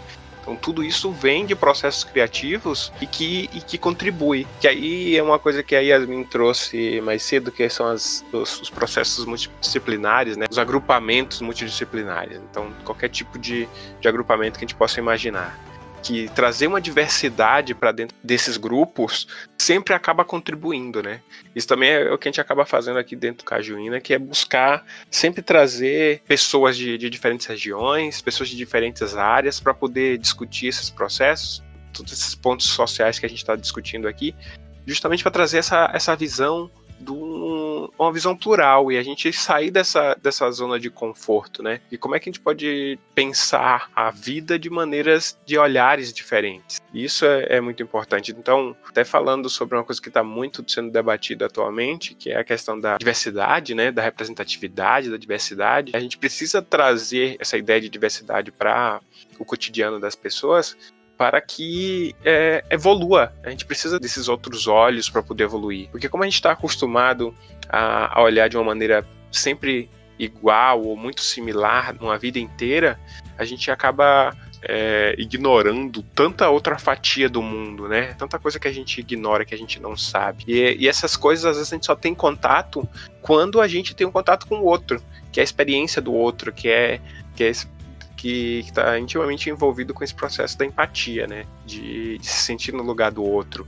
Então 0.47 0.55
tudo 0.55 0.81
isso 0.81 1.12
vem 1.12 1.45
de 1.45 1.53
processos 1.57 2.05
criativos 2.05 2.93
e 3.01 3.05
que, 3.05 3.49
e 3.53 3.60
que 3.60 3.77
contribui. 3.77 4.47
Que 4.62 4.67
aí 4.69 5.17
é 5.17 5.21
uma 5.21 5.38
coisa 5.38 5.62
que 5.62 5.75
a 5.75 5.79
Yasmin 5.81 6.23
trouxe 6.23 7.01
mais 7.01 7.21
cedo, 7.21 7.51
que 7.51 7.67
são 7.67 7.86
as, 7.88 8.23
os, 8.31 8.62
os 8.62 8.69
processos 8.69 9.25
multidisciplinares, 9.25 10.38
né? 10.38 10.45
os 10.49 10.57
agrupamentos 10.57 11.41
multidisciplinares. 11.41 12.39
Então 12.49 12.71
qualquer 12.86 13.10
tipo 13.10 13.38
de, 13.38 13.67
de 13.99 14.07
agrupamento 14.07 14.57
que 14.57 14.63
a 14.63 14.67
gente 14.67 14.75
possa 14.75 15.01
imaginar 15.01 15.60
que 16.08 16.30
trazer 16.30 16.67
uma 16.67 16.80
diversidade 16.80 17.76
para 17.76 17.91
dentro 17.91 18.15
desses 18.24 18.56
grupos 18.56 19.28
sempre 19.58 19.93
acaba 19.93 20.24
contribuindo, 20.24 21.04
né? 21.04 21.20
Isso 21.54 21.67
também 21.67 21.89
é 21.89 22.13
o 22.13 22.17
que 22.17 22.30
a 22.30 22.32
gente 22.32 22.39
acaba 22.39 22.65
fazendo 22.65 22.98
aqui 22.98 23.13
dentro 23.13 23.43
do 23.43 23.50
Cajuína, 23.50 24.00
que 24.00 24.13
é 24.13 24.20
buscar 24.20 24.86
sempre 25.12 25.41
trazer 25.41 26.22
pessoas 26.26 26.78
de, 26.78 26.98
de 26.98 27.10
diferentes 27.10 27.46
regiões, 27.46 28.22
pessoas 28.22 28.48
de 28.48 28.56
diferentes 28.56 29.17
áreas 29.17 29.60
para 29.60 29.74
poder 29.74 30.17
discutir 30.17 30.67
esses 30.67 30.89
processos, 30.89 31.62
todos 31.91 32.13
esses 32.13 32.34
pontos 32.34 32.67
sociais 32.67 33.20
que 33.20 33.26
a 33.26 33.30
gente 33.30 33.39
está 33.39 33.58
discutindo 33.58 34.08
aqui, 34.08 34.34
justamente 34.86 35.24
para 35.24 35.32
trazer 35.32 35.58
essa, 35.58 35.91
essa 35.93 36.15
visão 36.15 36.72
de 36.99 37.12
um, 37.12 37.89
uma 37.97 38.12
visão 38.12 38.36
plural 38.36 38.91
e 38.91 38.97
a 38.97 39.03
gente 39.03 39.31
sair 39.31 39.71
dessa, 39.71 40.15
dessa 40.21 40.49
zona 40.51 40.79
de 40.79 40.89
conforto, 40.89 41.62
né? 41.62 41.81
E 41.91 41.97
como 41.97 42.15
é 42.15 42.19
que 42.19 42.29
a 42.29 42.31
gente 42.31 42.41
pode 42.41 42.99
pensar 43.17 43.89
a 43.95 44.12
vida 44.12 44.60
de 44.60 44.69
maneiras, 44.69 45.39
de 45.43 45.57
olhares 45.57 46.13
diferentes. 46.13 46.79
Isso 46.93 47.25
é, 47.25 47.57
é 47.57 47.62
muito 47.62 47.81
importante. 47.81 48.31
Então, 48.31 48.75
até 48.88 49.03
falando 49.03 49.49
sobre 49.49 49.75
uma 49.75 49.83
coisa 49.83 49.99
que 49.99 50.07
está 50.07 50.23
muito 50.23 50.63
sendo 50.67 50.91
debatida 50.91 51.47
atualmente, 51.47 52.13
que 52.13 52.29
é 52.29 52.38
a 52.38 52.43
questão 52.43 52.79
da 52.79 52.97
diversidade, 52.97 53.73
né? 53.73 53.91
Da 53.91 54.03
representatividade, 54.03 55.10
da 55.10 55.17
diversidade. 55.17 55.93
A 55.95 55.99
gente 55.99 56.17
precisa 56.17 56.62
trazer 56.62 57.38
essa 57.39 57.57
ideia 57.57 57.81
de 57.81 57.89
diversidade 57.89 58.51
para 58.51 59.01
o 59.39 59.45
cotidiano 59.45 59.99
das 59.99 60.13
pessoas, 60.13 60.77
para 61.17 61.41
que 61.41 62.15
é, 62.23 62.63
evolua. 62.69 63.34
A 63.43 63.49
gente 63.49 63.65
precisa 63.65 63.99
desses 63.99 64.30
outros 64.30 64.67
olhos 64.67 65.10
para 65.10 65.23
poder 65.23 65.45
evoluir. 65.45 65.89
Porque 65.89 66.08
como 66.08 66.23
a 66.23 66.27
gente 66.27 66.36
está 66.36 66.51
acostumado 66.51 67.34
a, 67.67 68.19
a, 68.19 68.23
olhar 68.23 68.47
de 68.47 68.56
uma 68.56 68.63
maneira 68.63 69.06
sempre 69.32 69.89
igual 70.19 70.84
ou 70.84 70.95
muito 70.95 71.21
similar 71.21 71.95
uma 71.99 72.17
vida 72.17 72.39
inteira, 72.39 72.99
a 73.38 73.45
gente 73.45 73.69
acaba 73.69 74.36
é, 74.62 75.15
ignorando 75.17 76.03
tanta 76.15 76.49
outra 76.49 76.77
fatia 76.77 77.30
do 77.30 77.41
mundo, 77.41 77.88
né? 77.88 78.13
Tanta 78.13 78.39
coisa 78.39 78.60
que 78.60 78.67
a 78.67 78.71
gente 78.71 78.99
ignora, 78.99 79.45
que 79.45 79.53
a 79.53 79.58
gente 79.58 79.80
não 79.80 79.95
sabe. 79.95 80.43
E, 80.47 80.77
e 80.80 80.88
essas 80.88 81.15
coisas, 81.15 81.45
às 81.45 81.58
vezes, 81.58 81.71
a 81.71 81.75
gente 81.75 81.86
só 81.86 81.95
tem 81.95 82.13
contato 82.13 82.88
quando 83.21 83.60
a 83.62 83.67
gente 83.67 83.95
tem 83.95 84.06
um 84.06 84.12
contato 84.12 84.47
com 84.47 84.58
o 84.58 84.65
outro, 84.65 85.01
que 85.32 85.39
é 85.39 85.41
a 85.41 85.43
experiência 85.43 86.01
do 86.01 86.13
outro, 86.13 86.51
que 86.51 86.69
é, 86.69 86.99
que 87.36 87.43
é 87.43 87.51
que 88.17 88.60
está 88.60 88.99
intimamente 88.99 89.49
envolvido 89.49 89.93
com 89.93 90.03
esse 90.03 90.13
processo 90.13 90.58
da 90.58 90.65
empatia, 90.65 91.27
né? 91.27 91.45
De, 91.65 92.17
de, 92.17 92.27
se 92.27 92.43
sentir 92.43 92.73
no 92.73 92.84
lugar 92.84 93.12
do 93.12 93.23
outro. 93.23 93.65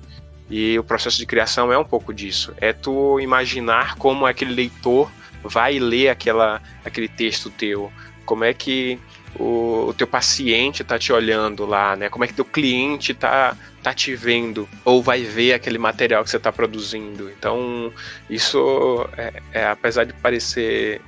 E 0.49 0.77
o 0.79 0.83
processo 0.83 1.17
de 1.17 1.25
criação 1.27 1.71
é 1.71 1.77
um 1.77 1.85
pouco 1.85 2.11
disso. 2.11 2.53
É 2.57 2.73
tu 2.73 3.19
imaginar 3.19 3.95
como 3.95 4.25
aquele 4.25 4.51
leitor 4.51 5.09
vai 5.43 5.77
ler 5.77 6.09
aquela, 6.09 6.59
aquele 6.83 7.07
texto 7.07 7.51
teu. 7.51 7.91
Como 8.25 8.43
é 8.43 8.51
que 8.53 8.99
o, 9.39 9.85
o 9.89 9.93
teu 9.93 10.07
paciente 10.07 10.81
está 10.81 10.97
te 10.97 11.13
olhando 11.13 11.67
lá, 11.67 11.95
né? 11.95 12.09
Como 12.09 12.23
é 12.23 12.27
que 12.27 12.33
teu 12.33 12.43
cliente 12.43 13.11
está 13.11 13.55
tá 13.83 13.93
te 13.93 14.15
vendo 14.15 14.67
ou 14.83 15.01
vai 15.01 15.21
ver 15.21 15.53
aquele 15.53 15.77
material 15.77 16.23
que 16.23 16.29
você 16.29 16.37
está 16.37 16.51
produzindo. 16.51 17.29
Então, 17.29 17.93
isso, 18.29 19.07
é, 19.15 19.41
é, 19.53 19.67
apesar 19.67 20.03
de 20.03 20.13
parecer 20.13 21.01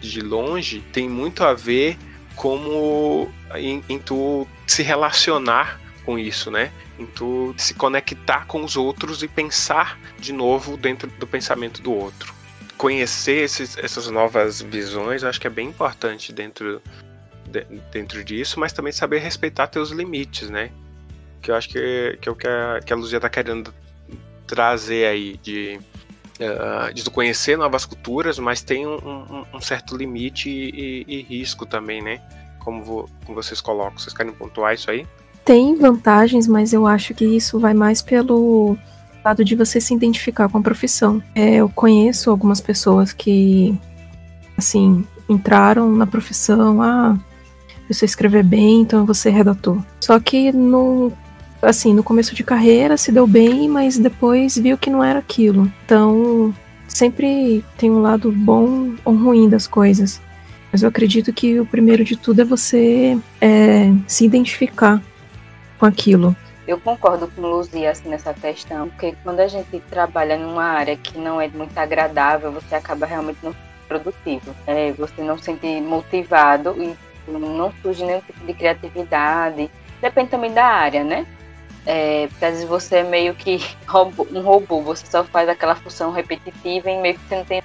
de 0.00 0.20
longe, 0.20 0.80
tem 0.92 1.08
muito 1.08 1.44
a 1.44 1.54
ver 1.54 1.96
como 2.38 3.28
em, 3.56 3.82
em 3.88 3.98
tu 3.98 4.46
se 4.64 4.82
relacionar 4.82 5.80
com 6.04 6.16
isso, 6.16 6.50
né? 6.52 6.72
Em 6.98 7.04
tu 7.04 7.52
se 7.58 7.74
conectar 7.74 8.46
com 8.46 8.64
os 8.64 8.76
outros 8.76 9.24
e 9.24 9.28
pensar 9.28 9.98
de 10.18 10.32
novo 10.32 10.76
dentro 10.76 11.10
do 11.10 11.26
pensamento 11.26 11.82
do 11.82 11.92
outro. 11.92 12.32
Conhecer 12.76 13.42
esses, 13.42 13.76
essas 13.76 14.08
novas 14.08 14.62
visões, 14.62 15.24
acho 15.24 15.40
que 15.40 15.48
é 15.48 15.50
bem 15.50 15.68
importante 15.68 16.32
dentro, 16.32 16.80
de, 17.44 17.64
dentro 17.90 18.22
disso, 18.22 18.60
mas 18.60 18.72
também 18.72 18.92
saber 18.92 19.18
respeitar 19.18 19.66
teus 19.66 19.90
limites, 19.90 20.48
né? 20.48 20.70
Que 21.42 21.50
eu 21.50 21.56
acho 21.56 21.68
que, 21.68 22.18
que 22.20 22.28
é 22.28 22.32
o 22.32 22.36
que 22.36 22.46
a, 22.46 22.80
que 22.86 22.92
a 22.92 22.96
Luzia 22.96 23.18
tá 23.18 23.28
querendo 23.28 23.74
trazer 24.46 25.06
aí, 25.06 25.36
de 25.42 25.80
uh, 26.40 26.92
de 26.92 27.08
conhecer 27.10 27.56
novas 27.56 27.84
culturas, 27.84 28.38
mas 28.38 28.62
tem 28.62 28.86
um, 28.86 28.96
um, 28.96 29.44
um 29.54 29.60
certo 29.60 29.96
limite 29.96 30.48
e, 30.48 31.04
e, 31.06 31.16
e, 31.18 31.22
risco 31.22 31.66
também, 31.66 32.02
né? 32.02 32.20
Como, 32.60 32.82
vo, 32.82 33.10
como 33.24 33.42
vocês 33.42 33.60
colocam. 33.60 33.98
Vocês 33.98 34.14
querem 34.14 34.32
pontuar 34.32 34.74
isso 34.74 34.90
aí? 34.90 35.06
Tem 35.44 35.74
vantagens, 35.76 36.46
mas 36.46 36.72
eu 36.72 36.86
acho 36.86 37.14
que 37.14 37.24
isso 37.24 37.58
vai 37.58 37.72
mais 37.72 38.02
pelo 38.02 38.76
lado 39.24 39.44
de 39.44 39.54
você 39.54 39.80
se 39.80 39.94
identificar 39.94 40.48
com 40.48 40.58
a 40.58 40.62
profissão. 40.62 41.22
É, 41.34 41.56
eu 41.56 41.68
conheço 41.68 42.30
algumas 42.30 42.60
pessoas 42.60 43.12
que, 43.12 43.78
assim, 44.56 45.06
entraram 45.28 45.90
na 45.90 46.06
profissão, 46.06 46.82
ah, 46.82 47.18
eu 47.88 47.94
sei 47.94 48.06
escrever 48.06 48.42
bem, 48.42 48.82
então 48.82 49.00
eu 49.00 49.06
vou 49.06 49.14
ser 49.14 49.30
redator. 49.30 49.78
Só 50.00 50.18
que 50.20 50.52
no 50.52 51.12
assim, 51.62 51.92
no 51.92 52.02
começo 52.02 52.34
de 52.34 52.44
carreira 52.44 52.96
se 52.96 53.12
deu 53.12 53.26
bem, 53.26 53.68
mas 53.68 53.98
depois 53.98 54.56
viu 54.56 54.78
que 54.78 54.90
não 54.90 55.02
era 55.02 55.18
aquilo. 55.18 55.70
Então, 55.84 56.54
sempre 56.86 57.64
tem 57.76 57.90
um 57.90 58.00
lado 58.00 58.32
bom 58.32 58.94
ou 59.04 59.14
ruim 59.14 59.48
das 59.48 59.66
coisas. 59.66 60.20
Mas 60.72 60.82
eu 60.82 60.88
acredito 60.88 61.32
que 61.32 61.58
o 61.58 61.66
primeiro 61.66 62.04
de 62.04 62.16
tudo 62.16 62.42
é 62.42 62.44
você 62.44 63.18
é, 63.40 63.92
se 64.06 64.24
identificar 64.24 65.02
com 65.78 65.86
aquilo. 65.86 66.36
Eu 66.66 66.78
concordo 66.78 67.28
com 67.28 67.40
Luzia 67.40 67.90
assim, 67.90 68.10
nessa 68.10 68.34
questão, 68.34 68.88
porque 68.90 69.14
quando 69.24 69.40
a 69.40 69.48
gente 69.48 69.80
trabalha 69.88 70.36
numa 70.36 70.64
área 70.64 70.96
que 70.96 71.16
não 71.16 71.40
é 71.40 71.48
muito 71.48 71.76
agradável, 71.78 72.52
você 72.52 72.74
acaba 72.74 73.06
realmente 73.06 73.38
não 73.42 73.54
produtivo. 73.88 74.54
É, 74.66 74.92
você 74.92 75.22
não 75.22 75.38
se 75.38 75.44
sente 75.44 75.80
motivado 75.80 76.76
e 76.78 76.94
não 77.26 77.72
surge 77.80 78.04
nenhum 78.04 78.20
tipo 78.20 78.44
de 78.44 78.52
criatividade. 78.52 79.70
Depende 80.02 80.28
também 80.28 80.52
da 80.52 80.66
área, 80.66 81.02
né? 81.02 81.26
É, 81.86 82.28
vezes 82.40 82.64
você 82.64 82.96
é 82.96 83.02
meio 83.02 83.34
que 83.34 83.58
um 84.32 84.40
robô, 84.40 84.82
você 84.82 85.06
só 85.06 85.24
faz 85.24 85.48
aquela 85.48 85.74
função 85.74 86.12
repetitiva 86.12 86.90
e 86.90 87.00
meio 87.00 87.14
que 87.14 87.28
você 87.28 87.36
não 87.36 87.44
tem 87.44 87.62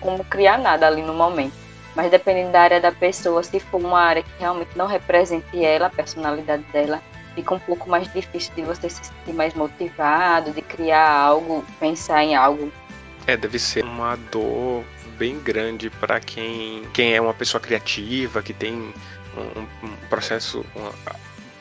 como 0.00 0.24
criar 0.24 0.58
nada 0.58 0.86
ali 0.86 1.02
no 1.02 1.14
momento. 1.14 1.52
Mas 1.94 2.10
dependendo 2.10 2.52
da 2.52 2.60
área 2.60 2.80
da 2.80 2.92
pessoa, 2.92 3.42
se 3.42 3.58
for 3.58 3.80
uma 3.80 4.00
área 4.00 4.22
que 4.22 4.30
realmente 4.38 4.70
não 4.76 4.86
represente 4.86 5.64
ela, 5.64 5.86
a 5.86 5.90
personalidade 5.90 6.62
dela, 6.72 7.02
fica 7.34 7.54
um 7.54 7.58
pouco 7.58 7.88
mais 7.88 8.10
difícil 8.12 8.52
de 8.54 8.62
você 8.62 8.88
se 8.88 9.04
sentir 9.04 9.32
mais 9.34 9.54
motivado, 9.54 10.52
de 10.52 10.62
criar 10.62 11.10
algo, 11.10 11.64
pensar 11.80 12.22
em 12.22 12.34
algo. 12.34 12.72
É, 13.26 13.36
deve 13.36 13.58
ser 13.58 13.84
uma 13.84 14.16
dor 14.16 14.84
bem 15.18 15.38
grande 15.40 15.90
para 15.90 16.20
quem, 16.20 16.84
quem 16.94 17.14
é 17.14 17.20
uma 17.20 17.34
pessoa 17.34 17.60
criativa, 17.60 18.42
que 18.42 18.52
tem 18.52 18.94
um, 19.36 19.86
um 19.86 19.96
processo 20.08 20.64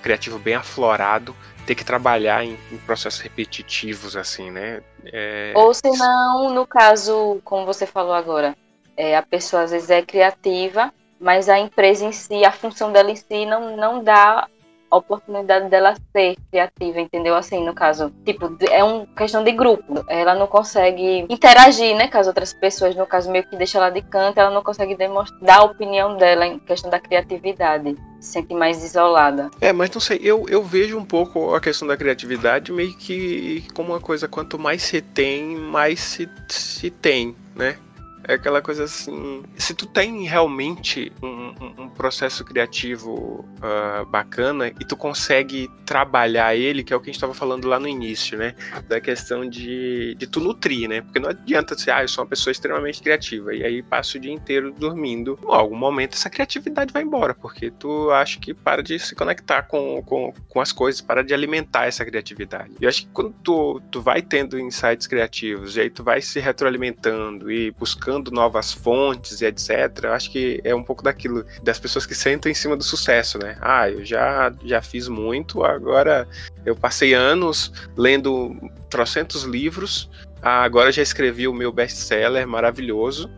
criativo 0.02 0.38
bem 0.38 0.56
aflorado 0.56 1.36
ter 1.68 1.76
que 1.76 1.84
trabalhar 1.84 2.46
em, 2.46 2.58
em 2.72 2.78
processos 2.78 3.20
repetitivos, 3.20 4.16
assim, 4.16 4.50
né? 4.50 4.82
É... 5.06 5.52
Ou 5.54 5.74
se 5.74 5.90
não, 5.98 6.50
no 6.54 6.66
caso, 6.66 7.42
como 7.44 7.66
você 7.66 7.86
falou 7.86 8.14
agora, 8.14 8.56
é, 8.96 9.18
a 9.18 9.22
pessoa 9.22 9.64
às 9.64 9.72
vezes 9.72 9.90
é 9.90 10.02
criativa, 10.02 10.94
mas 11.20 11.50
a 11.50 11.60
empresa 11.60 12.06
em 12.06 12.14
si, 12.14 12.46
a 12.46 12.52
função 12.54 12.92
dela 12.92 13.12
em 13.12 13.18
si 13.18 13.46
não, 13.46 13.76
não 13.76 14.02
dá 14.02 14.48
a 14.90 14.96
oportunidade 14.96 15.68
dela 15.70 15.96
ser 16.16 16.38
criativa, 16.50 17.02
entendeu? 17.02 17.36
Assim, 17.36 17.66
no 17.66 17.74
caso, 17.74 18.14
tipo, 18.26 18.56
é 18.72 18.82
uma 18.82 19.06
questão 19.08 19.44
de 19.44 19.52
grupo. 19.52 20.06
Ela 20.08 20.34
não 20.36 20.48
consegue 20.48 21.26
interagir, 21.30 21.98
né, 21.98 22.08
com 22.08 22.18
as 22.18 22.28
outras 22.28 22.54
pessoas, 22.54 22.96
no 22.96 23.06
caso, 23.06 23.30
meio 23.30 23.44
que 23.44 23.58
deixa 23.58 23.78
ela 23.78 23.90
de 23.90 24.02
canto, 24.02 24.40
ela 24.40 24.52
não 24.52 24.64
consegue 24.64 24.96
demonstrar, 24.96 25.42
dar 25.42 25.58
a 25.60 25.64
opinião 25.66 26.16
dela 26.16 26.48
em 26.48 26.60
questão 26.60 26.90
da 26.90 27.00
criatividade. 27.00 27.98
Se 28.20 28.34
sente 28.34 28.54
mais 28.54 28.84
isolada. 28.84 29.50
É, 29.62 29.72
mas 29.72 29.90
não 29.92 30.02
sei, 30.02 30.20
eu, 30.22 30.46
eu 30.50 30.64
vejo 30.64 30.98
um 30.98 31.06
pouco 31.06 31.54
a 31.54 31.62
questão 31.62 31.88
da 31.88 31.96
criatividade 31.96 32.72
meio 32.72 32.96
que 32.96 33.64
como 33.74 33.94
uma 33.94 34.00
coisa, 34.00 34.28
quanto 34.28 34.58
mais 34.58 34.82
se 34.84 35.02
tem, 35.02 35.56
mais 35.56 36.00
se, 36.00 36.30
se 36.50 36.90
tem, 36.90 37.36
né? 37.56 37.78
É 38.24 38.34
aquela 38.34 38.62
coisa 38.62 38.84
assim. 38.84 39.44
Se 39.56 39.74
tu 39.74 39.86
tem 39.86 40.24
realmente 40.26 41.12
um, 41.22 41.54
um, 41.62 41.84
um 41.84 41.90
processo 41.90 42.44
criativo 42.44 43.46
uh, 43.58 44.06
bacana 44.06 44.68
e 44.68 44.86
tu 44.86 44.96
consegue 44.96 45.70
trabalhar 45.86 46.56
ele, 46.56 46.84
que 46.84 46.94
é 46.94 46.96
o 46.96 47.00
que 47.00 47.10
a 47.10 47.12
gente 47.12 47.16
estava 47.16 47.34
falando 47.34 47.68
lá 47.68 47.80
no 47.80 47.88
início, 47.88 48.38
né? 48.38 48.54
Da 48.88 49.00
questão 49.00 49.48
de, 49.48 50.16
de 50.16 50.28
tu 50.28 50.40
nutrir, 50.40 50.90
né? 50.90 51.02
Porque 51.02 51.20
não 51.20 51.30
adianta 51.30 51.76
dizer, 51.76 51.92
ah, 51.92 52.04
eu 52.04 52.08
sou 52.08 52.24
uma 52.24 52.30
pessoa 52.30 52.52
extremamente 52.52 53.02
criativa 53.02 53.54
e 53.54 53.64
aí 53.64 53.82
passo 53.82 54.18
o 54.18 54.20
dia 54.20 54.34
inteiro 54.34 54.72
dormindo. 54.72 55.40
Em 55.42 55.54
algum 55.54 55.78
momento 55.78 56.14
essa 56.14 56.30
criatividade 56.30 56.92
vai 56.92 57.04
embora, 57.04 57.34
porque 57.34 57.72
tu 57.72 58.12
acha 58.12 58.40
que 58.40 58.54
para 58.54 58.84
de 58.84 59.00
se 59.00 59.16
conectar 59.16 59.64
com, 59.64 60.02
com, 60.04 60.34
com 60.50 60.62
as 60.62 60.72
coisas, 60.72 61.00
para 61.02 61.24
de 61.24 61.34
alimentar 61.34 61.86
essa 61.86 62.04
criatividade. 62.04 62.74
E 62.80 62.84
eu 62.84 62.90
acho 62.90 63.04
que 63.04 63.10
quando 63.14 63.34
tu, 63.44 63.82
tu 63.90 64.02
vai 64.02 64.22
tendo 64.22 64.60
insights 64.60 65.08
criativos 65.08 65.78
e 65.78 65.82
aí 65.82 65.90
tu 65.90 66.04
vai 66.04 66.22
se 66.22 66.40
retroalimentando 66.40 67.52
e 67.52 67.72
buscando 67.72 68.17
novas 68.32 68.72
fontes 68.72 69.42
e 69.42 69.46
etc, 69.46 70.04
eu 70.04 70.14
acho 70.14 70.32
que 70.32 70.60
é 70.64 70.74
um 70.74 70.84
pouco 70.84 71.04
daquilo, 71.04 71.46
das 71.64 71.80
pessoas 71.80 72.06
que 72.06 72.16
sentam 72.16 72.52
em 72.52 72.56
cima 72.56 72.76
do 72.76 72.84
sucesso, 72.84 73.38
né? 73.38 73.58
Ah, 73.62 73.90
eu 73.90 74.04
já, 74.06 74.54
já 74.64 74.82
fiz 74.82 75.08
muito, 75.08 75.64
agora 75.64 76.28
eu 76.66 76.76
passei 76.76 77.14
anos 77.14 77.72
lendo 77.96 78.56
trocentos 78.90 79.44
livros, 79.44 80.10
ah, 80.42 80.64
agora 80.64 80.92
já 80.92 81.02
escrevi 81.02 81.48
o 81.48 81.54
meu 81.54 81.72
best-seller 81.72 82.48
maravilhoso, 82.48 83.30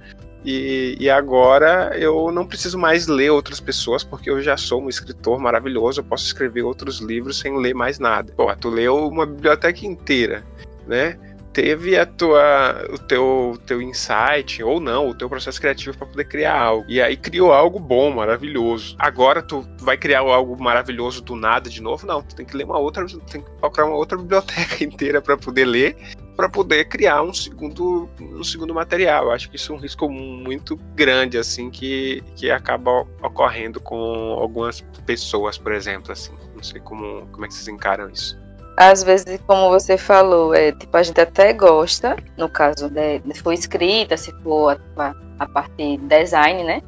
e, 0.43 0.95
e, 0.97 1.09
agora 1.09 1.91
eu 1.97 2.31
não 2.31 2.47
preciso 2.47 2.77
mais 2.77 3.07
ler 3.07 3.29
outras 3.29 3.59
pessoas, 3.59 4.05
porque 4.05 4.29
eu 4.29 4.41
já 4.41 4.55
sou 4.55 4.81
um 4.81 4.87
escritor 4.87 5.37
maravilhoso, 5.37 5.99
eu 5.99 6.03
posso 6.03 6.25
escrever 6.25 6.61
outros 6.61 6.99
livros 6.99 7.39
sem 7.39 7.57
ler 7.57 7.75
mais 7.75 7.99
nada. 7.99 8.31
Pô, 8.37 8.55
tu 8.55 8.69
leu 8.69 9.05
uma 9.05 9.25
biblioteca 9.25 9.85
inteira, 9.85 10.45
né? 10.87 11.19
Teve 11.59 11.97
a 11.97 12.05
tua, 12.05 12.85
o 12.89 12.97
teu, 12.97 13.59
teu 13.65 13.81
insight, 13.81 14.63
ou 14.63 14.79
não, 14.79 15.09
o 15.09 15.13
teu 15.13 15.27
processo 15.27 15.59
criativo 15.59 15.97
para 15.97 16.07
poder 16.07 16.23
criar 16.23 16.57
algo. 16.57 16.85
E 16.87 17.01
aí 17.01 17.17
criou 17.17 17.51
algo 17.51 17.77
bom, 17.77 18.09
maravilhoso. 18.11 18.95
Agora 18.97 19.41
tu 19.41 19.67
vai 19.81 19.97
criar 19.97 20.19
algo 20.19 20.57
maravilhoso 20.57 21.21
do 21.21 21.35
nada 21.35 21.69
de 21.69 21.81
novo? 21.81 22.07
Não, 22.07 22.21
tu 22.21 22.33
tem 22.33 22.45
que 22.45 22.55
ler 22.55 22.63
uma 22.63 22.79
outra, 22.79 23.05
tem 23.29 23.41
que 23.41 23.51
procurar 23.59 23.87
uma 23.87 23.97
outra 23.97 24.17
biblioteca 24.17 24.77
inteira 24.81 25.21
para 25.21 25.35
poder 25.35 25.65
ler 25.65 25.97
para 26.37 26.47
poder 26.47 26.85
criar 26.85 27.21
um 27.21 27.33
segundo, 27.33 28.09
um 28.17 28.45
segundo 28.45 28.73
material. 28.73 29.29
Acho 29.29 29.49
que 29.49 29.57
isso 29.57 29.73
é 29.73 29.75
um 29.75 29.79
risco 29.79 30.09
muito 30.09 30.77
grande, 30.95 31.37
assim, 31.37 31.69
que, 31.69 32.23
que 32.33 32.49
acaba 32.49 33.05
ocorrendo 33.21 33.81
com 33.81 34.37
algumas 34.39 34.79
pessoas, 35.05 35.57
por 35.57 35.73
exemplo, 35.73 36.13
assim. 36.13 36.31
Não 36.55 36.63
sei 36.63 36.79
como, 36.79 37.27
como 37.33 37.43
é 37.43 37.49
que 37.49 37.53
vocês 37.53 37.67
encaram 37.67 38.09
isso 38.09 38.39
às 38.79 39.03
vezes, 39.03 39.41
como 39.45 39.69
você 39.69 39.97
falou, 39.97 40.55
é, 40.55 40.71
tipo, 40.71 40.95
a 40.95 41.03
gente 41.03 41.19
até 41.19 41.51
gosta, 41.51 42.15
no 42.37 42.47
caso, 42.47 42.89
de, 42.89 43.21
se 43.33 43.43
for 43.43 43.51
escrita, 43.51 44.15
se 44.15 44.31
for 44.41 44.79
a, 44.95 45.13
a 45.37 45.45
parte 45.49 45.75
de 45.75 45.97
design, 45.97 46.63
né? 46.63 46.81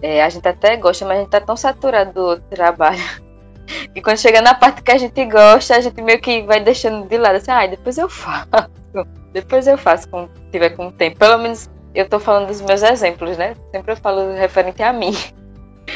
É, 0.00 0.22
a 0.22 0.30
gente 0.30 0.48
até 0.48 0.78
gosta, 0.78 1.04
mas 1.04 1.18
a 1.18 1.20
gente 1.20 1.30
tá 1.30 1.38
tão 1.38 1.54
saturado 1.54 2.12
do 2.14 2.40
trabalho 2.48 3.02
que 3.92 4.00
quando 4.00 4.16
chega 4.16 4.40
na 4.40 4.54
parte 4.54 4.82
que 4.82 4.90
a 4.90 4.96
gente 4.96 5.26
gosta, 5.26 5.76
a 5.76 5.80
gente 5.82 6.00
meio 6.00 6.18
que 6.22 6.40
vai 6.40 6.58
deixando 6.58 7.06
de 7.06 7.18
lado, 7.18 7.36
assim, 7.36 7.50
ah, 7.50 7.66
depois 7.66 7.98
eu 7.98 8.08
faço, 8.08 8.48
depois 9.34 9.66
eu 9.66 9.76
faço 9.76 10.08
quando 10.08 10.30
tiver 10.50 10.70
com 10.70 10.90
tempo. 10.90 11.18
Pelo 11.18 11.36
menos 11.36 11.68
eu 11.94 12.08
tô 12.08 12.18
falando 12.18 12.46
dos 12.46 12.62
meus 12.62 12.82
exemplos, 12.82 13.36
né? 13.36 13.54
Sempre 13.72 13.92
eu 13.92 13.96
falo 13.98 14.32
referente 14.32 14.82
a 14.82 14.90
mim. 14.90 15.12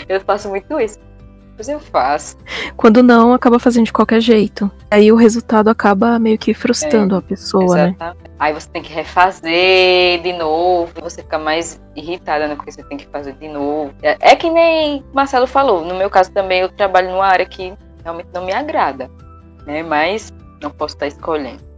Eu 0.09 0.21
faço 0.21 0.49
muito 0.49 0.79
isso 0.79 1.10
depois 1.61 1.69
eu 1.69 1.81
faço. 1.81 2.37
Quando 2.77 3.03
não, 3.03 3.35
acaba 3.35 3.59
fazendo 3.59 3.85
de 3.85 3.93
qualquer 3.93 4.21
jeito. 4.21 4.71
Aí 4.91 5.13
o 5.13 5.17
resultado 5.17 5.69
acaba 5.69 6.19
meio 6.19 6.39
que 6.39 6.55
frustrando 6.55 7.15
é, 7.15 7.19
a 7.19 7.23
pessoa, 7.23 7.77
né? 7.77 7.89
exatamente. 7.89 8.19
né? 8.23 8.31
Aí 8.39 8.53
você 8.55 8.69
tem 8.71 8.83
que 8.83 8.93
refazer 8.93 10.23
de 10.23 10.33
novo, 10.33 10.93
você 11.03 11.23
fica 11.23 11.39
mais 11.39 11.81
irritada, 11.95 12.49
né? 12.49 12.55
Porque 12.55 12.73
você 12.73 12.83
tem 12.85 12.97
que 12.97 13.07
fazer 13.09 13.35
de 13.35 13.49
novo. 13.49 13.93
É, 14.03 14.17
é 14.21 14.37
que 14.37 14.49
nem 14.49 15.05
Marcelo 15.13 15.47
falou, 15.47 15.85
no 15.85 15.95
meu 15.95 16.09
caso 16.09 16.33
também 16.33 16.61
eu 16.61 16.71
trabalho 16.71 17.11
numa 17.11 17.27
área 17.27 17.45
que 17.45 17.75
realmente 18.03 18.29
não 18.33 18.45
me 18.45 18.53
agrada, 18.53 19.11
né? 19.67 19.83
Mas 19.83 20.33
não 20.63 20.71
posso 20.71 20.95
estar 20.95 21.07
escolhendo. 21.07 21.69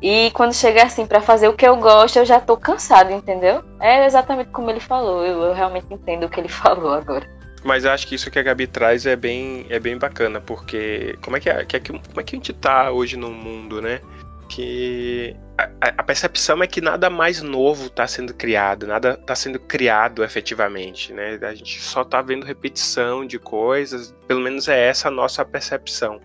E 0.00 0.30
quando 0.32 0.52
chega 0.52 0.82
assim 0.82 1.06
para 1.06 1.20
fazer 1.20 1.48
o 1.48 1.52
que 1.52 1.66
eu 1.66 1.76
gosto, 1.76 2.18
eu 2.18 2.24
já 2.24 2.40
tô 2.40 2.56
cansada, 2.56 3.12
entendeu? 3.12 3.62
É 3.80 4.04
exatamente 4.04 4.50
como 4.50 4.68
ele 4.68 4.80
falou. 4.80 5.24
Eu, 5.24 5.42
eu 5.42 5.54
realmente 5.54 5.86
entendo 5.90 6.24
o 6.24 6.28
que 6.28 6.40
ele 6.40 6.48
falou 6.50 6.92
agora. 6.92 7.41
Mas 7.64 7.84
eu 7.84 7.92
acho 7.92 8.06
que 8.06 8.14
isso 8.14 8.30
que 8.30 8.38
a 8.38 8.42
Gabi 8.42 8.66
traz 8.66 9.06
é 9.06 9.14
bem, 9.14 9.66
é 9.68 9.78
bem 9.78 9.96
bacana, 9.96 10.40
porque 10.40 11.16
como 11.22 11.36
é 11.36 11.40
que, 11.40 11.48
é, 11.48 11.64
que, 11.64 11.80
como 11.80 12.20
é 12.20 12.22
que 12.22 12.34
a 12.34 12.38
gente 12.38 12.52
tá 12.52 12.90
hoje 12.90 13.16
no 13.16 13.30
mundo, 13.30 13.80
né? 13.80 14.00
Que 14.48 15.36
a, 15.56 15.70
a 15.98 16.02
percepção 16.02 16.62
é 16.62 16.66
que 16.66 16.80
nada 16.80 17.08
mais 17.08 17.40
novo 17.40 17.86
está 17.86 18.06
sendo 18.06 18.34
criado, 18.34 18.86
nada 18.86 19.16
está 19.20 19.34
sendo 19.36 19.60
criado 19.60 20.24
efetivamente, 20.24 21.12
né? 21.12 21.38
A 21.40 21.54
gente 21.54 21.80
só 21.80 22.02
está 22.02 22.20
vendo 22.20 22.44
repetição 22.44 23.24
de 23.24 23.38
coisas, 23.38 24.12
pelo 24.26 24.40
menos 24.40 24.66
é 24.66 24.88
essa 24.88 25.08
a 25.08 25.10
nossa 25.10 25.44
percepção. 25.44 26.20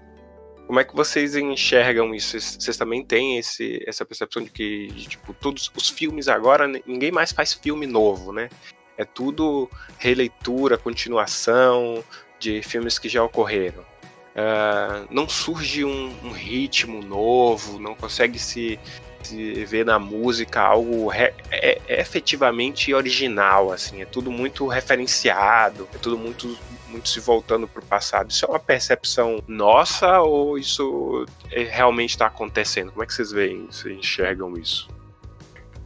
Como 0.65 0.80
é 0.80 0.84
que 0.84 0.95
vocês 0.95 1.36
enxergam 1.36 2.13
isso? 2.13 2.38
Vocês 2.38 2.76
também 2.76 3.06
têm 3.06 3.38
esse, 3.38 3.82
essa 3.88 4.04
percepção 4.04 4.43
de 4.43 4.50
que, 4.50 4.88
de, 4.88 5.08
tipo, 5.08 5.34
todos 5.34 5.71
os 5.73 5.89
filmes 5.89 6.28
agora, 6.28 6.67
ninguém 6.86 7.10
mais 7.10 7.32
faz 7.32 7.54
filme 7.54 7.88
novo, 7.88 8.34
né? 8.34 8.50
É 8.97 9.05
tudo 9.05 9.69
releitura, 9.97 10.77
continuação 10.77 12.03
de 12.39 12.62
filmes 12.62 12.97
que 12.97 13.07
já 13.07 13.23
ocorreram. 13.23 13.81
Uh, 13.81 15.07
não 15.10 15.27
surge 15.27 15.83
um, 15.83 16.13
um, 16.23 16.31
ritmo 16.31 17.01
novo, 17.01 17.79
não 17.79 17.95
consegue 17.95 18.38
se, 18.38 18.79
se 19.23 19.65
ver 19.65 19.83
na 19.83 19.97
música 19.97 20.62
algo 20.62 21.07
re, 21.07 21.33
é, 21.49 21.81
é 21.88 21.99
efetivamente 21.99 22.93
original, 22.93 23.71
assim, 23.71 24.03
é 24.03 24.05
tudo 24.05 24.29
muito 24.29 24.67
referenciado, 24.67 25.88
é 25.93 25.97
tudo 25.97 26.19
muito 26.19 26.55
muito 26.88 27.10
se 27.10 27.19
voltando 27.19 27.67
para 27.67 27.81
o 27.81 27.86
passado. 27.86 28.31
Isso 28.31 28.45
é 28.45 28.49
uma 28.49 28.60
percepção 28.60 29.43
nossa 29.47 30.21
ou 30.21 30.57
isso 30.57 31.25
é, 31.51 31.63
realmente 31.63 32.12
está 32.12 32.27
acontecendo? 32.27 32.91
Como 32.91 33.03
é 33.03 33.05
que 33.05 33.13
vocês 33.13 33.31
veem, 33.31 33.67
vocês 33.69 33.97
enxergam 33.97 34.57
isso? 34.57 34.88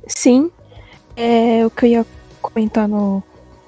Sim, 0.07 0.51
é, 1.15 1.65
o 1.65 1.69
que 1.69 1.85
eu 1.85 1.89
ia 1.89 2.05
comentar 2.41 2.87
no 2.87 3.23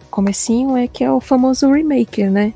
comecinho 0.09 0.75
é 0.75 0.87
que 0.87 1.03
é 1.03 1.11
o 1.11 1.19
famoso 1.19 1.71
remake, 1.71 2.23
né? 2.25 2.53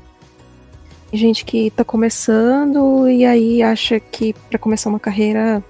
Tem 1.10 1.18
gente 1.18 1.44
que 1.44 1.70
tá 1.70 1.84
começando 1.84 3.08
e 3.08 3.24
aí 3.24 3.62
acha 3.62 3.98
que 3.98 4.34
para 4.50 4.58
começar 4.58 4.90
uma 4.90 5.00
carreira 5.00 5.64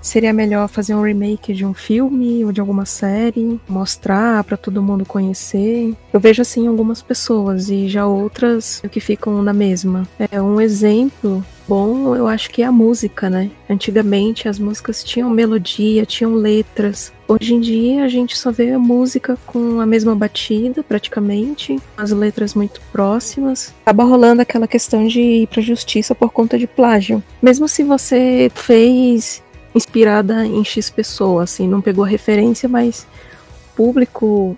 seria 0.00 0.32
melhor 0.32 0.68
fazer 0.68 0.94
um 0.94 1.02
remake 1.02 1.52
de 1.52 1.64
um 1.64 1.74
filme 1.74 2.44
ou 2.44 2.52
de 2.52 2.60
alguma 2.60 2.86
série, 2.86 3.60
mostrar 3.68 4.42
para 4.44 4.56
todo 4.56 4.82
mundo 4.82 5.04
conhecer. 5.04 5.94
Eu 6.12 6.20
vejo 6.20 6.40
assim 6.40 6.66
algumas 6.66 7.02
pessoas 7.02 7.68
e 7.68 7.88
já 7.88 8.06
outras 8.06 8.80
que 8.90 9.00
ficam 9.00 9.42
na 9.42 9.52
mesma. 9.52 10.08
É 10.32 10.40
um 10.40 10.60
exemplo 10.60 11.44
bom, 11.68 12.16
eu 12.16 12.26
acho 12.26 12.50
que 12.50 12.62
é 12.62 12.64
a 12.64 12.72
música, 12.72 13.28
né? 13.28 13.50
Antigamente 13.68 14.48
as 14.48 14.58
músicas 14.58 15.04
tinham 15.04 15.28
melodia, 15.28 16.06
tinham 16.06 16.34
letras. 16.34 17.12
Hoje 17.28 17.54
em 17.54 17.60
dia 17.60 18.04
a 18.04 18.08
gente 18.08 18.36
só 18.36 18.50
vê 18.50 18.72
a 18.72 18.78
música 18.78 19.36
com 19.44 19.78
a 19.78 19.84
mesma 19.84 20.14
batida, 20.16 20.82
praticamente, 20.82 21.78
as 21.96 22.10
letras 22.10 22.54
muito 22.54 22.80
próximas. 22.90 23.74
Acaba 23.84 24.04
rolando 24.04 24.40
aquela 24.40 24.66
questão 24.66 25.06
de 25.06 25.20
ir 25.20 25.46
pra 25.48 25.60
justiça 25.60 26.14
por 26.14 26.30
conta 26.30 26.58
de 26.58 26.66
plágio. 26.66 27.22
Mesmo 27.42 27.68
se 27.68 27.84
você 27.84 28.50
fez 28.54 29.42
inspirada 29.74 30.46
em 30.46 30.64
X 30.64 30.88
pessoa, 30.88 31.42
assim, 31.42 31.68
não 31.68 31.82
pegou 31.82 32.04
a 32.04 32.08
referência, 32.08 32.68
mas 32.68 33.06
o 33.72 33.76
público 33.76 34.56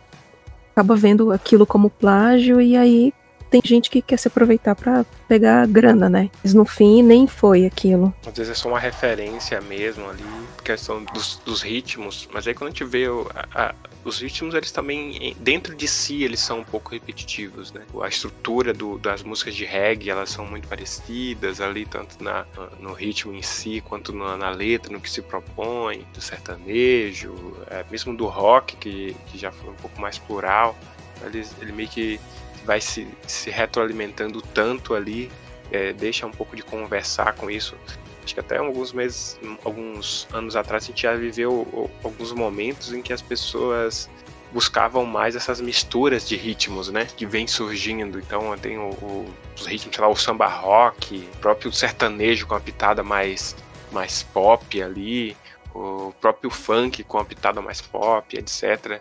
acaba 0.73 0.95
vendo 0.95 1.33
aquilo 1.33 1.67
como 1.67 1.91
plágio 1.91 2.61
e 2.61 2.77
aí 2.77 3.13
tem 3.51 3.61
gente 3.65 3.91
que 3.91 4.01
quer 4.01 4.17
se 4.17 4.29
aproveitar 4.29 4.75
para 4.75 5.05
pegar 5.27 5.67
grana, 5.67 6.09
né? 6.09 6.31
Mas 6.43 6.55
no 6.55 6.65
fim 6.65 7.03
nem 7.03 7.27
foi 7.27 7.67
aquilo. 7.67 8.15
Às 8.27 8.35
vezes 8.35 8.53
é 8.53 8.55
só 8.55 8.69
uma 8.69 8.79
referência 8.79 9.61
mesmo 9.61 10.09
ali, 10.09 10.23
questão 10.65 11.03
dos, 11.05 11.41
dos 11.45 11.63
ritmos, 11.63 12.29
mas 12.33 12.47
aí 12.47 12.55
quando 12.55 12.69
a 12.69 12.71
gente 12.71 12.85
vê 12.85 13.07
a, 13.35 13.69
a, 13.69 13.75
os 14.05 14.21
ritmos, 14.21 14.55
eles 14.55 14.71
também, 14.71 15.37
dentro 15.39 15.75
de 15.75 15.87
si, 15.87 16.23
eles 16.23 16.41
são 16.41 16.61
um 16.61 16.65
pouco 16.65 16.93
repetitivos, 16.93 17.73
né? 17.73 17.83
A 18.01 18.09
estrutura 18.09 18.73
do, 18.73 18.99
das 18.99 19.23
músicas 19.23 19.55
de 19.55 19.65
reggae, 19.65 20.11
elas 20.11 20.31
são 20.31 20.47
muito 20.47 20.67
parecidas 20.69 21.61
ali, 21.61 21.85
tanto 21.85 22.23
na, 22.23 22.47
no 22.79 22.93
ritmo 22.93 23.35
em 23.35 23.43
si, 23.43 23.83
quanto 23.87 24.13
na, 24.13 24.37
na 24.37 24.51
letra, 24.51 24.93
no 24.93 25.01
que 25.01 25.11
se 25.11 25.21
propõe, 25.21 26.07
do 26.15 26.21
sertanejo, 26.21 27.57
é, 27.69 27.85
mesmo 27.91 28.17
do 28.17 28.27
rock, 28.27 28.77
que, 28.77 29.15
que 29.27 29.37
já 29.37 29.53
foi 29.53 29.71
um 29.71 29.77
pouco 29.77 30.01
mais 30.01 30.19
plural. 30.19 30.77
Ele, 31.27 31.47
ele 31.61 31.73
meio 31.73 31.89
que 31.89 32.19
vai 32.65 32.81
se, 32.81 33.07
se 33.27 33.51
retroalimentando 33.51 34.41
tanto 34.43 34.95
ali, 34.95 35.31
é, 35.71 35.93
deixa 35.93 36.27
um 36.27 36.31
pouco 36.31 36.57
de 36.57 36.63
conversar 36.63 37.35
com 37.35 37.51
isso. 37.51 37.77
Acho 38.25 38.35
que 38.35 38.41
até 38.41 38.59
alguns 38.59 38.93
meses, 38.93 39.39
alguns 39.65 40.29
anos 40.33 40.55
atrás, 40.55 40.85
a 40.85 40.87
gente 40.89 41.03
já 41.03 41.15
viveu 41.15 41.91
alguns 42.05 42.33
momentos 42.33 42.93
em 42.93 43.03
que 43.03 43.13
as 43.13 43.23
pessoas 43.23 44.09
buscavam 44.53 45.05
mais 45.05 45.37
essas 45.37 45.61
misturas 45.61 46.29
de 46.29 46.37
ritmos, 46.37 46.91
né? 46.91 47.07
Que 47.17 47.25
vem 47.25 47.47
surgindo. 47.47 48.19
Então 48.19 48.57
tem 48.59 48.79
o, 48.79 48.91
o, 48.91 49.35
os 49.57 49.67
ritmos, 49.67 49.95
sei 49.95 50.05
lá, 50.05 50.11
o 50.11 50.17
samba 50.17 50.47
rock, 50.47 51.29
o 51.35 51.37
próprio 51.39 51.73
sertanejo 51.73 52.47
com 52.47 52.55
a 52.55 52.61
pitada 52.61 53.03
mais, 53.03 53.57
mais 53.93 54.23
pop 54.23 54.83
ali, 54.83 55.37
o 55.75 56.13
próprio 56.21 56.51
funk 56.51 57.03
com 57.05 57.19
a 57.19 57.25
pitada 57.25 57.61
mais 57.61 57.81
pop, 57.81 58.37
etc. 58.37 59.01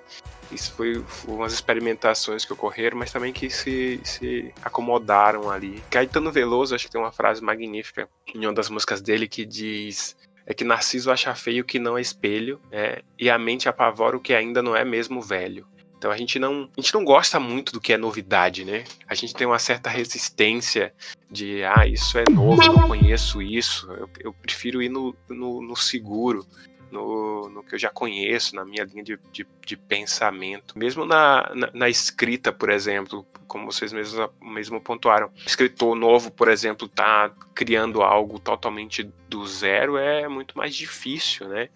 Isso 0.52 0.74
foi, 0.74 1.04
umas 1.28 1.54
experimentações 1.54 2.44
que 2.44 2.54
ocorreram, 2.54 2.98
mas 2.98 3.12
também 3.12 3.32
que 3.32 3.50
se, 3.50 4.00
se 4.04 4.54
acomodaram 4.64 5.50
ali. 5.50 5.84
Caetano 5.90 6.32
Veloso, 6.32 6.74
acho 6.74 6.86
que 6.86 6.92
tem 6.92 7.02
uma 7.02 7.12
frase 7.12 7.44
magnífica 7.44 8.10
em 8.34 8.46
uma 8.46 8.54
das 8.54 8.70
músicas 8.70 9.02
dele 9.02 9.28
que 9.28 9.46
diz 9.46 10.16
é 10.50 10.54
que 10.54 10.64
Narciso 10.64 11.12
acha 11.12 11.36
feio 11.36 11.62
o 11.62 11.66
que 11.66 11.78
não 11.78 11.96
é 11.96 12.02
espelho, 12.02 12.60
é, 12.72 13.04
e 13.20 13.30
a 13.30 13.38
mente 13.38 13.70
apavora 13.70 14.18
o 14.18 14.20
que 14.20 14.34
ainda 14.34 14.64
não 14.64 14.76
é 14.76 14.84
mesmo 14.84 15.22
velho. 15.22 15.68
Então 15.96 16.10
a 16.10 16.18
gente 16.18 16.40
não, 16.40 16.68
a 16.76 16.82
gente 16.82 16.94
não 16.94 17.04
gosta 17.04 17.40
muito 17.40 17.72
do 17.72 17.80
que 17.80 17.94
é 17.94 17.98
novidade, 17.98 18.66
né? 18.66 18.86
A 19.08 19.14
gente 19.14 19.36
tem 19.36 19.46
uma 19.46 19.60
certa 19.60 19.90
resistência 19.90 20.92
de, 21.30 21.62
ah, 21.64 21.86
isso 21.86 22.18
é 22.18 22.24
novo, 22.32 22.64
eu 22.64 22.88
conheço 22.88 23.42
isso. 23.42 23.92
Eu, 23.92 24.10
eu 24.22 24.34
prefiro 24.34 24.82
ir 24.82 24.90
no, 24.90 25.14
no, 25.30 25.62
no 25.62 25.76
seguro, 25.76 26.48
no, 26.92 27.50
no, 27.50 27.64
que 27.64 27.76
eu 27.76 27.80
já 27.80 27.90
conheço, 27.90 28.56
na 28.56 28.66
minha 28.66 28.84
linha 28.84 29.04
de, 29.04 29.20
de, 29.32 29.48
de 29.66 29.78
pensamento. 29.78 30.78
Mesmo 30.78 31.06
na, 31.06 31.52
na, 31.56 31.70
na, 31.74 31.90
escrita, 31.90 32.52
por 32.52 32.70
exemplo, 32.70 33.26
como 33.48 33.72
vocês 33.72 33.94
mesmos 33.94 34.30
mesmo 34.42 34.82
pontuaram. 34.82 35.32
Escritor 35.46 35.96
novo, 35.96 36.32
por 36.32 36.48
exemplo, 36.48 36.88
tá 36.88 37.32
criando 37.54 38.02
algo 38.02 38.40
totalmente 38.40 39.04
do 39.28 39.46
zero 39.46 39.98
é 39.98 40.28
muito 40.28 40.58
mais 40.58 40.76
difícil, 40.76 41.48
né? 41.48 41.70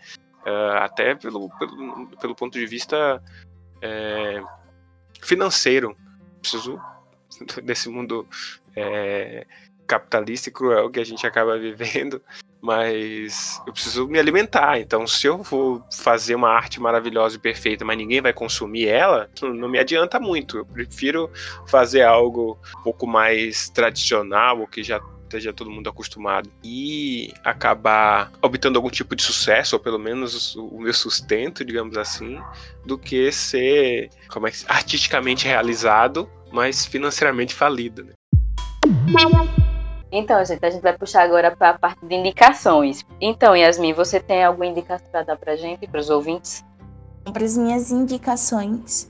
Uh, 0.45 0.78
até 0.80 1.16
pelo, 1.16 1.49
pelo, 1.57 2.07
pelo 2.20 2.36
ponto 2.36 2.57
de 2.57 2.66
vista 2.66 3.24
é, 3.82 4.41
financeiro. 5.22 5.95
Preciso 6.41 6.80
desse 7.64 7.89
mundo 7.89 8.28
é, 8.76 9.45
capitalista 9.88 10.49
e 10.49 10.51
cruel 10.51 10.89
que 10.89 10.99
a 10.99 11.05
gente 11.05 11.26
acaba 11.26 11.57
vivendo, 11.57 12.22
mas 12.64 13.61
eu 13.68 13.74
preciso 13.74 14.07
me 14.07 14.18
alimentar. 14.18 14.80
Então, 14.80 15.05
se 15.05 15.28
eu 15.28 15.43
vou 15.43 15.84
fazer 15.91 16.34
uma 16.34 16.49
arte 16.49 16.80
maravilhosa 16.80 17.36
e 17.36 17.39
perfeita, 17.39 17.84
mas 17.84 17.97
ninguém 17.97 18.22
vai 18.22 18.32
consumir 18.32 18.88
ela, 18.88 19.30
não 19.41 19.68
me 19.68 19.78
adianta 19.78 20.18
muito. 20.18 20.57
Eu 20.57 20.66
prefiro 20.66 21.30
fazer 21.68 22.03
algo 22.03 22.57
um 22.80 22.84
pouco 22.84 23.05
mais 23.05 23.68
tradicional, 23.68 24.61
o 24.61 24.68
que 24.68 24.82
já 24.82 25.01
esteja 25.24 25.51
todo 25.51 25.70
mundo 25.70 25.89
acostumado 25.89 26.49
e 26.64 27.34
acabar 27.43 28.32
obtendo 28.41 28.78
algum 28.78 28.89
tipo 28.89 29.14
de 29.14 29.24
sucesso, 29.24 29.76
ou 29.76 29.80
pelo 29.82 29.99
menos 29.99 30.55
o 30.55 30.80
meu 30.80 30.93
sustento, 30.93 31.66
digamos 31.66 31.97
assim, 31.97 32.39
do 32.86 32.97
que 32.97 33.30
ser 33.30 34.09
como 34.30 34.47
é 34.47 34.51
artisticamente 34.68 35.45
realizado, 35.45 36.30
mas 36.49 36.86
financeiramente 36.86 37.53
falido. 37.53 38.05
Né? 38.05 38.14
Então, 40.16 40.45
gente, 40.45 40.64
a 40.64 40.70
gente 40.70 40.84
vai 40.84 40.95
puxar 40.95 41.24
agora 41.24 41.49
para 41.55 41.72
a 41.72 41.74
parte 41.74 42.05
de 42.05 42.14
indicações. 42.14 43.03
Então, 43.20 43.55
Yasmin, 43.55 43.93
você 43.93 44.20
tem 44.20 44.43
alguma 44.43 44.68
indicação 44.68 45.07
para 45.11 45.24
dar 45.24 45.36
para 45.36 45.55
gente, 45.55 45.88
para 45.88 45.99
os 45.99 46.07
ouvintes? 46.11 46.64
Para 47.34 47.43
as 47.43 47.57
minhas 47.57 47.91
indicações, 47.91 49.09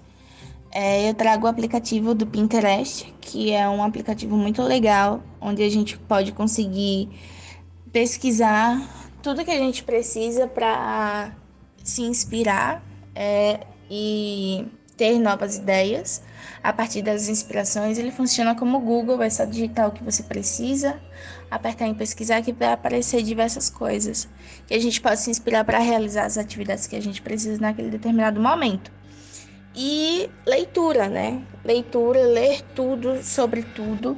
é, 0.72 1.10
eu 1.10 1.14
trago 1.14 1.45
o 1.45 1.49
aplicativo 1.49 2.16
do 2.16 2.26
Pinterest, 2.26 3.14
que 3.20 3.51
é 3.51 3.68
um 3.68 3.84
aplicativo 3.84 4.38
muito 4.38 4.62
legal, 4.64 5.22
onde 5.41 5.62
a 5.62 5.70
gente 5.70 5.97
pode 5.97 6.32
conseguir 6.32 7.10
pesquisar 7.91 8.82
tudo 9.22 9.43
que 9.43 9.51
a 9.51 9.60
gente 9.60 9.84
precisa 9.84 10.47
para 10.47 11.36
se 11.84 12.01
inspirar 12.04 12.82
é, 13.14 13.60
e 13.91 14.66
ter 15.04 15.20
novas 15.20 15.58
ideias. 15.58 16.24
A 16.64 16.72
partir 16.72 17.01
das 17.01 17.28
inspirações, 17.28 17.97
ele 17.97 18.10
funciona 18.10 18.56
como 18.56 18.78
o 18.78 18.80
Google, 18.80 19.22
é 19.22 19.30
só 19.30 19.43
digitar 19.43 19.89
o 19.89 19.91
que 19.91 20.01
você 20.01 20.24
precisa, 20.24 20.97
apertar 21.51 21.88
em 21.88 21.93
pesquisar 21.93 22.41
que 22.41 22.54
vai 22.54 22.72
aparecer 22.72 23.22
diversas 23.22 23.70
coisas 23.70 24.30
que 24.66 24.74
a 24.74 24.80
gente 24.80 25.01
pode 25.01 25.20
se 25.20 25.30
inspirar 25.30 25.66
para 25.66 25.80
realizar 25.80 26.24
as 26.24 26.38
atividades 26.38 26.88
que 26.88 26.95
a 26.95 27.01
gente 27.01 27.22
precisa 27.22 27.60
naquele 27.60 27.89
determinado 27.89 28.39
momento. 28.39 28.93
E 29.76 30.30
leitura, 30.47 31.10
né? 31.10 31.41
Leitura, 31.66 32.22
ler 32.22 32.62
tudo 32.74 33.22
sobre 33.22 33.62
tudo, 33.62 34.18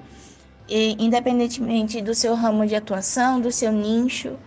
e, 0.69 0.95
independentemente 1.03 1.99
do 1.99 2.13
seu 2.13 2.36
ramo 2.36 2.63
de 2.67 2.75
atuação, 2.75 3.41
do 3.41 3.51
seu 3.51 3.71
nicho, 3.71 4.38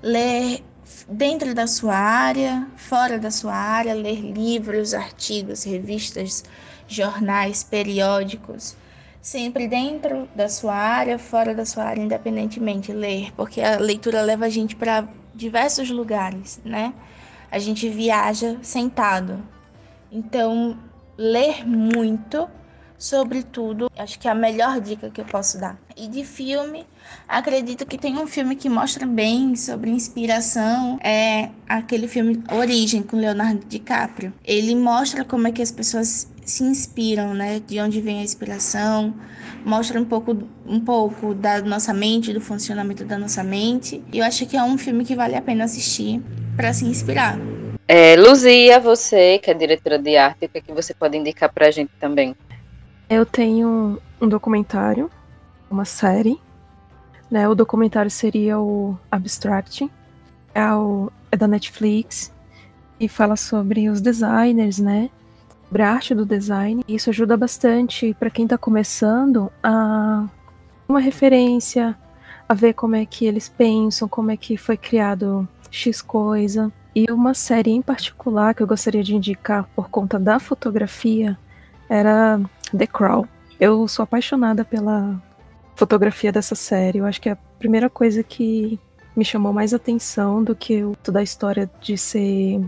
ler 0.00 0.62
dentro 1.08 1.54
da 1.54 1.66
sua 1.66 1.96
área, 1.96 2.66
fora 2.76 3.18
da 3.18 3.30
sua 3.30 3.54
área, 3.54 3.94
ler 3.94 4.20
livros, 4.20 4.92
artigos, 4.92 5.64
revistas, 5.64 6.44
jornais, 6.86 7.62
periódicos, 7.62 8.76
sempre 9.20 9.66
dentro 9.66 10.28
da 10.34 10.48
sua 10.48 10.74
área, 10.74 11.18
fora 11.18 11.54
da 11.54 11.64
sua 11.64 11.84
área, 11.84 12.02
independentemente 12.02 12.92
ler, 12.92 13.32
porque 13.34 13.60
a 13.60 13.78
leitura 13.78 14.22
leva 14.22 14.46
a 14.46 14.50
gente 14.50 14.76
para 14.76 15.08
diversos 15.34 15.90
lugares, 15.90 16.60
né? 16.64 16.92
A 17.50 17.58
gente 17.58 17.88
viaja 17.88 18.58
sentado, 18.62 19.42
então, 20.12 20.78
ler 21.16 21.66
muito, 21.66 22.48
sobretudo, 22.98 23.90
acho 23.96 24.18
que 24.18 24.26
é 24.26 24.30
a 24.30 24.34
melhor 24.34 24.80
dica 24.80 25.08
que 25.08 25.20
eu 25.20 25.24
posso 25.24 25.58
dar. 25.58 25.78
E 25.96 26.08
de 26.08 26.24
filme, 26.24 26.84
acredito 27.28 27.86
que 27.86 27.96
tem 27.96 28.18
um 28.18 28.26
filme 28.26 28.56
que 28.56 28.68
mostra 28.68 29.06
bem 29.06 29.54
sobre 29.54 29.90
inspiração, 29.90 30.98
é 31.02 31.50
aquele 31.68 32.08
filme 32.08 32.42
Origem 32.52 33.02
com 33.02 33.16
Leonardo 33.16 33.64
DiCaprio. 33.66 34.32
Ele 34.44 34.74
mostra 34.74 35.24
como 35.24 35.46
é 35.46 35.52
que 35.52 35.62
as 35.62 35.70
pessoas 35.70 36.28
se 36.44 36.64
inspiram, 36.64 37.34
né? 37.34 37.60
De 37.64 37.78
onde 37.80 38.00
vem 38.00 38.20
a 38.20 38.22
inspiração, 38.22 39.14
mostra 39.64 40.00
um 40.00 40.04
pouco, 40.04 40.36
um 40.66 40.80
pouco 40.80 41.34
da 41.34 41.60
nossa 41.60 41.92
mente, 41.92 42.32
do 42.32 42.40
funcionamento 42.40 43.04
da 43.04 43.18
nossa 43.18 43.44
mente. 43.44 44.02
E 44.12 44.18
eu 44.18 44.24
acho 44.24 44.46
que 44.46 44.56
é 44.56 44.62
um 44.62 44.78
filme 44.78 45.04
que 45.04 45.14
vale 45.14 45.36
a 45.36 45.42
pena 45.42 45.64
assistir 45.64 46.20
para 46.56 46.72
se 46.72 46.84
inspirar. 46.84 47.38
É, 47.86 48.16
Luzia, 48.16 48.80
você 48.80 49.38
que 49.38 49.50
é 49.50 49.54
diretora 49.54 49.98
de 49.98 50.16
arte, 50.16 50.44
o 50.44 50.48
que, 50.48 50.58
é 50.58 50.60
que 50.60 50.72
você 50.72 50.92
pode 50.92 51.16
indicar 51.16 51.50
para 51.50 51.68
a 51.68 51.70
gente 51.70 51.90
também? 51.98 52.34
Eu 53.10 53.24
tenho 53.24 53.98
um 54.20 54.28
documentário, 54.28 55.10
uma 55.70 55.86
série. 55.86 56.38
Né? 57.30 57.48
O 57.48 57.54
documentário 57.54 58.10
seria 58.10 58.58
o 58.60 58.98
Abstract, 59.10 59.90
é, 60.54 60.74
o, 60.74 61.10
é 61.32 61.36
da 61.36 61.48
Netflix 61.48 62.30
e 63.00 63.08
fala 63.08 63.34
sobre 63.34 63.88
os 63.88 64.02
designers, 64.02 64.78
né? 64.78 65.08
Sobre 65.64 65.82
a 65.82 65.90
arte 65.90 66.14
do 66.14 66.26
design. 66.26 66.84
Isso 66.86 67.08
ajuda 67.08 67.36
bastante 67.36 68.14
para 68.18 68.28
quem 68.28 68.44
está 68.44 68.58
começando 68.58 69.50
a 69.62 70.26
uma 70.86 71.00
referência, 71.00 71.96
a 72.46 72.54
ver 72.54 72.74
como 72.74 72.96
é 72.96 73.06
que 73.06 73.24
eles 73.24 73.48
pensam, 73.48 74.06
como 74.06 74.30
é 74.30 74.36
que 74.36 74.56
foi 74.56 74.76
criado 74.76 75.48
X 75.70 76.02
coisa. 76.02 76.70
E 76.94 77.10
uma 77.10 77.32
série 77.32 77.70
em 77.70 77.82
particular 77.82 78.54
que 78.54 78.62
eu 78.62 78.66
gostaria 78.66 79.02
de 79.02 79.14
indicar 79.16 79.66
por 79.74 79.88
conta 79.88 80.18
da 80.18 80.38
fotografia 80.38 81.38
era 81.88 82.40
The 82.76 82.86
Crow. 82.86 83.26
Eu 83.58 83.86
sou 83.88 84.02
apaixonada 84.02 84.64
pela 84.64 85.20
fotografia 85.74 86.32
dessa 86.32 86.54
série. 86.54 86.98
Eu 86.98 87.06
acho 87.06 87.20
que 87.20 87.28
é 87.28 87.32
a 87.32 87.38
primeira 87.58 87.88
coisa 87.88 88.22
que 88.22 88.78
me 89.16 89.24
chamou 89.24 89.52
mais 89.52 89.74
atenção 89.74 90.42
do 90.44 90.54
que 90.54 90.82
toda 91.02 91.20
a 91.20 91.22
história 91.22 91.68
de 91.80 91.98
ser 91.98 92.60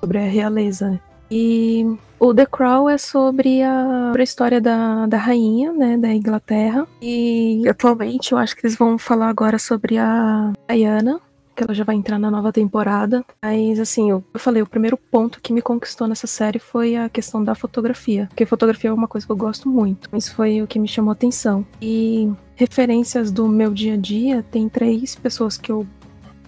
sobre 0.00 0.18
a 0.18 0.22
realeza. 0.22 1.00
E 1.30 1.84
o 2.18 2.34
The 2.34 2.46
Crow 2.46 2.88
é 2.88 2.96
sobre 2.96 3.62
a, 3.62 4.06
sobre 4.08 4.22
a 4.22 4.24
história 4.24 4.60
da, 4.60 5.06
da 5.06 5.16
rainha, 5.16 5.72
né, 5.72 5.96
da 5.96 6.12
Inglaterra. 6.12 6.86
E 7.02 7.62
atualmente 7.68 8.32
eu 8.32 8.38
acho 8.38 8.54
que 8.54 8.66
eles 8.66 8.76
vão 8.76 8.96
falar 8.96 9.28
agora 9.28 9.58
sobre 9.58 9.98
a 9.98 10.52
Diana, 10.70 11.20
que 11.54 11.62
ela 11.62 11.74
já 11.74 11.84
vai 11.84 11.94
entrar 11.94 12.18
na 12.18 12.30
nova 12.30 12.52
temporada. 12.52 13.24
Mas, 13.42 13.78
assim, 13.78 14.10
eu, 14.10 14.24
eu 14.32 14.40
falei, 14.40 14.62
o 14.62 14.66
primeiro 14.66 14.96
ponto 14.96 15.40
que 15.40 15.52
me 15.52 15.62
conquistou 15.62 16.08
nessa 16.08 16.26
série 16.26 16.58
foi 16.58 16.96
a 16.96 17.08
questão 17.08 17.42
da 17.42 17.54
fotografia. 17.54 18.26
Porque 18.28 18.46
fotografia 18.46 18.90
é 18.90 18.92
uma 18.92 19.08
coisa 19.08 19.26
que 19.26 19.32
eu 19.32 19.36
gosto 19.36 19.68
muito. 19.68 20.08
Isso 20.16 20.34
foi 20.34 20.62
o 20.62 20.66
que 20.66 20.78
me 20.78 20.88
chamou 20.88 21.12
atenção. 21.12 21.64
E 21.80 22.30
referências 22.54 23.30
do 23.30 23.48
meu 23.48 23.72
dia 23.72 23.94
a 23.94 23.96
dia, 23.96 24.42
tem 24.50 24.68
três 24.68 25.14
pessoas 25.14 25.56
que 25.56 25.70
eu 25.70 25.86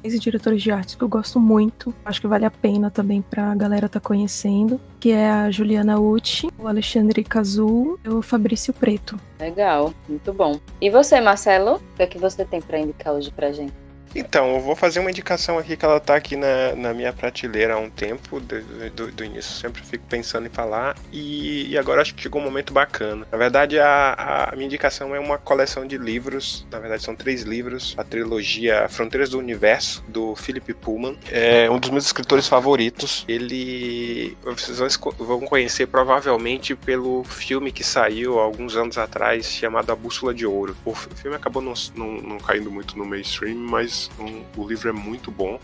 três 0.06 0.20
diretores 0.20 0.62
de 0.62 0.70
arte 0.70 0.96
que 0.96 1.02
eu 1.02 1.08
gosto 1.08 1.40
muito. 1.40 1.92
Acho 2.04 2.20
que 2.20 2.26
vale 2.26 2.44
a 2.44 2.50
pena 2.50 2.90
também 2.90 3.22
pra 3.22 3.54
galera 3.54 3.88
tá 3.88 3.98
conhecendo. 3.98 4.80
Que 5.00 5.10
é 5.10 5.28
a 5.28 5.50
Juliana 5.50 5.98
Ucci, 5.98 6.48
o 6.58 6.68
Alexandre 6.68 7.24
Cazu 7.24 7.98
e 8.04 8.08
o 8.08 8.22
Fabrício 8.22 8.72
Preto. 8.72 9.18
Legal, 9.40 9.92
muito 10.08 10.32
bom. 10.32 10.60
E 10.80 10.90
você, 10.90 11.20
Marcelo? 11.20 11.76
O 11.76 11.96
que 11.96 12.02
é 12.02 12.06
que 12.06 12.18
você 12.18 12.44
tem 12.44 12.60
para 12.60 12.78
indicar 12.78 13.14
hoje 13.14 13.30
pra 13.30 13.52
gente? 13.52 13.85
Então, 14.18 14.54
eu 14.54 14.60
vou 14.60 14.74
fazer 14.74 14.98
uma 14.98 15.10
indicação 15.10 15.58
aqui 15.58 15.76
que 15.76 15.84
ela 15.84 16.00
tá 16.00 16.16
aqui 16.16 16.36
na, 16.36 16.74
na 16.74 16.94
minha 16.94 17.12
prateleira 17.12 17.74
há 17.74 17.78
um 17.78 17.90
tempo, 17.90 18.40
do, 18.40 18.62
do, 18.90 19.12
do 19.12 19.24
início, 19.24 19.52
sempre 19.52 19.82
fico 19.82 20.04
pensando 20.08 20.46
em 20.46 20.48
falar, 20.48 20.96
e, 21.12 21.70
e, 21.70 21.76
agora 21.76 22.00
acho 22.00 22.14
que 22.14 22.22
chegou 22.22 22.40
um 22.40 22.44
momento 22.44 22.72
bacana. 22.72 23.26
Na 23.30 23.36
verdade, 23.36 23.78
a, 23.78 24.48
a 24.50 24.56
minha 24.56 24.64
indicação 24.64 25.14
é 25.14 25.20
uma 25.20 25.36
coleção 25.36 25.86
de 25.86 25.98
livros, 25.98 26.66
na 26.70 26.78
verdade 26.78 27.02
são 27.02 27.14
três 27.14 27.42
livros, 27.42 27.94
a 27.98 28.04
trilogia 28.04 28.88
Fronteiras 28.88 29.28
do 29.28 29.38
Universo, 29.38 30.02
do 30.08 30.34
Philip 30.34 30.72
Pullman, 30.72 31.18
é 31.30 31.70
um 31.70 31.78
dos 31.78 31.90
meus 31.90 32.06
escritores 32.06 32.48
favoritos. 32.48 33.22
Ele, 33.28 34.34
vocês 34.42 34.78
vão 35.18 35.40
conhecer 35.40 35.88
provavelmente 35.88 36.74
pelo 36.74 37.22
filme 37.24 37.70
que 37.70 37.84
saiu 37.84 38.38
alguns 38.38 38.76
anos 38.76 38.96
atrás, 38.96 39.52
chamado 39.52 39.92
A 39.92 39.94
Bússola 39.94 40.32
de 40.32 40.46
Ouro. 40.46 40.74
O 40.86 40.94
filme 40.94 41.36
acabou 41.36 41.60
não, 41.60 41.74
não, 41.94 42.12
não 42.22 42.38
caindo 42.38 42.70
muito 42.70 42.96
no 42.96 43.04
mainstream, 43.04 43.56
mas 43.56 44.05
um, 44.18 44.42
o 44.56 44.66
livro 44.66 44.88
é 44.88 44.92
muito 44.92 45.30
bom. 45.30 45.58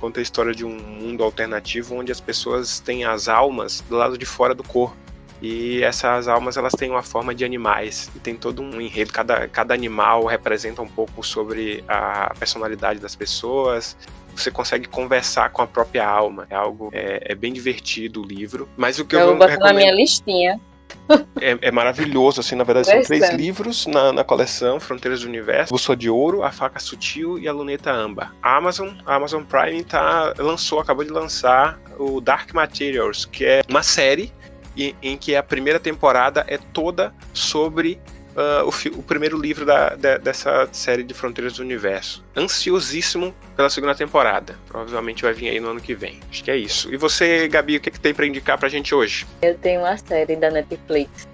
conta 0.00 0.20
a 0.20 0.22
história 0.22 0.54
de 0.54 0.64
um 0.64 0.76
mundo 0.76 1.22
alternativo 1.22 1.94
onde 1.94 2.12
as 2.12 2.20
pessoas 2.20 2.80
têm 2.80 3.04
as 3.04 3.28
almas 3.28 3.82
do 3.88 3.96
lado 3.96 4.18
de 4.18 4.26
fora 4.26 4.54
do 4.54 4.62
corpo. 4.62 4.96
E 5.42 5.82
essas 5.82 6.26
almas 6.28 6.56
elas 6.56 6.72
têm 6.72 6.90
uma 6.90 7.02
forma 7.02 7.34
de 7.34 7.44
animais 7.44 8.10
e 8.14 8.18
tem 8.18 8.34
todo 8.34 8.62
um 8.62 8.80
enredo. 8.80 9.12
Cada, 9.12 9.46
cada 9.48 9.74
animal 9.74 10.24
representa 10.24 10.80
um 10.80 10.88
pouco 10.88 11.22
sobre 11.22 11.84
a 11.88 12.32
personalidade 12.38 12.98
das 12.98 13.14
pessoas. 13.14 13.96
Você 14.34 14.50
consegue 14.50 14.88
conversar 14.88 15.50
com 15.50 15.60
a 15.60 15.66
própria 15.66 16.06
alma. 16.06 16.46
É 16.48 16.54
algo 16.54 16.88
é, 16.92 17.32
é 17.32 17.34
bem 17.34 17.52
divertido 17.52 18.22
o 18.22 18.24
livro. 18.24 18.68
Mas 18.76 18.98
o 18.98 19.04
que 19.04 19.16
eu, 19.16 19.20
eu 19.20 19.26
vou 19.26 19.36
botar 19.36 19.52
recomendo... 19.52 19.74
na 19.74 19.80
minha 19.80 19.94
listinha. 19.94 20.60
É, 21.40 21.58
é, 21.60 21.70
maravilhoso, 21.70 22.40
assim, 22.40 22.54
na 22.54 22.64
verdade 22.64 22.86
são 22.86 23.02
três 23.02 23.30
livros 23.34 23.86
na, 23.86 24.12
na, 24.12 24.24
coleção 24.24 24.80
Fronteiras 24.80 25.20
do 25.20 25.28
Universo, 25.28 25.72
Bússola 25.72 25.96
de 25.96 26.08
Ouro, 26.08 26.42
A 26.42 26.50
Faca 26.50 26.78
Sutil 26.78 27.38
e 27.38 27.46
A 27.46 27.52
Luneta 27.52 27.92
Âmbar. 27.92 28.34
A 28.42 28.56
Amazon, 28.56 28.88
a 29.04 29.14
Amazon 29.14 29.42
Prime 29.42 29.84
tá, 29.84 30.32
lançou, 30.38 30.80
acabou 30.80 31.04
de 31.04 31.10
lançar 31.10 31.78
o 31.98 32.20
Dark 32.20 32.52
Materials, 32.54 33.26
que 33.26 33.44
é 33.44 33.62
uma 33.68 33.82
série 33.82 34.32
em, 34.76 34.94
em 35.02 35.16
que 35.16 35.36
a 35.36 35.42
primeira 35.42 35.78
temporada 35.78 36.44
é 36.48 36.58
toda 36.58 37.12
sobre 37.32 38.00
Uh, 38.34 38.64
o, 38.64 38.98
o, 38.98 39.02
primeiro 39.02 39.40
livro 39.40 39.64
da, 39.64 39.90
de, 39.90 40.18
dessa 40.18 40.68
série 40.72 41.04
de 41.04 41.14
Fronteiras 41.14 41.54
do 41.54 41.62
Universo. 41.62 42.24
Ansiosíssimo 42.36 43.32
pela 43.56 43.70
segunda 43.70 43.94
temporada. 43.94 44.56
Provavelmente 44.66 45.22
vai 45.22 45.32
vir 45.32 45.50
aí 45.50 45.60
no 45.60 45.70
ano 45.70 45.80
que 45.80 45.94
vem. 45.94 46.18
Acho 46.28 46.42
que 46.42 46.50
é 46.50 46.56
isso. 46.56 46.92
E 46.92 46.96
você, 46.96 47.46
Gabi, 47.46 47.76
o 47.76 47.80
que, 47.80 47.90
é 47.90 47.92
que 47.92 48.00
tem 48.00 48.12
para 48.12 48.26
indicar 48.26 48.58
pra 48.58 48.68
gente 48.68 48.92
hoje? 48.92 49.24
Eu 49.40 49.56
tenho 49.56 49.82
uma 49.82 49.96
série 49.96 50.34
da 50.34 50.50
Netflix 50.50 51.28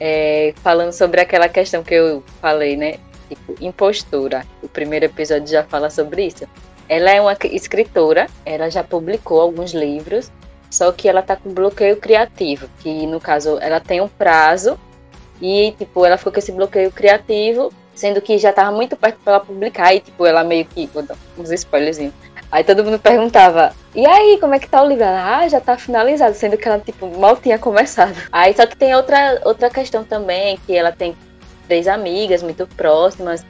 é, 0.00 0.52
falando 0.62 0.92
sobre 0.92 1.20
aquela 1.20 1.48
questão 1.48 1.84
que 1.84 1.94
eu 1.94 2.24
falei, 2.40 2.76
né? 2.76 2.98
Tipo, 3.28 3.54
impostura. 3.60 4.44
O 4.62 4.68
primeiro 4.68 5.04
episódio 5.04 5.46
já 5.46 5.62
fala 5.62 5.90
sobre 5.90 6.26
isso. 6.26 6.46
Ela 6.88 7.10
é 7.10 7.20
uma 7.20 7.36
escritora, 7.44 8.28
ela 8.44 8.70
já 8.70 8.82
publicou 8.82 9.40
alguns 9.40 9.72
livros, 9.72 10.30
só 10.70 10.92
que 10.92 11.08
ela 11.08 11.22
tá 11.22 11.34
com 11.34 11.52
bloqueio 11.52 11.96
criativo, 11.96 12.68
que 12.78 13.06
no 13.06 13.20
caso 13.20 13.58
ela 13.60 13.80
tem 13.80 14.00
um 14.00 14.08
prazo 14.08 14.78
e, 15.40 15.72
tipo, 15.78 16.04
ela 16.04 16.16
ficou 16.16 16.32
com 16.32 16.38
esse 16.38 16.52
bloqueio 16.52 16.90
criativo, 16.90 17.72
sendo 17.94 18.20
que 18.20 18.38
já 18.38 18.52
tava 18.52 18.70
muito 18.70 18.96
perto 18.96 19.18
pra 19.22 19.34
ela 19.34 19.44
publicar. 19.44 19.94
E, 19.94 20.00
tipo, 20.00 20.24
ela 20.26 20.44
meio 20.44 20.64
que. 20.64 20.86
Vou 20.86 21.02
dar 21.02 21.16
uns 21.36 21.50
spoilers. 21.50 21.98
Aí 22.50 22.62
todo 22.62 22.84
mundo 22.84 22.98
perguntava, 22.98 23.72
e 23.94 24.06
aí, 24.06 24.38
como 24.38 24.54
é 24.54 24.58
que 24.58 24.68
tá 24.68 24.82
o 24.82 24.86
livro? 24.86 25.04
Ela, 25.04 25.38
ah, 25.38 25.48
já 25.48 25.60
tá 25.60 25.76
finalizado, 25.76 26.34
sendo 26.34 26.56
que 26.56 26.68
ela, 26.68 26.78
tipo, 26.78 27.06
mal 27.18 27.36
tinha 27.36 27.58
começado. 27.58 28.14
Aí 28.30 28.54
só 28.54 28.66
que 28.66 28.76
tem 28.76 28.94
outra, 28.94 29.40
outra 29.44 29.70
questão 29.70 30.04
também, 30.04 30.58
que 30.66 30.76
ela 30.76 30.92
tem 30.92 31.16
três 31.66 31.88
amigas 31.88 32.42
muito 32.42 32.66
próximas. 32.66 33.44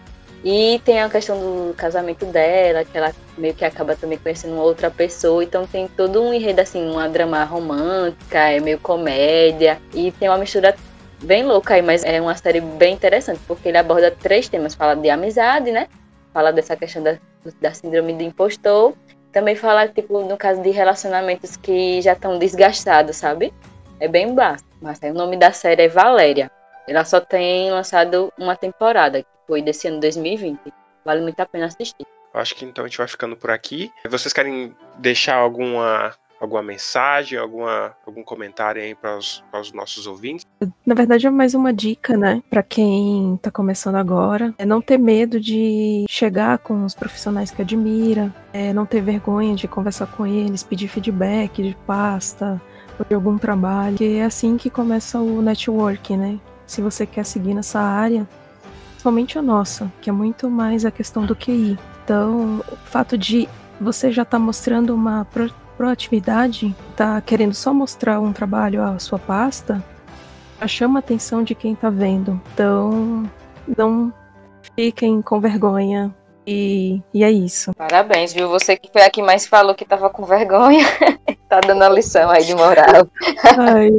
E 0.44 0.80
tem 0.84 1.02
a 1.02 1.08
questão 1.08 1.36
do 1.38 1.74
casamento 1.74 2.24
dela, 2.26 2.84
que 2.84 2.96
ela 2.96 3.12
meio 3.36 3.52
que 3.54 3.64
acaba 3.64 3.96
também 3.96 4.18
conhecendo 4.18 4.54
uma 4.54 4.62
outra 4.62 4.90
pessoa. 4.90 5.42
Então 5.42 5.66
tem 5.66 5.88
todo 5.88 6.22
um 6.22 6.32
enredo, 6.32 6.60
assim, 6.60 6.88
uma 6.88 7.08
drama 7.08 7.42
romântica, 7.42 8.38
é 8.38 8.60
meio 8.60 8.78
comédia. 8.78 9.80
E 9.92 10.12
tem 10.12 10.28
uma 10.28 10.38
mistura 10.38 10.76
bem 11.22 11.44
louca 11.44 11.74
aí, 11.74 11.82
mas 11.82 12.04
é 12.04 12.20
uma 12.20 12.36
série 12.36 12.60
bem 12.60 12.94
interessante, 12.94 13.40
porque 13.46 13.68
ele 13.68 13.78
aborda 13.78 14.10
três 14.10 14.48
temas. 14.48 14.74
Fala 14.74 14.94
de 14.94 15.08
amizade, 15.10 15.72
né? 15.72 15.88
Fala 16.32 16.52
dessa 16.52 16.76
questão 16.76 17.02
da, 17.02 17.18
da 17.60 17.72
síndrome 17.72 18.12
do 18.12 18.22
impostor. 18.22 18.94
Também 19.32 19.54
fala, 19.54 19.86
tipo, 19.88 20.20
no 20.22 20.36
caso 20.36 20.62
de 20.62 20.70
relacionamentos 20.70 21.56
que 21.56 22.00
já 22.00 22.12
estão 22.12 22.38
desgastados, 22.38 23.16
sabe? 23.16 23.52
É 24.00 24.08
bem 24.08 24.34
básico. 24.34 24.68
Mas 24.80 25.00
o 25.02 25.12
nome 25.12 25.36
da 25.36 25.52
série 25.52 25.82
é 25.82 25.88
Valéria. 25.88 26.50
Ela 26.88 27.04
só 27.04 27.20
tem 27.20 27.70
lançado 27.70 28.32
uma 28.38 28.54
temporada, 28.56 29.22
que 29.22 29.28
foi 29.46 29.60
desse 29.60 29.88
ano 29.88 30.00
2020. 30.00 30.58
Vale 31.04 31.20
muito 31.20 31.40
a 31.40 31.46
pena 31.46 31.66
assistir. 31.66 32.06
Acho 32.32 32.54
que 32.54 32.64
então 32.64 32.84
a 32.84 32.88
gente 32.88 32.98
vai 32.98 33.08
ficando 33.08 33.36
por 33.36 33.50
aqui. 33.50 33.90
Vocês 34.08 34.32
querem 34.32 34.74
deixar 34.98 35.36
alguma 35.36 36.14
alguma 36.40 36.62
mensagem, 36.62 37.38
alguma, 37.38 37.94
algum 38.06 38.22
comentário 38.22 38.82
aí 38.82 38.94
para 38.94 39.16
os, 39.16 39.42
nossos 39.72 40.06
ouvintes? 40.06 40.46
Na 40.84 40.94
verdade, 40.94 41.26
é 41.26 41.30
mais 41.30 41.54
uma 41.54 41.72
dica, 41.72 42.16
né, 42.16 42.42
para 42.48 42.62
quem 42.62 43.34
está 43.34 43.50
começando 43.50 43.96
agora. 43.96 44.54
É 44.58 44.64
não 44.64 44.80
ter 44.80 44.98
medo 44.98 45.40
de 45.40 46.04
chegar 46.08 46.58
com 46.58 46.84
os 46.84 46.94
profissionais 46.94 47.50
que 47.50 47.62
admira, 47.62 48.34
é 48.52 48.72
não 48.72 48.86
ter 48.86 49.00
vergonha 49.00 49.54
de 49.54 49.68
conversar 49.68 50.06
com 50.06 50.26
eles, 50.26 50.62
pedir 50.62 50.88
feedback 50.88 51.62
de 51.62 51.76
pasta 51.86 52.60
ou 52.98 53.04
de 53.04 53.14
algum 53.14 53.38
trabalho, 53.38 53.96
que 53.96 54.18
é 54.18 54.24
assim 54.24 54.56
que 54.56 54.70
começa 54.70 55.18
o 55.18 55.42
networking, 55.42 56.16
né? 56.16 56.40
Se 56.66 56.80
você 56.80 57.06
quer 57.06 57.24
seguir 57.24 57.54
nessa 57.54 57.80
área, 57.80 58.26
somente 58.98 59.38
a 59.38 59.42
nossa, 59.42 59.92
que 60.00 60.10
é 60.10 60.12
muito 60.12 60.50
mais 60.50 60.84
a 60.84 60.90
questão 60.90 61.24
do 61.24 61.36
QI. 61.36 61.78
Então, 62.04 62.60
o 62.70 62.76
fato 62.76 63.16
de 63.16 63.48
você 63.80 64.10
já 64.10 64.22
estar 64.22 64.38
tá 64.38 64.44
mostrando 64.44 64.94
uma 64.94 65.24
proatividade, 65.76 66.74
tá 66.96 67.20
querendo 67.20 67.54
só 67.54 67.72
mostrar 67.72 68.20
um 68.20 68.32
trabalho 68.32 68.82
à 68.82 68.98
sua 68.98 69.18
pasta, 69.18 69.82
chama 70.66 70.98
a 70.98 71.00
atenção 71.00 71.42
de 71.42 71.54
quem 71.54 71.74
tá 71.74 71.90
vendo. 71.90 72.40
Então, 72.52 73.28
não 73.76 74.12
fiquem 74.74 75.20
com 75.20 75.40
vergonha. 75.40 76.14
E, 76.46 77.02
e 77.12 77.24
é 77.24 77.30
isso. 77.30 77.74
Parabéns, 77.74 78.32
viu? 78.32 78.48
Você 78.48 78.76
que 78.76 78.88
foi 78.92 79.02
a 79.02 79.10
que 79.10 79.20
mais 79.20 79.46
falou 79.46 79.74
que 79.74 79.84
tava 79.84 80.08
com 80.08 80.24
vergonha. 80.24 80.86
tá 81.48 81.60
dando 81.60 81.82
a 81.82 81.88
lição 81.88 82.30
aí 82.30 82.44
de 82.44 82.54
moral. 82.54 83.08
Ai, 83.58 83.90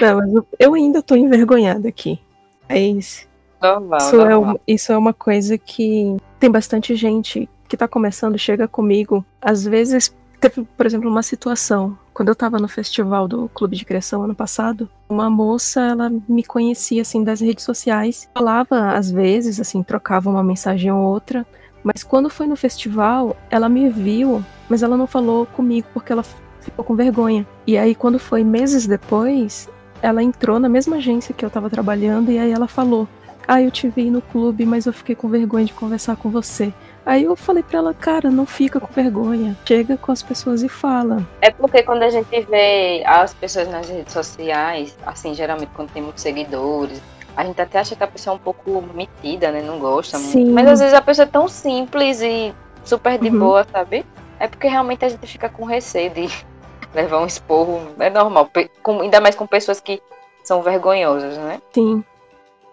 não, 0.00 0.46
eu 0.58 0.74
ainda 0.74 1.02
tô 1.02 1.16
envergonhada 1.16 1.88
aqui. 1.88 2.20
É 2.68 2.78
isso. 2.78 3.26
Normal, 3.60 3.98
isso, 3.98 4.16
normal. 4.16 4.56
É, 4.56 4.72
isso 4.72 4.92
é 4.92 4.98
uma 4.98 5.14
coisa 5.14 5.56
que 5.56 6.16
tem 6.38 6.50
bastante 6.50 6.94
gente 6.94 7.48
que 7.66 7.76
tá 7.76 7.88
começando, 7.88 8.38
chega 8.38 8.68
comigo, 8.68 9.24
às 9.40 9.64
vezes 9.64 10.14
Teve, 10.40 10.66
por 10.76 10.86
exemplo, 10.86 11.10
uma 11.10 11.22
situação. 11.22 11.98
Quando 12.12 12.28
eu 12.28 12.34
estava 12.34 12.58
no 12.58 12.68
festival 12.68 13.26
do 13.26 13.48
Clube 13.48 13.76
de 13.76 13.84
Criação 13.84 14.22
ano 14.22 14.34
passado, 14.34 14.88
uma 15.08 15.28
moça, 15.30 15.80
ela 15.80 16.12
me 16.28 16.44
conhecia, 16.44 17.02
assim, 17.02 17.24
das 17.24 17.40
redes 17.40 17.64
sociais. 17.64 18.28
Falava, 18.34 18.92
às 18.92 19.10
vezes, 19.10 19.58
assim, 19.58 19.82
trocava 19.82 20.30
uma 20.30 20.42
mensagem 20.42 20.92
ou 20.92 21.02
outra. 21.02 21.46
Mas 21.82 22.02
quando 22.02 22.30
foi 22.30 22.46
no 22.46 22.56
festival, 22.56 23.36
ela 23.50 23.68
me 23.68 23.90
viu, 23.90 24.42
mas 24.68 24.82
ela 24.82 24.96
não 24.96 25.06
falou 25.06 25.44
comigo 25.46 25.86
porque 25.92 26.12
ela 26.12 26.24
ficou 26.60 26.84
com 26.84 26.94
vergonha. 26.94 27.46
E 27.66 27.76
aí, 27.76 27.94
quando 27.94 28.18
foi 28.18 28.42
meses 28.42 28.86
depois, 28.86 29.68
ela 30.00 30.22
entrou 30.22 30.58
na 30.58 30.68
mesma 30.68 30.96
agência 30.96 31.34
que 31.34 31.44
eu 31.44 31.48
estava 31.48 31.70
trabalhando 31.70 32.30
e 32.30 32.38
aí 32.38 32.50
ela 32.50 32.68
falou: 32.68 33.08
Ah, 33.46 33.62
eu 33.62 33.70
te 33.70 33.88
vi 33.88 34.10
no 34.10 34.22
clube, 34.22 34.64
mas 34.66 34.86
eu 34.86 34.92
fiquei 34.92 35.14
com 35.14 35.28
vergonha 35.28 35.66
de 35.66 35.72
conversar 35.74 36.16
com 36.16 36.30
você. 36.30 36.72
Aí 37.06 37.24
eu 37.24 37.36
falei 37.36 37.62
pra 37.62 37.78
ela, 37.78 37.92
cara, 37.92 38.30
não 38.30 38.46
fica 38.46 38.80
com 38.80 38.92
vergonha. 38.92 39.56
Chega 39.66 39.96
com 39.96 40.10
as 40.10 40.22
pessoas 40.22 40.62
e 40.62 40.68
fala. 40.68 41.26
É 41.40 41.50
porque 41.50 41.82
quando 41.82 42.02
a 42.02 42.08
gente 42.08 42.40
vê 42.42 43.02
as 43.04 43.34
pessoas 43.34 43.68
nas 43.68 43.88
redes 43.88 44.12
sociais, 44.12 44.96
assim, 45.04 45.34
geralmente 45.34 45.70
quando 45.74 45.90
tem 45.90 46.02
muitos 46.02 46.22
seguidores, 46.22 47.00
a 47.36 47.44
gente 47.44 47.60
até 47.60 47.80
acha 47.80 47.94
que 47.94 48.02
a 48.02 48.06
pessoa 48.06 48.34
é 48.34 48.36
um 48.36 48.40
pouco 48.40 48.82
metida, 48.94 49.50
né? 49.50 49.60
Não 49.60 49.78
gosta 49.78 50.18
Sim. 50.18 50.46
muito. 50.46 50.54
Mas 50.54 50.68
às 50.68 50.80
vezes 50.80 50.94
a 50.94 51.02
pessoa 51.02 51.26
é 51.26 51.28
tão 51.28 51.46
simples 51.46 52.22
e 52.22 52.54
super 52.84 53.18
de 53.18 53.28
uhum. 53.28 53.38
boa, 53.38 53.66
sabe? 53.70 54.06
É 54.38 54.48
porque 54.48 54.68
realmente 54.68 55.04
a 55.04 55.08
gente 55.08 55.26
fica 55.26 55.48
com 55.48 55.64
receio 55.64 56.10
de 56.10 56.28
levar 56.94 57.20
um 57.20 57.26
esporro. 57.26 57.82
É 57.98 58.08
normal. 58.08 58.50
Com, 58.82 59.00
ainda 59.00 59.20
mais 59.20 59.34
com 59.34 59.46
pessoas 59.46 59.78
que 59.78 60.00
são 60.42 60.62
vergonhosas, 60.62 61.36
né? 61.36 61.60
Sim. 61.72 62.04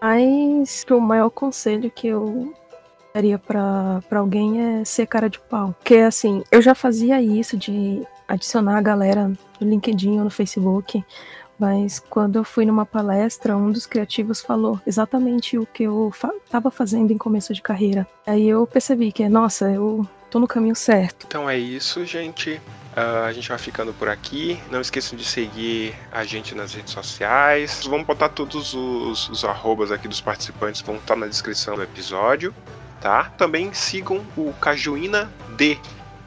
Mas 0.00 0.84
o 0.90 1.00
maior 1.00 1.30
conselho 1.30 1.90
que 1.90 2.08
eu 2.08 2.52
daria 3.12 3.38
para 3.38 4.02
alguém 4.12 4.80
é 4.80 4.84
ser 4.84 5.06
cara 5.06 5.28
de 5.28 5.38
pau. 5.38 5.74
Porque 5.78 5.96
assim, 5.96 6.42
eu 6.50 6.62
já 6.62 6.74
fazia 6.74 7.20
isso 7.20 7.56
de 7.56 8.02
adicionar 8.26 8.78
a 8.78 8.82
galera 8.82 9.32
no 9.60 9.68
LinkedIn 9.68 10.18
ou 10.18 10.24
no 10.24 10.30
Facebook, 10.30 11.04
mas 11.58 12.00
quando 12.00 12.36
eu 12.36 12.44
fui 12.44 12.64
numa 12.64 12.86
palestra, 12.86 13.56
um 13.56 13.70
dos 13.70 13.86
criativos 13.86 14.40
falou 14.40 14.80
exatamente 14.86 15.58
o 15.58 15.66
que 15.66 15.84
eu 15.84 16.10
estava 16.44 16.70
fa 16.70 16.82
fazendo 16.82 17.12
em 17.12 17.18
começo 17.18 17.52
de 17.52 17.62
carreira. 17.62 18.06
Aí 18.26 18.48
eu 18.48 18.66
percebi 18.66 19.12
que, 19.12 19.28
nossa, 19.28 19.70
eu 19.70 20.06
tô 20.30 20.40
no 20.40 20.48
caminho 20.48 20.74
certo. 20.74 21.26
Então 21.28 21.48
é 21.48 21.58
isso, 21.58 22.04
gente. 22.04 22.60
Uh, 22.96 23.24
a 23.26 23.32
gente 23.32 23.48
vai 23.48 23.58
ficando 23.58 23.92
por 23.94 24.08
aqui. 24.08 24.58
Não 24.70 24.80
esqueçam 24.80 25.16
de 25.16 25.24
seguir 25.24 25.94
a 26.10 26.24
gente 26.24 26.54
nas 26.54 26.74
redes 26.74 26.92
sociais. 26.92 27.86
Vamos 27.86 28.06
botar 28.06 28.30
todos 28.30 28.74
os, 28.74 29.28
os 29.28 29.44
arrobas 29.44 29.92
aqui 29.92 30.08
dos 30.08 30.20
participantes, 30.20 30.80
vão 30.80 30.96
estar 30.96 31.16
na 31.16 31.26
descrição 31.26 31.76
do 31.76 31.82
episódio 31.82 32.52
tá? 33.02 33.24
Também 33.36 33.74
sigam 33.74 34.24
o 34.36 34.52
Cajuína 34.54 35.30
D, 35.56 35.76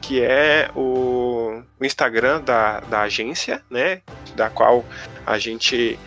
que 0.00 0.22
é 0.22 0.70
o, 0.76 1.62
o 1.80 1.84
Instagram 1.84 2.42
da, 2.42 2.80
da 2.80 3.00
agência, 3.00 3.62
né? 3.70 4.02
Da 4.36 4.50
qual 4.50 4.84
a 5.24 5.38
gente 5.38 5.98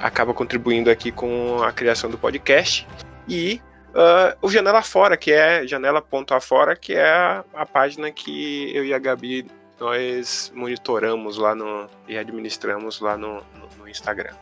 acaba 0.00 0.34
contribuindo 0.34 0.90
aqui 0.90 1.10
com 1.10 1.62
a 1.62 1.72
criação 1.72 2.10
do 2.10 2.18
podcast. 2.18 2.86
E 3.28 3.62
uh, 3.94 4.36
o 4.42 4.50
Janela 4.50 4.82
Fora, 4.82 5.16
que 5.16 5.32
é 5.32 5.66
janela.afora, 5.66 6.76
que 6.76 6.94
é 6.94 7.08
a, 7.08 7.44
a, 7.54 7.64
página 7.64 8.10
que 8.10 8.70
eu 8.74 8.84
e 8.84 8.92
a 8.92 8.98
Gabi 8.98 9.46
nós 9.78 10.52
monitoramos 10.54 11.36
lá 11.36 11.54
no 11.54 11.86
e 12.08 12.16
administramos 12.16 13.00
lá 13.00 13.16
no, 13.16 13.34
no, 13.54 13.68
no 13.78 13.88
Instagram. 13.88 14.34